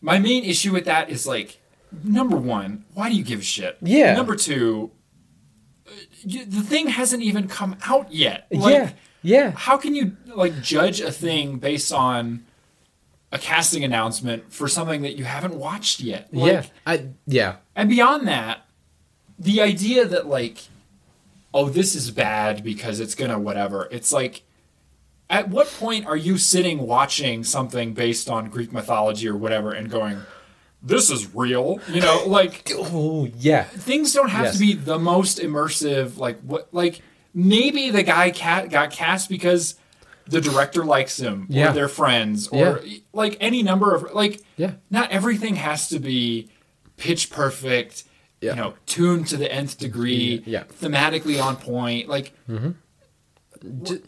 [0.00, 1.58] my main issue with that is like,
[2.04, 3.78] number one, why do you give a shit?
[3.82, 4.14] Yeah.
[4.14, 4.90] Number two,
[6.24, 8.46] the thing hasn't even come out yet.
[8.50, 8.90] Like, yeah.
[9.24, 9.52] Yeah.
[9.52, 12.44] how can you like judge a thing based on
[13.30, 16.32] a casting announcement for something that you haven't watched yet?
[16.32, 16.64] Like, yeah.
[16.86, 17.56] I yeah.
[17.76, 18.66] And beyond that,
[19.38, 20.58] the idea that like,
[21.54, 23.88] oh, this is bad because it's gonna whatever.
[23.90, 24.42] It's like,
[25.30, 29.90] at what point are you sitting watching something based on Greek mythology or whatever and
[29.90, 30.18] going,
[30.82, 31.80] this is real?
[31.88, 33.64] You know, like Oh yeah.
[33.64, 34.54] things don't have Yes.
[34.54, 36.18] to be the most immersive.
[36.18, 36.68] Like what?
[36.72, 37.00] Like
[37.34, 39.76] maybe the guy cat got cast because
[40.26, 41.70] the director likes him, Yeah.
[41.70, 42.80] or they're friends, or
[43.12, 44.40] like any number of like.
[44.56, 44.72] Yeah.
[44.90, 46.50] Not everything has to be
[46.96, 48.04] pitch perfect.
[48.40, 48.50] Yeah.
[48.50, 50.42] You know, tuned to the nth degree.
[50.46, 50.64] Yeah.
[50.64, 52.08] Thematically on point.
[52.08, 52.32] Like.
[52.48, 52.70] Mm-hmm.
[53.86, 53.98] wh-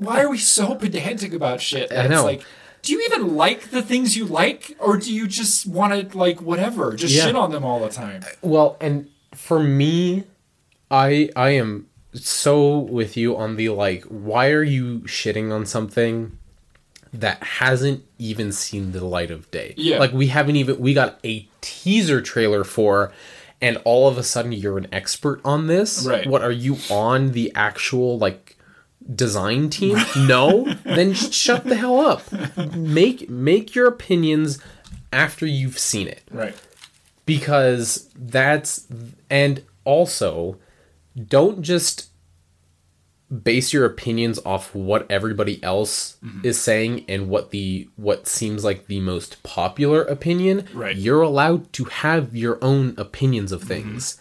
[0.00, 1.92] Why are we so pedantic about shit?
[1.92, 2.16] I know.
[2.16, 2.42] It's like,
[2.82, 6.40] do you even like the things you like, or do you just want to like
[6.40, 7.26] whatever, just Yeah.
[7.26, 8.24] shit on them all the time?
[8.42, 10.24] Well, and for me,
[10.90, 16.36] I I am so with you on the like why are you shitting on something
[17.12, 19.74] that hasn't even seen the light of day?
[19.76, 19.98] Yeah.
[19.98, 23.12] Like we haven't even we got a teaser trailer for
[23.60, 26.06] and all of a sudden you're an expert on this.
[26.06, 26.26] Right.
[26.26, 28.56] What are you on the actual like
[29.14, 29.96] design team?
[30.16, 30.72] No?
[30.84, 32.22] then shut the hell up.
[32.74, 34.58] Make make your opinions
[35.12, 36.54] after you've seen it Right.
[37.26, 38.86] because that's
[39.28, 40.58] and also
[41.28, 42.08] don't just
[43.44, 46.44] base your opinions off what everybody else Mm-hmm.
[46.46, 50.94] is saying and what the what seems like the most popular opinion Right.
[50.94, 51.04] Mm-hmm.
[51.04, 54.20] you're allowed to have your own opinions of things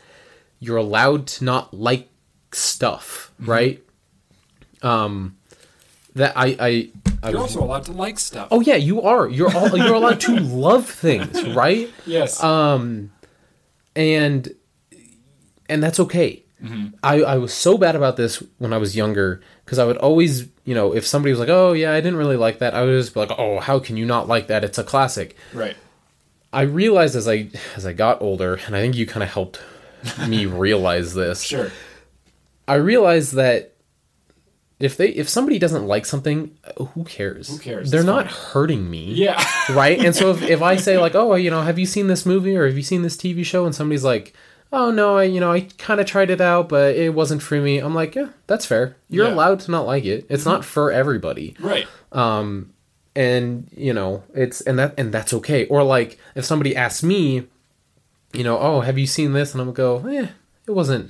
[0.60, 2.08] you're allowed to not like
[2.52, 3.52] stuff Mm-hmm.
[3.52, 3.84] right
[4.84, 5.36] um
[6.16, 6.90] that i i,
[7.22, 8.48] I You're was- also allowed to like stuff.
[8.52, 12.42] oh yeah you are you're all you're allowed to love things right yes.
[12.44, 13.12] um
[13.96, 14.54] and
[15.68, 16.44] and that's okay
[17.02, 20.46] I, I was so bad about this when i was younger because i would always
[20.66, 22.92] you know if somebody was like oh yeah i didn't really like that i would
[23.00, 25.78] just be like oh how can you not like that it's a classic right.
[26.52, 27.48] i realized as i
[27.78, 29.62] as i got older and i think you kind of helped
[30.28, 31.72] me realize this Sure.
[32.68, 33.74] i realized that
[34.80, 37.92] if they if somebody doesn't like something uh, who cares who cares?
[37.92, 38.34] they're It's not fine.
[38.54, 39.44] hurting me Yeah.
[39.72, 40.00] right?
[40.00, 42.56] And so if, if I say like, oh, you know, have you seen this movie
[42.56, 43.66] or have you seen this TV show?
[43.66, 44.34] And somebody's like,
[44.72, 47.60] oh no, I you know I kind of tried it out, but it wasn't for
[47.60, 47.80] me.
[47.80, 48.96] I'm like, yeah, that's fair.
[49.10, 49.34] You're Yeah.
[49.34, 50.26] allowed to not like it.
[50.30, 51.88] It's not for everybody, right.
[52.12, 52.72] Um
[53.16, 55.66] and you know it's and that and that's okay.
[55.66, 57.48] Or like if somebody asks me,
[58.32, 59.54] you know, oh, have you seen this?
[59.54, 60.28] And I'm gonna go, eh,
[60.68, 61.10] it wasn't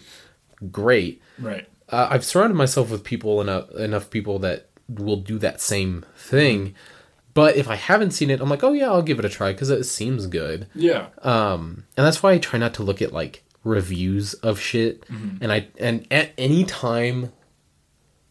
[0.72, 1.22] great.
[1.38, 1.68] Right.
[1.92, 6.76] Uh, I've surrounded myself with people enough enough people that will do that same thing.
[7.34, 9.52] But if I haven't seen it, I'm like, oh yeah, I'll give it a try
[9.52, 10.68] because it seems good.
[10.74, 11.08] Yeah.
[11.22, 15.04] Um, and that's why I try not to look at like reviews of shit.
[15.42, 17.32] And I and at any time,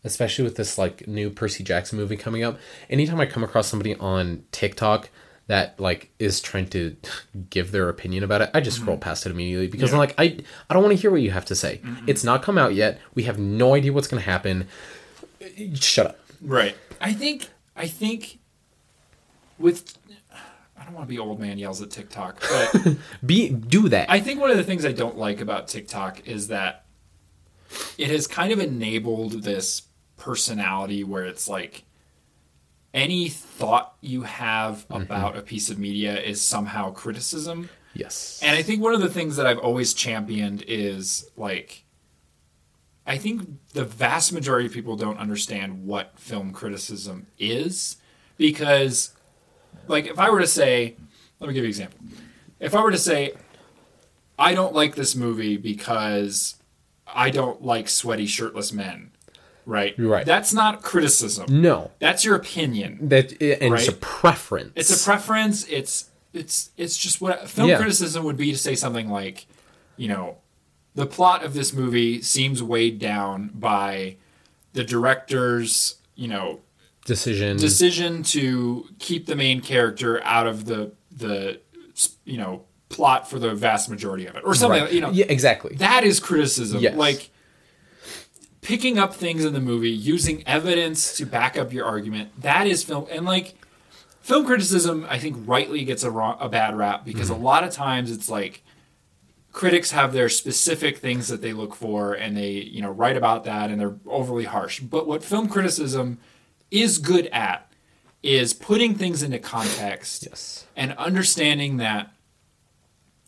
[0.05, 2.59] especially with this like new Percy Jackson movie coming up,
[2.91, 5.11] anytime I come across somebody on TikTok
[5.49, 6.97] that like is trying to
[7.51, 9.03] give their opinion about it, I just scroll mm-hmm.
[9.03, 10.39] past it immediately because I'm like, I
[10.71, 11.81] I don't want to hear what you have to say.
[12.07, 13.01] It's not come out yet.
[13.15, 14.69] We have no idea what's gonna happen.
[15.75, 16.19] Shut up.
[16.41, 16.77] right.
[17.01, 17.49] I think.
[17.77, 18.39] I think.
[19.59, 19.99] With.
[20.77, 22.97] I don't want to be old man yells at TikTok, but
[23.27, 24.09] Be do that.
[24.09, 26.85] I think one of the things I don't like about TikTok is that
[27.99, 29.83] it has kind of enabled this
[30.17, 31.85] personality where it's like
[32.95, 35.03] any thought you have mm-hmm.
[35.03, 37.69] about a piece of media is somehow criticism.
[37.95, 38.41] yes.
[38.43, 41.85] And I think one of the things that I've always championed is like
[43.07, 47.97] I think the vast majority of people don't understand what film criticism is
[48.37, 49.15] because
[49.87, 50.97] like if I were to say
[51.41, 51.99] let me give you an example.
[52.61, 53.33] If I were to say
[54.39, 56.57] I don't like this movie because
[57.07, 59.13] I don't like sweaty shirtless men.
[59.69, 59.95] Right?
[59.99, 60.25] Right.
[60.27, 61.61] That's not criticism.
[61.63, 62.99] No, That's your opinion.
[63.09, 64.73] that and it's a preference.
[64.75, 65.67] It's a preference.
[65.69, 67.77] It's it's it's just what film Yeah.
[67.79, 69.47] criticism would be to say something like,
[69.97, 70.37] you know,
[70.95, 74.17] the plot of this movie seems weighed down by
[74.73, 76.61] the director's, you know,
[77.05, 77.57] decision.
[77.57, 81.61] decision to keep the main character out of the the
[82.25, 84.93] you know plot for the vast majority of it or something Right.
[84.93, 85.75] you know yeah, exactly.
[85.77, 86.95] that is criticism Yes.
[86.97, 87.31] like
[88.69, 92.85] picking up things in the movie using evidence to back up your argument that is
[92.85, 93.55] film and like
[94.21, 97.41] film criticism i think rightly gets a, wrong, a bad rap because Mm-hmm.
[97.41, 98.63] a lot of times it's like
[99.53, 103.45] critics have their specific things that they look for and they you know write about
[103.45, 106.19] that and they're overly harsh but what film criticism
[106.71, 107.73] is good at
[108.23, 110.67] is putting things into context yes.
[110.77, 112.13] and understanding that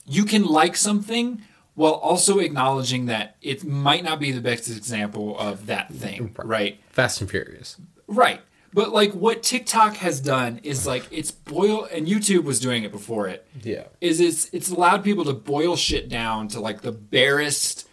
[0.04, 1.40] you can like something
[1.74, 6.80] while also acknowledging that it might not be the best example of that thing, right?
[6.90, 7.76] Fast and Furious.
[8.06, 8.40] Right.
[8.72, 12.92] But like what TikTok has done is like it's boil and YouTube was doing it
[12.92, 13.44] before it.
[13.62, 13.84] Yeah.
[14.00, 17.88] Is it's it's allowed people to boil shit down to like the barest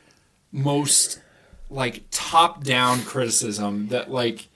[0.52, 1.22] most
[1.70, 4.48] like top down criticism that like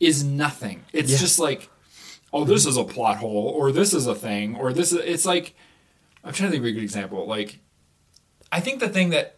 [0.00, 0.84] is nothing.
[0.92, 1.18] It's Yeah.
[1.18, 1.68] just like
[2.32, 5.26] oh this is a plot hole or this is a thing or this is it's
[5.26, 5.54] like
[6.22, 7.26] I'm trying to think of a good example.
[7.26, 7.58] Like
[8.54, 9.34] I think the thing that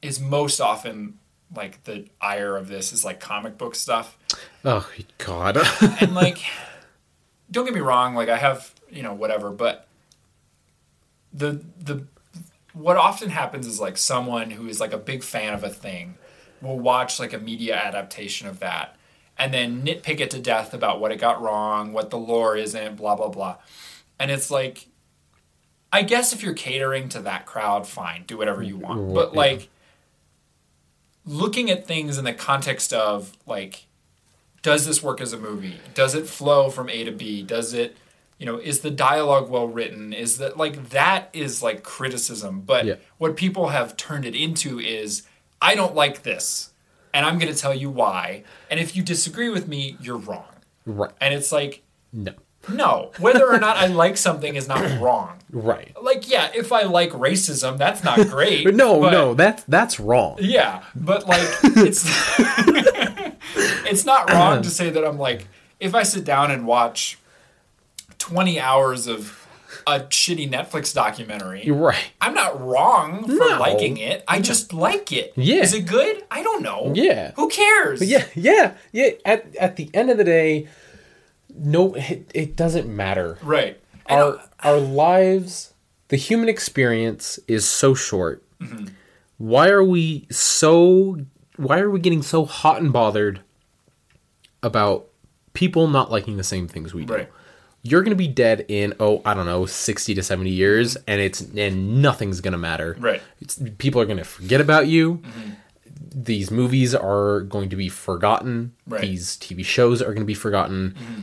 [0.00, 1.18] is most often
[1.52, 4.16] like the ire of this is like comic book stuff
[4.64, 4.88] Oh
[5.18, 5.58] God.
[6.00, 6.38] and like
[7.50, 9.88] don't get me wrong like i have you know whatever but
[11.32, 12.04] the the
[12.72, 16.14] what often happens is like someone who is like a big fan of a thing
[16.60, 18.94] will watch like a media adaptation of that
[19.36, 22.96] and then nitpick it to death about what it got wrong what the lore isn't
[22.96, 23.56] blah blah blah
[24.20, 24.86] and it's like
[25.92, 29.32] i guess if you're catering to that crowd fine do whatever you want mm, but
[29.32, 29.38] Yeah.
[29.38, 29.68] like
[31.24, 33.84] looking at things in the context of like
[34.62, 37.96] does this work as a movie does it flow from a to b does it
[38.38, 42.86] you know is the dialogue well written is that like that is like criticism but
[42.86, 42.94] Yeah.
[43.18, 45.22] what people have turned it into is
[45.60, 46.70] i don't like this
[47.12, 50.46] and i'm going to tell you why and if you disagree with me you're wrong
[50.86, 51.10] right.
[51.20, 51.82] and it's like
[52.12, 52.32] No.
[52.72, 55.96] No whether or not i like something is not wrong Right.
[56.02, 60.36] like yeah if i like racism that's not great no, but- no, that's that's wrong.
[60.40, 62.04] yeah, but like it's
[63.90, 65.46] it's not wrong to say that I'm like
[65.80, 67.18] if I sit down and watch
[68.18, 69.46] 20 hours of
[69.86, 72.10] a shitty Netflix documentary, You're right.
[72.20, 73.58] I'm not wrong for No.
[73.58, 74.22] liking it.
[74.28, 75.32] I just like it.
[75.36, 75.62] Yeah.
[75.62, 76.24] Is it good?
[76.30, 76.92] I don't know.
[76.94, 77.32] Yeah.
[77.36, 78.02] Who cares?
[78.02, 79.10] Yeah, yeah, yeah.
[79.24, 80.68] At at the end of the day,
[81.58, 83.38] no, it, it doesn't matter.
[83.42, 83.80] Right.
[84.06, 85.74] And Our our lives,
[86.08, 88.42] the human experience is so short.
[88.60, 88.86] Mm-hmm.
[89.38, 91.18] Why are we so?
[91.56, 93.40] Why are we getting so hot and bothered
[94.62, 95.08] about
[95.52, 97.14] people not liking the same things we do?
[97.14, 97.32] Right.
[97.82, 101.04] You're gonna be dead in oh I don't know sixty to seventy years, mm-hmm.
[101.06, 102.96] and it's and nothing's gonna matter.
[102.98, 103.22] Right.
[103.40, 105.16] It's, people are gonna forget about you.
[105.16, 105.50] Mm-hmm.
[106.14, 108.74] These movies are going to be forgotten.
[108.86, 109.02] Right.
[109.02, 111.22] These TV shows are going to be forgotten mm-hmm.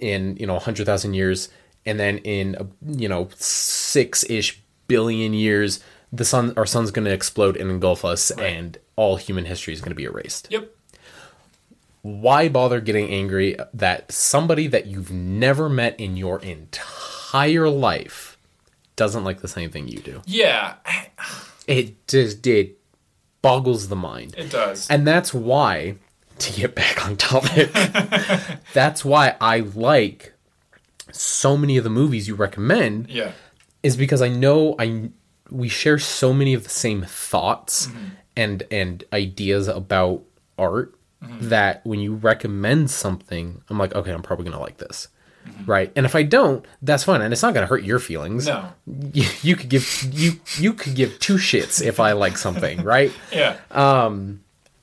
[0.00, 1.48] In you know a hundred thousand years,
[1.86, 5.80] and then in uh, you know six ish billion years,
[6.12, 9.80] the sun our sun's going to explode and engulf us, and all human history is
[9.80, 10.48] going to be erased.
[10.50, 10.74] Yep.
[12.02, 18.38] Why bother getting angry that somebody that you've never met in your entire life
[18.96, 20.22] doesn't like the same thing you do?
[20.26, 20.74] Yeah,
[21.66, 22.78] It just it
[23.42, 24.34] boggles the mind.
[24.38, 24.88] it does.
[24.88, 25.96] And that's why,
[26.40, 27.70] to get back on topic,
[28.72, 30.34] that's why I like
[31.12, 33.32] so many of the movies you recommend yeah.
[33.82, 35.10] is because I know I
[35.50, 38.04] we share so many of the same thoughts mm-hmm.
[38.36, 40.22] and and ideas about
[40.58, 41.48] art mm-hmm.
[41.48, 45.08] that when you recommend something, I'm like, okay, I'm probably gonna like this.
[45.46, 45.70] Mm-hmm.
[45.70, 45.92] Right.
[45.96, 47.22] And if I don't, that's fine.
[47.22, 48.46] And it's not gonna hurt your feelings.
[48.46, 48.70] No.
[48.86, 53.12] You, you could give you you could give two shits if I like something, right?
[53.32, 53.56] Yeah.
[53.70, 54.40] Um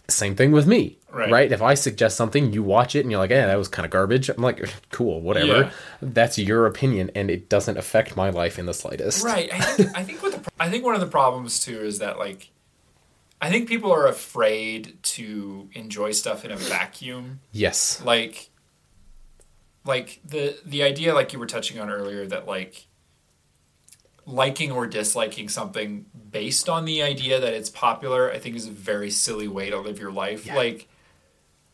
[0.08, 0.98] same thing with me.
[1.16, 1.32] Right.
[1.32, 1.50] Right.
[1.50, 3.92] If I suggest something, you watch it and you're like, yeah, that was kind of
[3.92, 4.28] garbage.
[4.28, 5.62] I'm like, cool, whatever.
[5.62, 5.72] Yeah.
[6.02, 9.24] That's your opinion and it doesn't affect my life in the slightest.
[9.24, 9.50] Right.
[9.54, 12.20] I think I think what the I think one of the problems too is that
[12.20, 12.52] like
[13.42, 17.40] I think people are afraid to enjoy stuff in a vacuum.
[17.54, 18.02] Yes.
[18.04, 18.50] Like
[19.86, 22.88] like the the idea like you were touching on earlier that like
[24.26, 28.72] liking or disliking something based on the idea that it's popular, I think is a
[28.72, 30.46] very silly way to live your life.
[30.46, 30.56] Yeah.
[30.56, 30.90] Like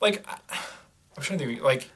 [0.01, 1.89] like I'm trying to think like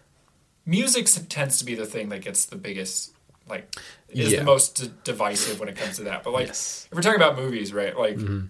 [0.66, 3.14] music tends to be the thing that gets the biggest
[3.50, 3.76] like
[4.10, 4.40] is Yeah.
[4.40, 6.24] the most d- divisive when it comes to that.
[6.24, 6.88] But like Yes.
[6.92, 7.98] if we're talking about movies, right?
[7.98, 8.46] Like mm-hmm.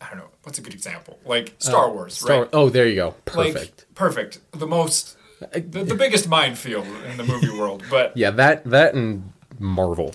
[0.00, 2.50] I don't know what's a good example like uh, Star Wars, Star- right?
[2.52, 3.14] Oh, there you go.
[3.34, 3.94] Like, Perfect.
[3.94, 4.38] perfect.
[4.52, 5.16] The most,
[5.52, 7.82] the, the biggest minefield in the movie world.
[7.90, 10.14] But yeah, that that and Marvel.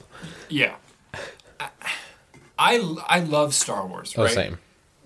[0.50, 0.76] yeah,
[1.60, 1.70] I,
[2.58, 4.14] I I love Star Wars.
[4.18, 4.32] Oh, Right.
[4.34, 4.60] same.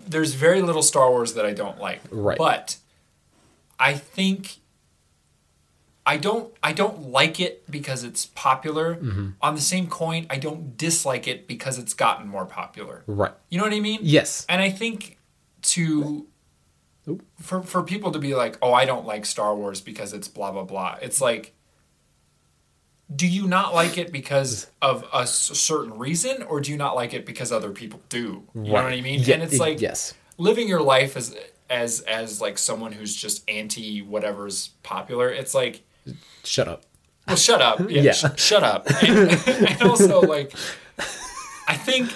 [0.07, 2.01] There's very little Star Wars that I don't like.
[2.11, 2.37] Right.
[2.37, 2.77] But
[3.79, 4.57] I think
[6.05, 8.95] I don't I don't like it because it's popular.
[8.95, 9.29] Mm-hmm.
[9.41, 13.03] On the same coin, I don't dislike it because it's gotten more popular.
[13.07, 13.33] Right.
[13.49, 13.99] You know what I mean?
[14.01, 14.45] Yes.
[14.47, 15.17] And I think
[15.63, 16.25] to
[17.07, 17.25] Oop.
[17.41, 20.51] for for people to be like, "Oh, I don't like Star Wars because it's blah
[20.51, 21.53] blah blah." It's like
[23.15, 26.93] do you not like it because of a s- certain reason or do you not
[26.95, 28.43] like it because other people do?
[28.53, 29.19] You know what I mean?
[29.31, 30.13] And it's like yes.
[30.37, 31.33] living your life as
[31.69, 35.29] as as like someone who's just anti whatever's popular.
[35.29, 35.83] It's like
[36.43, 36.83] Shut up.
[37.27, 37.79] well, shut up.
[37.89, 38.11] Yeah, Yeah.
[38.13, 38.87] sh- shut up.
[39.03, 39.29] And,
[39.67, 40.53] and also, like,
[41.67, 42.09] I think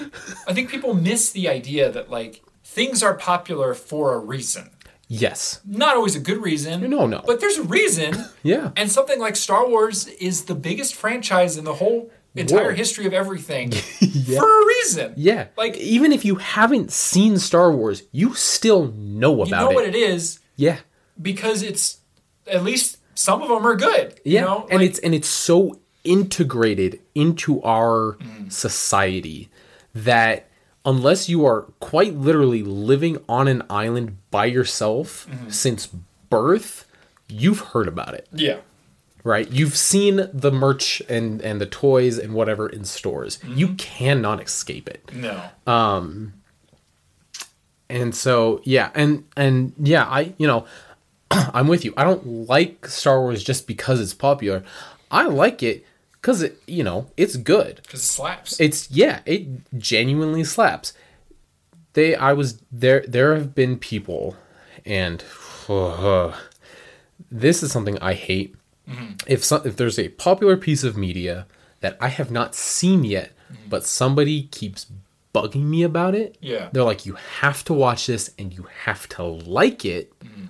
[0.48, 4.69] I think people miss the idea that like things are popular for a reason.
[5.07, 5.60] Yes.
[5.65, 6.90] Not always a good reason.
[6.90, 7.22] No, no.
[7.28, 8.15] But there's a reason.
[8.44, 8.72] Yeah.
[8.78, 12.78] And something like Star Wars is the biggest franchise in the whole entire World.
[12.78, 15.14] history of everything for a reason.
[15.18, 15.48] Yeah.
[15.58, 19.49] Like even if you haven't seen Star Wars, you still know about it.
[19.49, 19.76] you know it.
[19.76, 20.78] what it is Yeah.
[21.22, 21.98] because it's
[22.48, 24.20] at least some of them are good.
[24.24, 24.40] Yeah.
[24.41, 24.68] You know?
[24.70, 28.52] and Like, it's and it's so integrated into our Mm.
[28.52, 29.49] society
[29.94, 30.48] that
[30.86, 35.49] unless you are quite literally living on an island by yourself Mm-hmm.
[35.49, 35.88] since
[36.30, 36.86] birth,
[37.28, 38.28] you've heard about it.
[38.34, 38.58] yeah.
[39.23, 39.49] Right?
[39.52, 43.38] You've seen the merch and and the toys and whatever in stores.
[43.38, 43.57] Mm-hmm.
[43.57, 45.11] You cannot escape it.
[45.14, 45.41] No.
[45.68, 46.34] Um
[47.89, 50.65] And so yeah, and and yeah, I you know,
[51.31, 51.93] I'm with you.
[51.98, 54.64] I don't like Star Wars just because it's popular.
[55.10, 55.85] I like it
[56.22, 57.81] cuz it, you know, it's good.
[57.84, 58.60] Because it slaps.
[58.60, 60.93] It's yeah, it genuinely slaps.
[61.93, 64.35] They I was there there have been people
[64.85, 65.23] and
[67.30, 68.56] this is something I hate.
[68.90, 69.14] Mm-hmm.
[69.28, 71.45] If some, if there's a popular piece of media
[71.82, 73.70] that I have not seen yet, mm-hmm.
[73.70, 74.88] but somebody keeps
[75.34, 76.70] bugging me about it, Yeah.
[76.72, 80.45] they're like, "You have to watch this and you have to like it." Mm-hmm.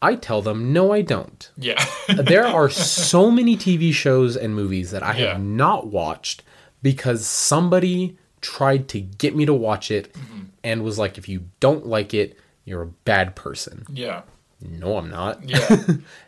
[0.00, 1.84] I tell them, "No, I don't." yeah.
[2.08, 2.68] there are
[3.04, 6.42] so many TV shows and movies that I have not watched
[6.82, 10.38] because somebody tried to get me to watch it Mm-hmm.
[10.62, 13.84] and was like, if you don't like it, you're a bad person.
[13.92, 14.22] yeah.
[14.60, 15.48] No, I'm not.
[15.48, 15.84] Yeah.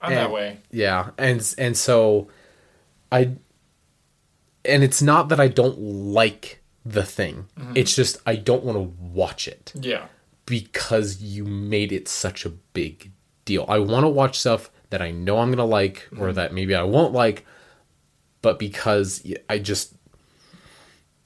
[0.00, 0.58] I'm that way.
[0.70, 2.28] Yeah, and and so
[3.12, 3.32] I
[4.64, 7.46] and it's not that I don't like the thing.
[7.58, 7.72] Mm-hmm.
[7.76, 10.06] It's just I don't want to watch it Yeah.
[10.46, 13.12] because you made it such a big
[13.44, 13.64] deal.
[13.68, 16.22] I want to watch stuff that I know I'm going to like Mm-hmm.
[16.22, 17.44] or that maybe I won't like,
[18.42, 19.94] but because I just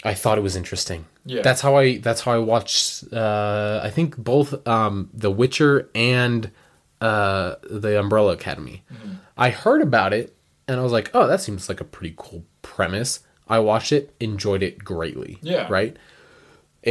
[0.04, 1.06] I thought it was interesting.
[1.24, 1.42] Yeah.
[1.42, 6.50] That's how I that's how I watched uh I think both um The Witcher and
[7.08, 8.82] uh The Umbrella Academy.
[8.92, 9.12] Mm-hmm.
[9.36, 10.26] I heard about it
[10.66, 14.14] and I was like, "Oh, that seems like a pretty cool premise." I watched it,
[14.20, 15.38] enjoyed it greatly.
[15.42, 15.66] Yeah.
[15.78, 15.96] Right?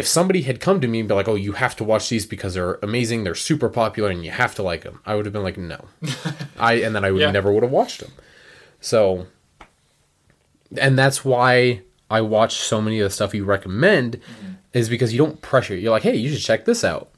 [0.02, 2.26] if somebody had come to me and be like, "Oh, you have to watch these
[2.26, 5.34] because they're amazing, they're super popular, and you have to like them," I would have
[5.38, 5.80] been like, "No,"
[6.70, 7.30] I and then I would Yeah.
[7.32, 8.12] never would have watched them.
[8.82, 9.28] So,
[10.86, 14.20] and that's why I watch so many of the stuff you recommend,
[14.74, 15.76] is because you don't pressure.
[15.76, 17.10] You're like, "Hey, you should check this out,"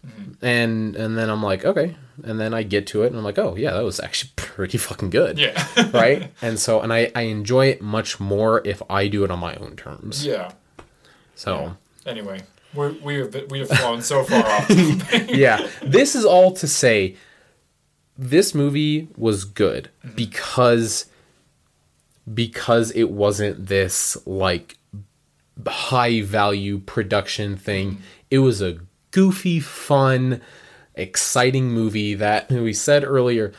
[0.41, 3.39] and and then I'm like, "Okay," and then I get to it and I'm like,
[3.39, 5.65] "Oh yeah, that was actually pretty fucking good." Yeah.
[5.93, 6.31] right?
[6.41, 9.55] And so, and I I enjoy it much more if I do it on my
[9.55, 10.25] own terms.
[10.25, 10.51] yeah.
[11.35, 11.75] So.
[12.05, 12.41] Anyway,
[12.75, 14.69] we're, we have we have flown so far off.
[15.29, 17.15] yeah, this is all to say
[18.17, 20.15] this movie was good mm-hmm.
[20.15, 21.07] because
[22.31, 24.77] because it wasn't this like
[25.65, 27.91] high value production thing.
[27.91, 28.01] Mm-hmm.
[28.31, 28.79] It was a
[29.11, 30.41] goofy, fun,
[30.95, 33.53] exciting movie that we said earlier.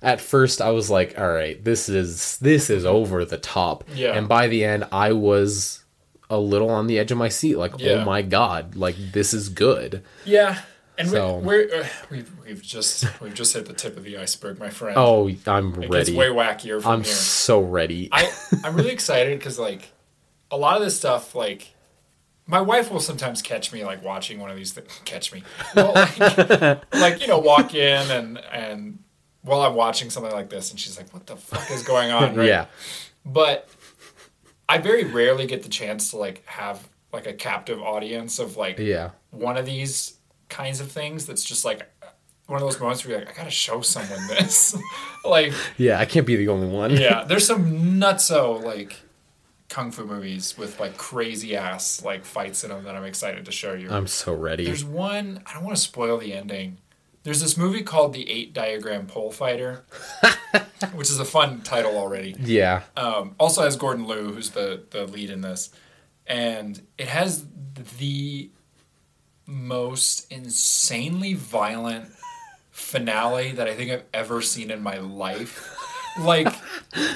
[0.00, 3.84] At first I was like, all right, this is this is over the top.
[3.94, 4.14] Yeah.
[4.16, 5.84] And by the end I was
[6.28, 7.92] a little on the edge of my seat like, Yeah.
[7.92, 10.02] oh my god, like this is good.
[10.24, 10.60] Yeah.
[10.98, 14.58] And So- we're, uh, we've we've just we've just hit the tip of the iceberg,
[14.58, 14.96] my friend.
[14.98, 15.88] Oh, I'm it ready.
[15.88, 17.14] gets way wackier from I'm here.
[17.14, 18.08] so ready.
[18.12, 18.30] I
[18.64, 19.90] I'm really excited because like
[20.50, 21.71] a lot of this stuff like
[22.52, 25.00] my wife will sometimes catch me like watching one of these things.
[25.04, 25.42] Catch me,
[25.74, 26.18] well, like,
[26.94, 28.98] like you know, walk in and and
[29.40, 32.36] while I'm watching something like this, and she's like, "What the fuck is going on?"
[32.36, 32.46] Right?
[32.54, 32.66] Yeah.
[33.24, 33.68] But
[34.68, 38.78] I very rarely get the chance to like have like a captive audience of like
[38.78, 39.10] Yeah.
[39.30, 40.18] one of these
[40.48, 41.88] kinds of things that's just like
[42.46, 44.76] one of those moments where you're like, I gotta show someone this.
[45.24, 46.90] like, Yeah, I can't be the only one.
[46.96, 48.96] yeah, there's some nutso like
[49.72, 53.52] kung fu movies with like crazy ass like fights in them that I'm excited to
[53.52, 53.90] show you.
[53.90, 54.66] I'm so ready.
[54.66, 55.42] There's one.
[55.46, 56.76] I don't want to spoil the ending.
[57.22, 59.84] There's this movie called The Eight Diagram Pole Fighter,
[60.92, 62.34] which is a fun title already.
[62.38, 62.82] yeah.
[62.98, 65.70] Um, also has Gordon Liu, who's the the lead in this,
[66.26, 67.46] and it has
[67.98, 68.50] the
[69.46, 72.10] most insanely violent
[72.70, 75.74] finale that I think I've ever seen in my life.
[76.20, 76.52] Like,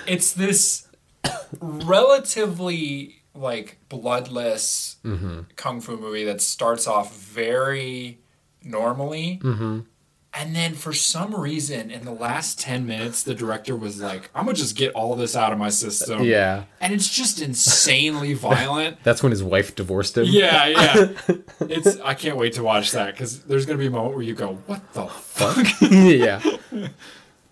[0.06, 0.85] it's this
[1.60, 5.42] relatively like bloodless mm-hmm.
[5.56, 8.18] kung fu movie that starts off very
[8.62, 9.40] normally.
[9.42, 9.80] Mm-hmm.
[10.38, 14.44] And then for some reason, in the last 10 minutes, the director was like, I'm
[14.44, 16.24] going to just get all this out of my system.
[16.24, 16.64] Yeah.
[16.78, 19.02] And it's just insanely violent.
[19.02, 20.26] That's when his wife divorced him.
[20.26, 21.08] Yeah, yeah.
[21.60, 24.22] It's I can't wait to watch that because there's going to be a moment where
[24.22, 25.66] you go, What the fuck?
[25.80, 26.42] yeah.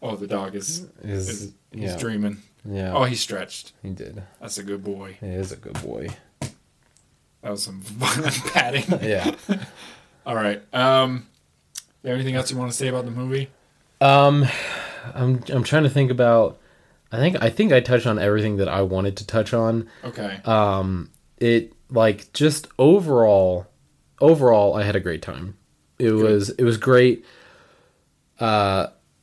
[0.03, 1.97] oh, the dog is, Is is he's yeah.
[1.97, 2.43] dreaming.
[2.65, 2.93] Yeah.
[2.95, 3.73] Oh, he stretched.
[3.83, 4.23] he did.
[4.41, 5.19] That's a good boy.
[5.21, 6.09] He is a good boy.
[7.43, 8.85] That was some violent patting.
[9.03, 9.35] Yeah.
[10.27, 10.63] All right.
[10.75, 11.27] Um,
[12.03, 13.51] you have anything else you want to say about the movie?
[14.01, 14.47] Um,
[15.15, 16.59] I'm I'm trying to think about.
[17.13, 19.89] I think I think I touched on everything that I wanted to touch on.
[20.03, 20.41] Okay.
[20.47, 23.67] Um, it like just overall,
[24.21, 25.57] overall, I had a great time.
[25.99, 27.25] It was it was great.
[28.41, 28.89] Uh,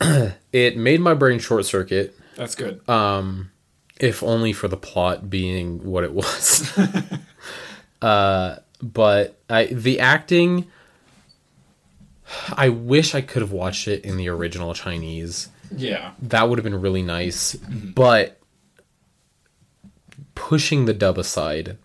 [0.52, 2.16] it made my brain short circuit.
[2.36, 2.86] That's good.
[2.88, 3.50] Um,
[4.00, 6.78] if only for the plot being what it was.
[8.02, 10.66] uh, but I the acting.
[12.54, 15.48] I wish I could have watched it in the original Chinese.
[15.74, 16.12] yeah.
[16.22, 17.54] That would have been really nice.
[17.54, 18.40] But
[20.34, 21.76] pushing the dub aside,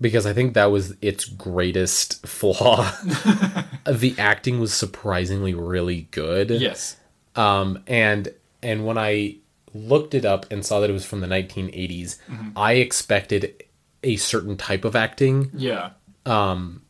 [0.00, 2.90] because I think that was its greatest flaw.
[3.86, 6.50] the acting was surprisingly really good.
[6.50, 6.96] Yes.
[7.34, 9.36] Um, and and when I
[9.74, 12.50] looked it up and saw that it was from the 1980s, mm-hmm.
[12.56, 13.62] I expected
[14.02, 15.90] a certain type of acting Yeah.
[16.26, 16.82] Um,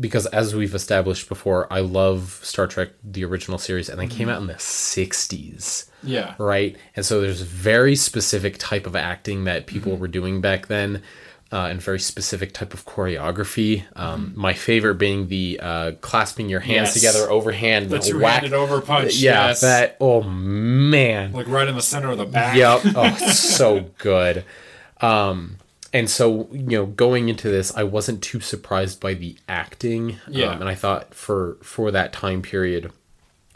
[0.00, 4.28] because as we've established before, I love Star Trek the original series and they came
[4.28, 4.36] mm-hmm.
[4.36, 6.34] out in the 60s, Yeah.
[6.38, 6.76] right?
[6.96, 10.00] And so there's a very specific type of acting that people mm-hmm.
[10.00, 11.02] were doing back then.
[11.52, 13.84] Uh, and very specific type of choreography.
[13.94, 16.94] Um, My favorite being the uh, clasping your hands Yes.
[16.94, 19.16] together overhand, The two whack- handed over punch.
[19.16, 19.60] Yeah, yes.
[19.60, 19.98] that.
[20.00, 22.56] Oh man, Like right in the center of the back.
[22.56, 22.80] Yep.
[22.96, 24.44] Oh, it's so good.
[25.02, 25.58] Um,
[25.92, 30.16] and so you know, going into this, I wasn't too surprised by the acting.
[30.26, 30.52] Yeah.
[30.52, 32.90] Um, and I thought for for that time period,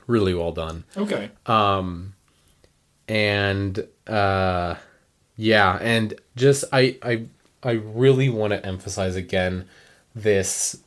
[0.06, 0.84] really well done.
[0.98, 1.30] Okay.
[1.46, 2.12] Um,
[3.08, 4.74] and uh,
[5.36, 7.26] yeah, and just I I
[7.66, 9.66] I really want to emphasize again
[10.14, 10.78] this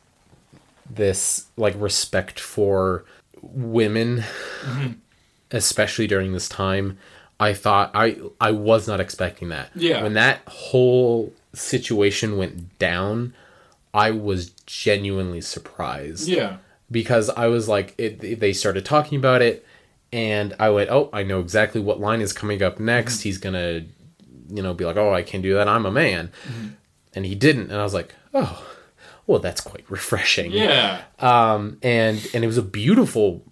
[0.90, 3.06] this like respect for
[3.42, 4.24] women
[5.52, 6.98] especially during this time
[7.40, 10.02] i thought i i was not expecting that Yeah.
[10.04, 13.34] when that whole situation went down
[13.94, 16.58] i was genuinely surprised yeah.
[16.92, 19.66] because I was like, it, they started talking about it,
[20.14, 23.16] and I went, oh, I know exactly what line is coming up next.
[23.16, 23.24] Mm-hmm.
[23.24, 23.86] He's gonna,
[24.50, 25.68] you know, be like, oh, I can do that.
[25.68, 26.68] I'm a man, Mm-hmm.
[27.16, 28.66] and he didn't, and I was like, oh,
[29.28, 30.52] well, that's quite refreshing.
[30.52, 31.02] Yeah.
[31.20, 33.44] Um, and and it was a beautiful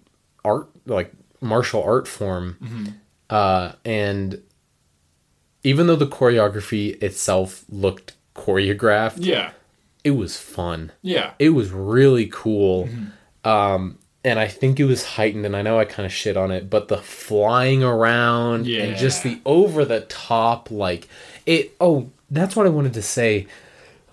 [0.44, 2.86] art, like martial art form, Mm-hmm.
[3.30, 4.42] uh, and
[5.64, 9.50] even though the choreography itself looked choreographed, Yeah.
[10.04, 11.32] it was fun Yeah.
[11.38, 13.48] it was really cool Mm-hmm.
[13.48, 16.50] um and i think it was heightened and i know i kind of shit on
[16.50, 21.06] it but the flying around and just the over the top like
[21.46, 23.46] it oh that's what i wanted to say.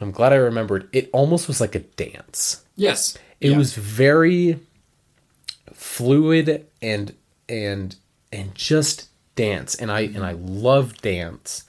[0.02, 0.90] I'm glad i remembered.
[0.92, 2.64] It almost was like a dance.
[2.76, 3.18] Yes.
[3.40, 3.58] it Yeah.
[3.58, 4.60] was very
[5.74, 7.14] fluid and
[7.50, 7.96] and
[8.32, 11.64] and just dance and i and i love dance.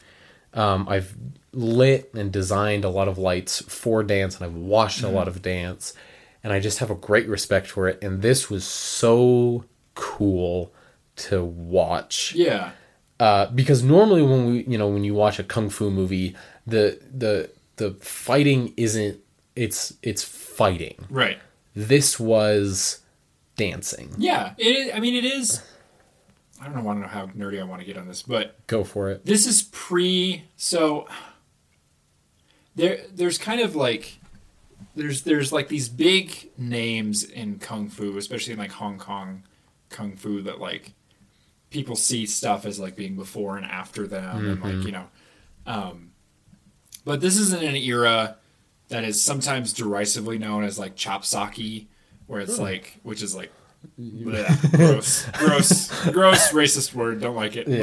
[0.55, 1.15] Um i've
[1.53, 5.41] lit and designed a lot of lights for dance and i've watched a lot of
[5.43, 5.95] dance
[6.47, 9.65] and i just have a great respect for it and this was so
[9.97, 10.73] cool
[11.17, 12.71] to watch Yeah.
[13.19, 16.37] uh, because normally when we you know when you watch a kung fu movie
[16.69, 19.19] the the the fighting isn't
[19.57, 21.39] it's it's fighting Right.
[21.75, 23.01] this was
[23.57, 24.53] dancing Yeah.
[24.59, 24.95] It.
[24.95, 25.63] I mean, it is.
[26.61, 26.91] I don't know.
[26.91, 29.25] I don't know how nerdy I want to get on this, but go for it
[29.27, 30.45] this is pre.
[30.57, 31.07] So
[32.75, 34.19] there, there's kind of like
[34.95, 39.43] there's there's like these big names in kung fu, especially in like Hong Kong
[39.91, 40.93] kung fu that like
[41.71, 45.07] people see stuff as like being before and after them, and like you know.
[45.67, 46.11] Um,
[47.05, 48.37] but this is in an era
[48.89, 51.87] that is sometimes derisively known as like chopsocky,
[52.27, 53.53] where it's like, which is like
[54.01, 57.21] bleh, gross, gross, gross, racist word.
[57.21, 57.69] Don't like it.
[57.69, 57.81] Yeah.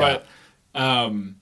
[0.74, 1.36] But um,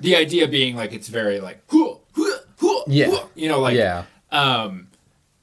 [0.00, 3.06] the idea being like it's very like "Hoo, hoo, hoo, Yeah.
[3.10, 4.04] hoo," you know like yeah.
[4.34, 4.88] Um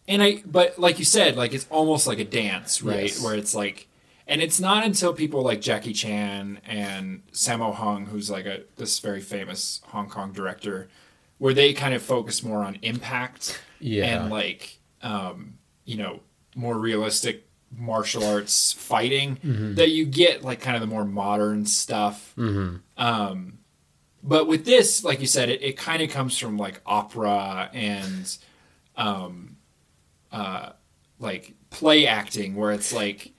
[0.08, 3.24] and i but like you said like it's almost like a dance right Yes.
[3.24, 3.88] where it's like
[4.28, 9.00] and it's not until people like jackie chan and sammo hung who's like a this
[9.00, 10.90] very famous hong kong director
[11.38, 14.06] where they kind of focus more on impact Yeah.
[14.22, 15.56] and like um
[15.86, 16.20] you know
[16.56, 19.76] more realistic martial arts fighting Mm-hmm.
[19.76, 22.76] that you get like kind of the more modern stuff Mm-hmm.
[22.98, 23.58] um
[24.24, 28.38] but with this like you said it, it kind of comes from like opera and
[28.98, 29.56] um
[30.32, 30.72] uh
[31.20, 33.32] like play acting where it's like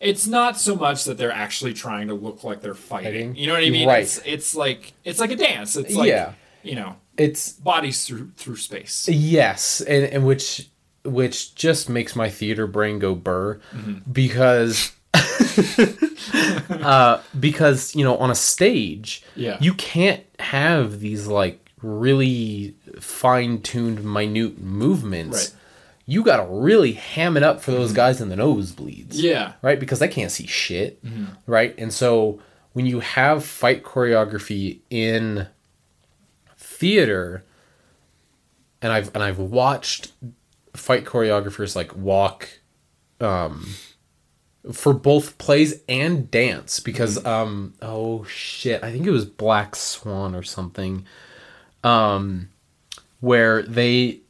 [0.00, 3.34] it's not so much that they're actually trying to look like they're fighting.
[3.34, 3.88] You know what I mean?
[3.88, 4.02] Right.
[4.02, 5.76] It's, it's like it's like a dance.
[5.76, 6.32] It's like Yeah.
[6.62, 9.08] you know, It's bodies through through space.
[9.08, 10.68] Yes, and, and which
[11.04, 14.10] which just makes my theater brain go burr Mm-hmm.
[14.12, 14.92] because
[16.70, 19.56] uh, because you know on a stage Yeah.
[19.60, 25.36] you can't have these like really fine tuned minute movements.
[25.36, 25.46] Right.
[25.48, 25.60] Mm-hmm.
[26.08, 29.14] You got to really ham it up for those guys in the nosebleeds.
[29.14, 29.54] Yeah.
[29.60, 29.78] right?
[29.80, 31.24] Because they can't see shit, Mm-hmm.
[31.46, 31.74] right?
[31.78, 32.40] And so
[32.74, 35.48] when you have fight choreography in
[36.56, 37.44] theater,
[38.82, 40.12] and I've and I've watched
[40.74, 42.48] fight choreographers like walk,
[43.20, 43.66] um,
[44.72, 47.26] for both plays and dance because Mm-hmm.
[47.26, 51.04] um oh shit I think it was Black Swan or something,
[51.82, 52.50] um,
[53.20, 54.20] where they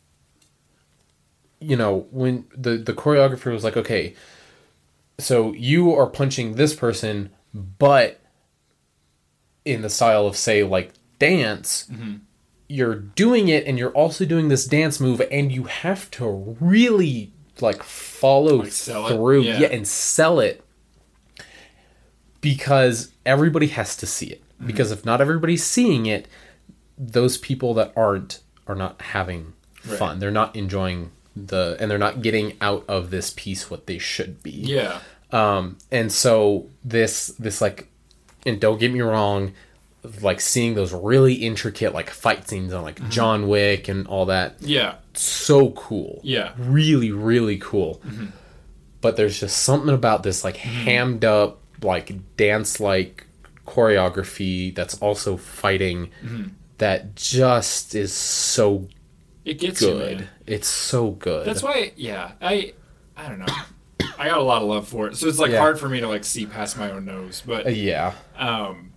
[1.61, 4.15] you know when the the choreographer was like okay
[5.19, 8.21] so you are punching this person but
[9.65, 11.89] in the style of say like dance
[12.69, 17.33] you're doing it and you're also doing this dance move and you have to really
[17.61, 19.61] like follow Like through Yeah.
[19.61, 20.63] yeah and sell it
[22.41, 24.69] because everybody has to see it Mm-hmm.
[24.69, 26.27] because if not everybody's seeing it
[26.97, 29.53] those people that aren't are not having
[29.87, 29.99] Right.
[29.99, 33.99] fun they're not enjoying the and they're not getting out of this piece what they
[33.99, 34.99] should be Yeah.
[35.33, 37.89] um and so this this like
[38.45, 39.53] and don't get me wrong
[40.23, 43.03] like seeing those really intricate like fight scenes on Mm-hmm.
[43.05, 44.95] like john wick and all that Yeah.
[45.15, 46.53] so cool Yeah.
[46.59, 48.01] really really cool
[49.01, 53.27] but there's just something about this like hammed up like dance like
[53.67, 56.11] choreography that's also fighting
[56.79, 58.89] that just is so
[59.45, 60.29] It gets you, good man.
[60.47, 62.75] it's so good That's why yeah, I
[63.17, 63.47] I don't know.
[64.19, 65.17] I got a lot of love for it.
[65.17, 65.59] So it's like Yeah.
[65.61, 68.93] hard for me to like see past my own nose, but Uh, yeah Um,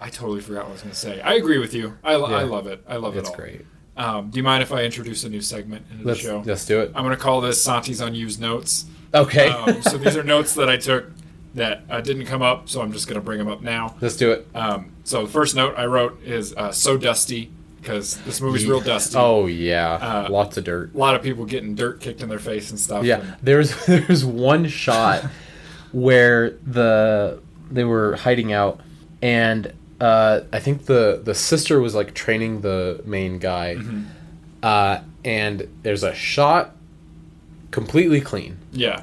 [0.00, 1.20] I totally forgot what I was going to say.
[1.20, 1.98] I agree with you.
[2.02, 2.82] I, I love it.
[2.88, 3.36] I love it's it all.
[3.36, 3.66] great
[3.96, 6.42] Um, do you mind if I introduce a new segment into let's the show?
[6.44, 8.86] let's do it I'm going to call this Santi's unused notes.
[9.14, 11.10] okay Um, so these are notes that I took
[11.54, 13.96] that uh, didn't come up, so I'm just going to bring them up now.
[14.00, 17.50] let's do it Um, so the first note I wrote is uh, so dusty
[17.80, 19.16] because this movie's real dusty.
[19.18, 20.94] Oh yeah, Uh, lots of dirt.
[20.94, 23.04] A lot of people getting dirt kicked in their face and stuff.
[23.04, 25.24] Yeah, and- there's there's one shot
[25.92, 27.40] where the
[27.70, 28.80] they were hiding out,
[29.22, 34.02] and uh, I think the the sister was like training the main guy, Mm-hmm.
[34.62, 36.76] uh, and there's a shot
[37.70, 38.58] completely clean.
[38.72, 39.02] yeah.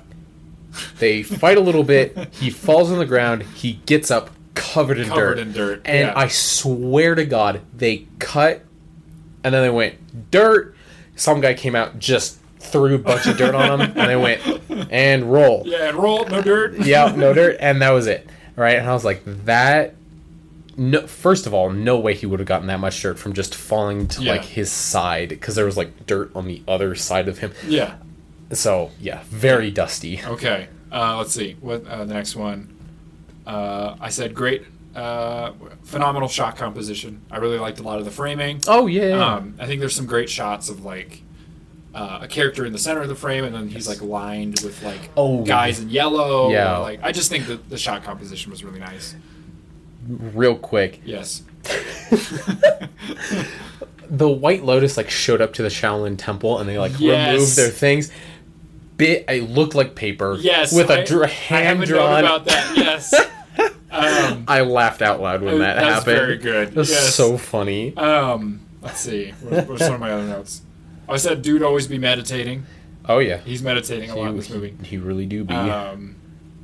[1.00, 2.34] They fight a little bit.
[2.34, 3.44] He falls on the ground.
[3.44, 5.40] He gets up covered in Covered dirt.
[5.40, 6.14] in dirt, And yeah.
[6.16, 8.64] I swear to God, they cut,
[9.44, 10.76] and then they went dirt.
[11.16, 14.42] Some guy came out just threw a bunch of dirt on him, and they went
[14.92, 15.64] and roll.
[15.66, 16.74] Yeah, and roll, no dirt.
[16.86, 18.28] Yeah, no dirt, and that was it.
[18.56, 18.78] Right?
[18.78, 19.94] And I was like, that.
[20.80, 23.56] No, first of all, no way he would have gotten that much dirt from just
[23.56, 24.34] falling to Yeah.
[24.34, 27.52] like his side because there was like dirt on the other side of him.
[27.68, 27.96] Yeah.
[28.52, 30.22] So yeah, very dusty.
[30.24, 30.68] Okay.
[30.92, 31.58] Uh, let's see.
[31.60, 32.74] What uh, the next one?
[33.46, 34.64] Uh, I said great,
[34.96, 35.52] uh,
[35.84, 37.22] phenomenal shot composition.
[37.32, 38.62] I really liked a lot of the framing.
[38.68, 39.36] Oh yeah, yeah.
[39.36, 41.22] Um, I think there's some great shots of like
[41.94, 44.82] uh, a character in the center of the frame, and then he's like lined with
[44.84, 45.44] like Oh.
[45.44, 46.50] guys in yellow.
[46.52, 46.78] Yeah.
[46.78, 49.16] Like I just think that the shot composition was really nice.
[50.08, 51.02] real quick.
[51.06, 51.44] Yes.
[54.10, 57.34] the White Lotus like showed up to the Shaolin Temple and they like Yes.
[57.34, 58.12] removed their things.
[58.98, 60.36] Bit a look like paper.
[60.40, 60.74] Yes.
[60.74, 62.20] with I- a dr- hand drawn.
[62.20, 62.76] about that.
[62.78, 63.14] Yes.
[63.92, 66.06] um, I laughed out loud when Oh, that that's happened.
[66.18, 66.70] very good.
[66.70, 67.16] It was Yes.
[67.16, 67.96] so funny.
[67.98, 69.32] um, let's see.
[69.42, 70.62] What, what's one of my other notes?
[71.10, 72.66] I said, "Dude, always be meditating."
[73.10, 74.76] Oh yeah, He's meditating a lot in this movie.
[74.82, 75.54] He, he really do be.
[75.56, 76.16] Um,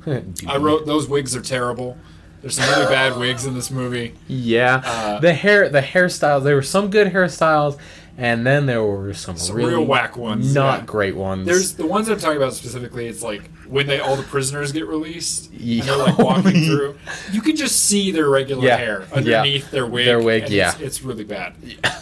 [0.46, 1.96] I wrote those wigs are terrible.
[2.42, 4.12] There's some really bad wigs in this movie.
[4.28, 6.42] Yeah, Uh, the hair, the hairstyles.
[6.44, 7.78] There were some good hairstyles,
[8.16, 10.84] and then there were some, Some really real whack ones, not yeah.
[10.86, 11.46] great ones.
[11.46, 13.06] There's the ones I'm talking about specifically.
[13.06, 15.84] It's like when they all the prisoners get released and Yeah.
[15.84, 16.96] they're like walking through.
[17.32, 18.76] You can just see their regular Yeah.
[18.76, 20.06] hair underneath their wig.
[20.06, 20.72] Their wig, yeah.
[20.72, 21.54] it's, it's really bad.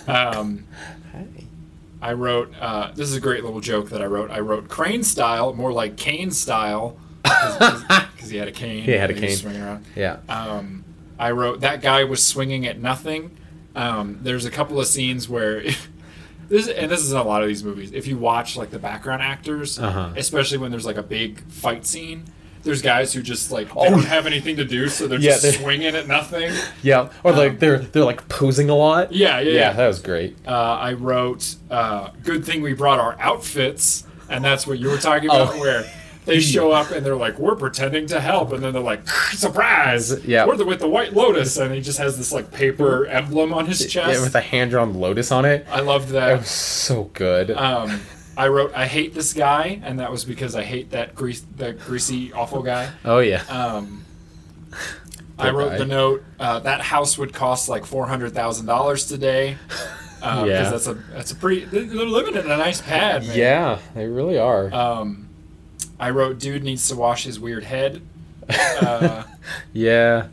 [0.06, 0.64] Um,
[2.00, 2.52] I wrote.
[2.60, 4.30] Uh, this is a great little joke that I wrote.
[4.30, 8.82] I wrote crane style, more like cane style, because he had a cane.
[8.82, 9.36] He had a and cane.
[9.36, 9.84] swinging around.
[9.94, 10.84] yeah, Um,
[11.18, 13.36] I wrote that guy was swinging at nothing.
[13.76, 15.62] Um, there's a couple of scenes where
[16.52, 17.90] this, and this is a lot of these movies.
[17.92, 20.10] If you watch like the background actors, Uh-huh.
[20.16, 22.24] especially when there's like a big fight scene,
[22.62, 23.88] there's guys who just like Oh.
[23.90, 26.52] don't have anything to do, so they're Yeah, just they're- swinging at nothing.
[26.82, 29.08] yeah, or like they're they're like posing a lot.
[29.08, 29.72] Um, Yeah, yeah, yeah, yeah.
[29.72, 30.36] that was great.
[30.46, 34.98] Uh, I wrote, uh, "Good thing we brought our outfits," and that's what you were
[34.98, 35.60] talking about, Oh.
[35.60, 35.84] where
[36.24, 40.24] they show up and they're like, "We're pretending to help," and then they're like, "Surprise!
[40.24, 40.46] Yeah.
[40.46, 43.66] we're the, with the White Lotus," and he just has this like paper emblem on
[43.66, 44.14] his chest.
[44.18, 45.66] Yeah, with a hand drawn lotus on it.
[45.70, 46.38] I loved It that.
[46.38, 47.50] was so good.
[47.50, 48.00] Um,
[48.36, 51.80] I wrote, "I hate this guy," and that was because I hate that grease, that
[51.80, 52.88] greasy, awful guy.
[53.04, 54.04] oh yeah, Um,
[55.38, 55.78] I wrote guy.
[55.78, 56.24] the note.
[56.38, 59.56] Uh, that house would cost like four hundred thousand dollars today.
[60.20, 60.70] Because Yeah.
[60.70, 61.64] that's a that's a pretty.
[61.64, 63.26] They're living in a nice pad.
[63.26, 63.36] Man.
[63.36, 64.72] yeah, they really are.
[64.72, 65.21] Um,
[66.02, 68.02] I wrote, "Dude needs to wash his weird head."
[68.82, 69.22] Uh,
[69.72, 70.26] yeah,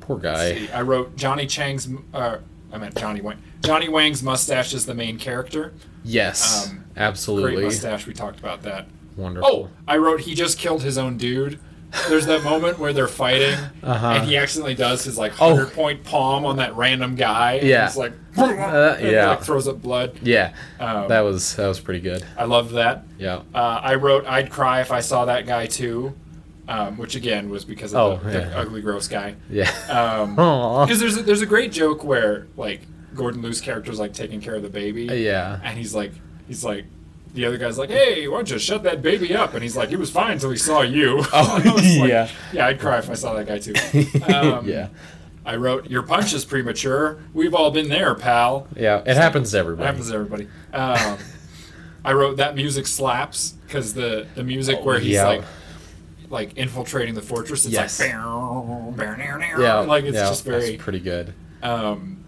[0.00, 0.68] poor guy.
[0.74, 1.88] I wrote Johnny Chang's.
[2.12, 2.38] Uh,
[2.72, 3.40] I meant Johnny Wang.
[3.62, 5.72] Johnny Wang's mustache is the main character.
[6.04, 8.06] Yes, Um, Great absolutely mustache.
[8.06, 8.88] We talked about that.
[9.16, 9.48] wonderful.
[9.50, 11.58] Oh, I wrote he just killed his own dude.
[12.08, 14.06] There's that moment where they're fighting, Uh-huh.
[14.08, 15.50] and he accidentally does his like Oh.
[15.54, 17.54] hundred point palm on that random guy.
[17.54, 17.86] and Yeah.
[17.86, 19.28] he's like, Uh, yeah.
[19.30, 20.12] like throws up blood.
[20.22, 22.24] yeah, Um, that was that was pretty good.
[22.36, 23.04] I loved that.
[23.18, 23.40] Yeah.
[23.54, 26.14] Uh, I wrote I'd cry if I saw that guy too,
[26.68, 29.34] um, which again was because of Oh, the, the ugly gross guy.
[29.50, 29.70] Yeah.
[29.88, 30.34] Um,
[30.86, 32.82] Because there's a, there's a great joke where like
[33.14, 35.58] Gordon Liu's character's like taking care of the baby, Yeah.
[35.64, 36.12] and he's like
[36.46, 36.84] he's like.
[37.36, 39.90] The other guy's like, "Hey, why don't you shut that baby up?" And he's like,
[39.90, 41.60] "He was fine until he saw you." Oh,
[42.00, 42.28] like, yeah.
[42.52, 43.74] yeah, I'd cry if I saw that guy too.
[44.34, 44.88] Um, yeah.
[45.44, 47.18] I wrote, "Your punch is premature.
[47.32, 49.02] We've all been there, pal." Yeah.
[49.06, 49.86] It happens to It everybody.
[49.86, 50.48] happens to everybody.
[50.72, 51.18] Um,
[52.04, 55.26] I wrote that music slaps because the the music where he's yeah.
[55.28, 55.44] like
[56.30, 57.64] like infiltrating the fortress.
[57.66, 58.00] It's Yes.
[58.00, 59.74] like bow, bow, bow, bow, Yeah.
[59.80, 60.76] like it's yeah, just very.
[60.78, 61.34] pretty good.
[61.62, 62.24] Um,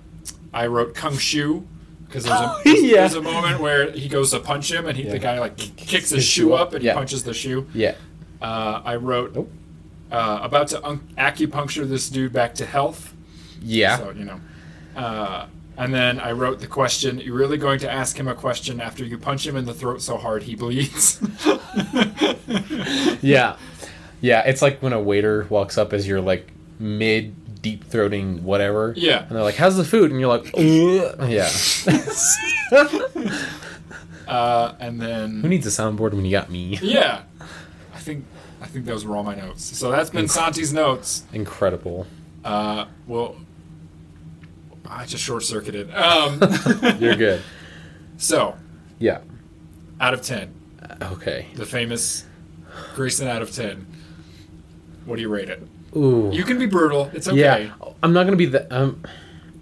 [0.52, 1.66] I wrote Kung Shu
[2.08, 2.96] because there's, Oh, a yeah.
[3.00, 6.10] there's a moment where he goes to punch him and he, the guy like kicks
[6.10, 6.74] his His shoe shoe up up.
[6.74, 6.92] and Yeah.
[6.92, 7.66] he punches the shoe.
[7.74, 7.94] Yeah.
[8.42, 9.50] Uh, I wrote Nope.
[10.10, 13.14] uh, about to un- acupuncture this dude back to health.
[13.62, 13.98] Yeah.
[13.98, 14.40] So you know.
[14.96, 18.80] Uh, and then I wrote the question: "You really going to ask him a question
[18.80, 21.20] after you punch him in the throat so hard he bleeds?"
[23.22, 23.56] Yeah.
[24.20, 24.42] Yeah.
[24.46, 28.94] It's like when a waiter walks up as you're like mid deep throating whatever.
[28.96, 29.22] Yeah.
[29.22, 31.48] And they're like, "How's the food?" And you're like, "Ugh." "Yeah."
[34.28, 36.78] uh, and then Who needs a soundboard when you got me?
[36.82, 37.22] yeah,
[37.94, 38.24] I think
[38.60, 39.64] I think those were all my notes.
[39.78, 41.24] So that's been Santi's notes.
[41.32, 42.06] Incredible.
[42.44, 43.36] Uh, well,
[44.86, 45.94] I just short circuited.
[45.94, 46.40] Um,
[46.98, 47.42] You're good.
[48.16, 48.56] so
[48.98, 49.20] Yeah.
[50.00, 50.54] out of ten,
[51.02, 51.46] Okay.
[51.54, 52.24] the famous
[52.94, 53.86] Grayson out of ten.
[55.04, 55.62] What do you rate it?
[55.96, 56.30] Ooh.
[56.32, 57.10] You can be brutal.
[57.14, 57.38] It's okay.
[57.38, 57.72] Yeah.
[58.02, 58.66] I'm not gonna be the.
[58.74, 59.02] Um,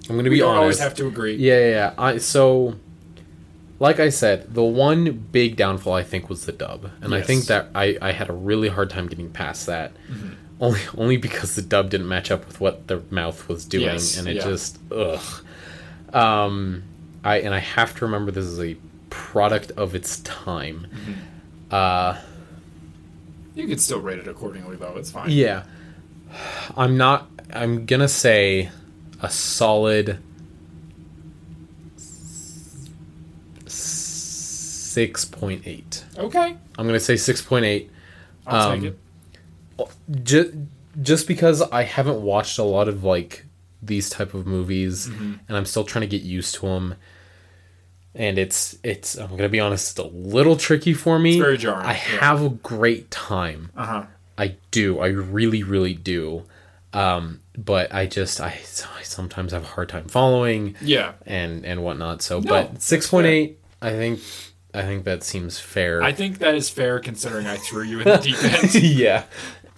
[0.08, 0.60] I'm gonna We be honest.
[0.60, 1.34] always have to agree.
[1.36, 1.94] Yeah, yeah, yeah.
[1.98, 2.76] I so
[3.78, 6.90] like I said, the one big downfall I think was the dub.
[7.02, 9.92] And I think that I, I had a really hard time getting past that.
[10.10, 10.30] Mm-hmm.
[10.60, 14.16] Only only because the dub didn't match up with what the mouth was doing Yes,
[14.16, 14.42] and it yeah.
[14.44, 15.44] just ugh.
[16.12, 16.82] Um
[17.24, 18.76] I and I have to remember this is a
[19.10, 20.86] product of its time.
[20.92, 21.12] Mm-hmm.
[21.70, 22.18] Uh
[23.54, 24.94] You could still rate it accordingly, though.
[24.96, 25.30] It's fine.
[25.30, 25.64] yeah.
[26.76, 28.70] I'm not I'm gonna say
[29.22, 30.18] a solid
[33.66, 36.04] six point eight.
[36.18, 36.56] Okay.
[36.78, 37.90] I'm gonna say six point eight.
[38.46, 38.98] I'll Um, take it.
[40.24, 40.50] Just
[41.02, 43.44] just because I haven't watched a lot of like
[43.82, 45.34] these type of movies, Mm-hmm.
[45.48, 46.94] and I'm still trying to get used to them.
[48.14, 51.32] And it's it's I'm gonna be honest, it's a little tricky for me.
[51.32, 51.96] It's very jarring, I yeah.
[52.20, 53.70] have a great time.
[53.76, 54.04] Uh huh.
[54.38, 55.00] I do.
[55.00, 56.44] I really, really do.
[56.92, 58.48] Um, but I just I,
[58.98, 61.12] I sometimes have a hard time following Yeah.
[61.26, 62.22] and and whatnot.
[62.22, 64.20] So, No, but six point eight, I think
[64.74, 66.02] I think that seems fair.
[66.02, 68.74] I think that is fair considering I threw you in the deep end.
[68.82, 69.24] yeah.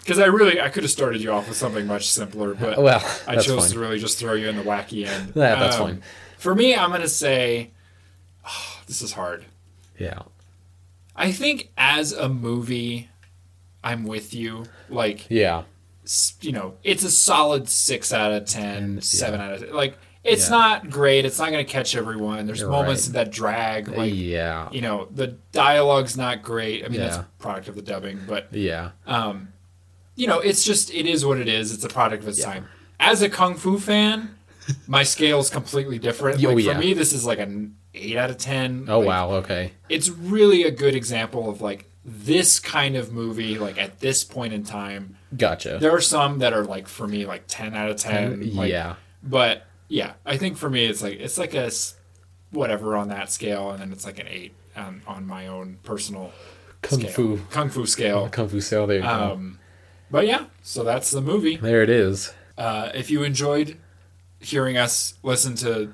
[0.00, 3.02] Because I really, I could have started you off with something much simpler, but Well,
[3.26, 3.70] I chose fine.
[3.72, 5.32] to really just throw you in the wacky end.
[5.36, 6.02] Yeah, that's Um, fine.
[6.38, 7.70] For me, I'm going to say,
[8.86, 9.44] this is hard.
[9.98, 10.22] Yeah.
[11.14, 13.08] I think as a movie,
[13.88, 14.64] I'm with you.
[14.88, 15.62] Like, Yeah.
[16.40, 19.72] you know, it's a solid six out of 10, seven out of 10.
[19.74, 20.56] Like, It's Yeah.
[20.58, 21.24] not great.
[21.24, 22.44] It's not going to catch everyone.
[22.46, 23.14] There's You're moments right.
[23.14, 23.88] that drag.
[23.88, 24.68] Like yeah.
[24.72, 26.84] you know, the dialogue's not great.
[26.84, 27.22] I mean, that's Yeah.
[27.22, 28.90] a product of the dubbing, but Yeah.
[29.06, 29.48] um,
[30.16, 31.72] you know, it's just it is what it is.
[31.72, 32.66] It's a product of its time.
[33.00, 34.34] As a kung fu fan,
[34.86, 36.44] my scale is completely different.
[36.44, 36.64] Oh, Like.
[36.64, 38.86] For me, this is like an eight out of ten.
[38.88, 39.30] Oh Like, wow.
[39.36, 39.72] Okay.
[39.88, 43.58] It's really a good example of like this kind of movie.
[43.58, 45.78] Like at this point in time, Gotcha.
[45.80, 48.54] there are some that are like for me like ten out of ten.
[48.54, 48.96] Like, yeah.
[49.22, 51.94] but yeah, I think for me it's like it's like a s-
[52.50, 56.32] whatever on that scale, and then it's like an eight on, on my own personal
[56.82, 57.10] Kung scale.
[57.12, 57.38] fu.
[57.50, 58.28] kung fu scale.
[58.30, 58.86] Kung fu sale.
[58.86, 59.08] There you go.
[59.32, 59.58] Um,
[60.10, 61.56] but yeah, so that's the movie.
[61.56, 62.32] There it is.
[62.56, 63.76] Uh, if you enjoyed
[64.40, 65.92] hearing us listen to,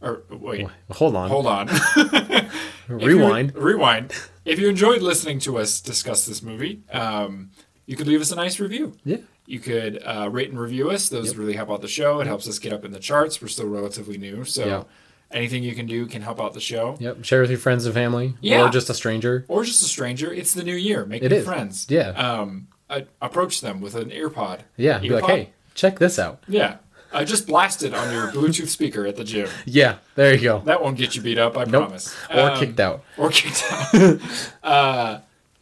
[0.00, 1.28] or wait, Hold on.
[1.28, 1.68] hold on,
[2.88, 3.54] Rewind.
[3.56, 4.12] rewind.
[4.44, 7.50] If you enjoyed listening to us discuss this movie, um,
[7.86, 8.94] you could leave us a nice review.
[9.04, 9.18] Yeah.
[9.46, 11.08] You could uh, rate and review us.
[11.08, 12.20] Those really help out the show.
[12.20, 13.40] It helps us get up in the charts.
[13.42, 14.82] We're still relatively new, so Yeah.
[15.30, 16.96] anything you can do can help out the show.
[17.00, 17.24] Yep.
[17.24, 18.64] Share with your friends and family, Yeah.
[18.66, 19.44] or just a stranger.
[19.48, 20.32] Or just a stranger.
[20.32, 21.04] It's the new year.
[21.04, 21.86] Make new friends.
[21.88, 22.10] Yeah.
[22.10, 24.60] Um, I, approach them with an earpod.
[24.76, 24.98] Yeah.
[24.98, 26.42] Be like, hey, check this out.
[26.48, 26.76] Yeah.
[27.14, 29.48] I just blasted on your Bluetooth speaker at the gym.
[29.66, 29.96] Yeah.
[30.14, 30.58] There you go.
[30.60, 31.84] That won't get you beat up, I Nope.
[31.86, 32.14] promise.
[32.30, 33.04] Or Um, kicked out.
[33.16, 34.20] Or kicked out.
[34.62, 35.18] uh,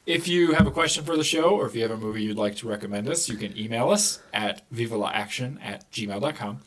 [0.06, 2.36] if you have a question for the show or if you have a movie you'd
[2.36, 6.60] like to recommend us, you can email us at vivalaaction at gmail.com.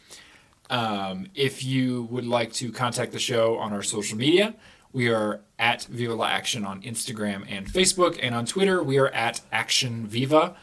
[0.69, 4.55] Um, if you would like to contact the show on our social media,
[4.91, 9.09] we are at Viva La Action on Instagram and Facebook, and on Twitter we are
[9.09, 10.55] at Action Viva.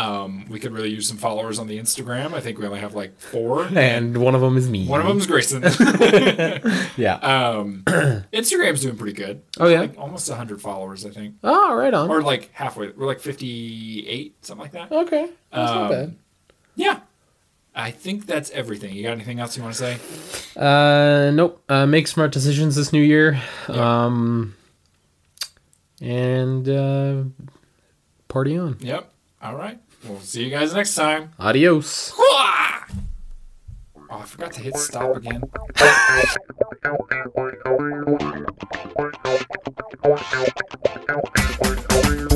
[0.00, 2.32] Um, we could really use some followers on the Instagram.
[2.32, 3.64] I think we only have like four.
[3.76, 4.86] And one of them is me.
[4.86, 5.62] One of them's Grayson.
[6.96, 7.14] Yeah.
[7.16, 7.82] Um,
[8.32, 9.42] Instagram's doing pretty good.
[9.58, 9.80] Oh, yeah?
[9.80, 12.08] like almost hundred followers, I think, oh, right on.
[12.10, 12.88] or like halfway.
[12.90, 14.92] We're like fifty-eight, something like that.
[14.92, 15.30] okay.
[15.52, 16.16] That's not Um, bad.
[16.76, 17.00] Yeah,
[17.74, 18.94] I think that's everything.
[18.94, 19.98] You got anything else you want to say?
[20.56, 21.62] Uh, nope.
[21.68, 23.40] Uh, make smart decisions this new year.
[23.68, 24.04] Yeah.
[24.04, 24.54] Um,
[26.00, 27.22] and uh,
[28.28, 28.76] party on.
[28.80, 29.12] Yep.
[29.42, 29.78] All right.
[30.04, 31.32] We'll see you guys next time.
[31.38, 32.12] Adios.
[32.18, 32.86] Ah!
[33.96, 35.42] Oh, I forgot to hit stop again.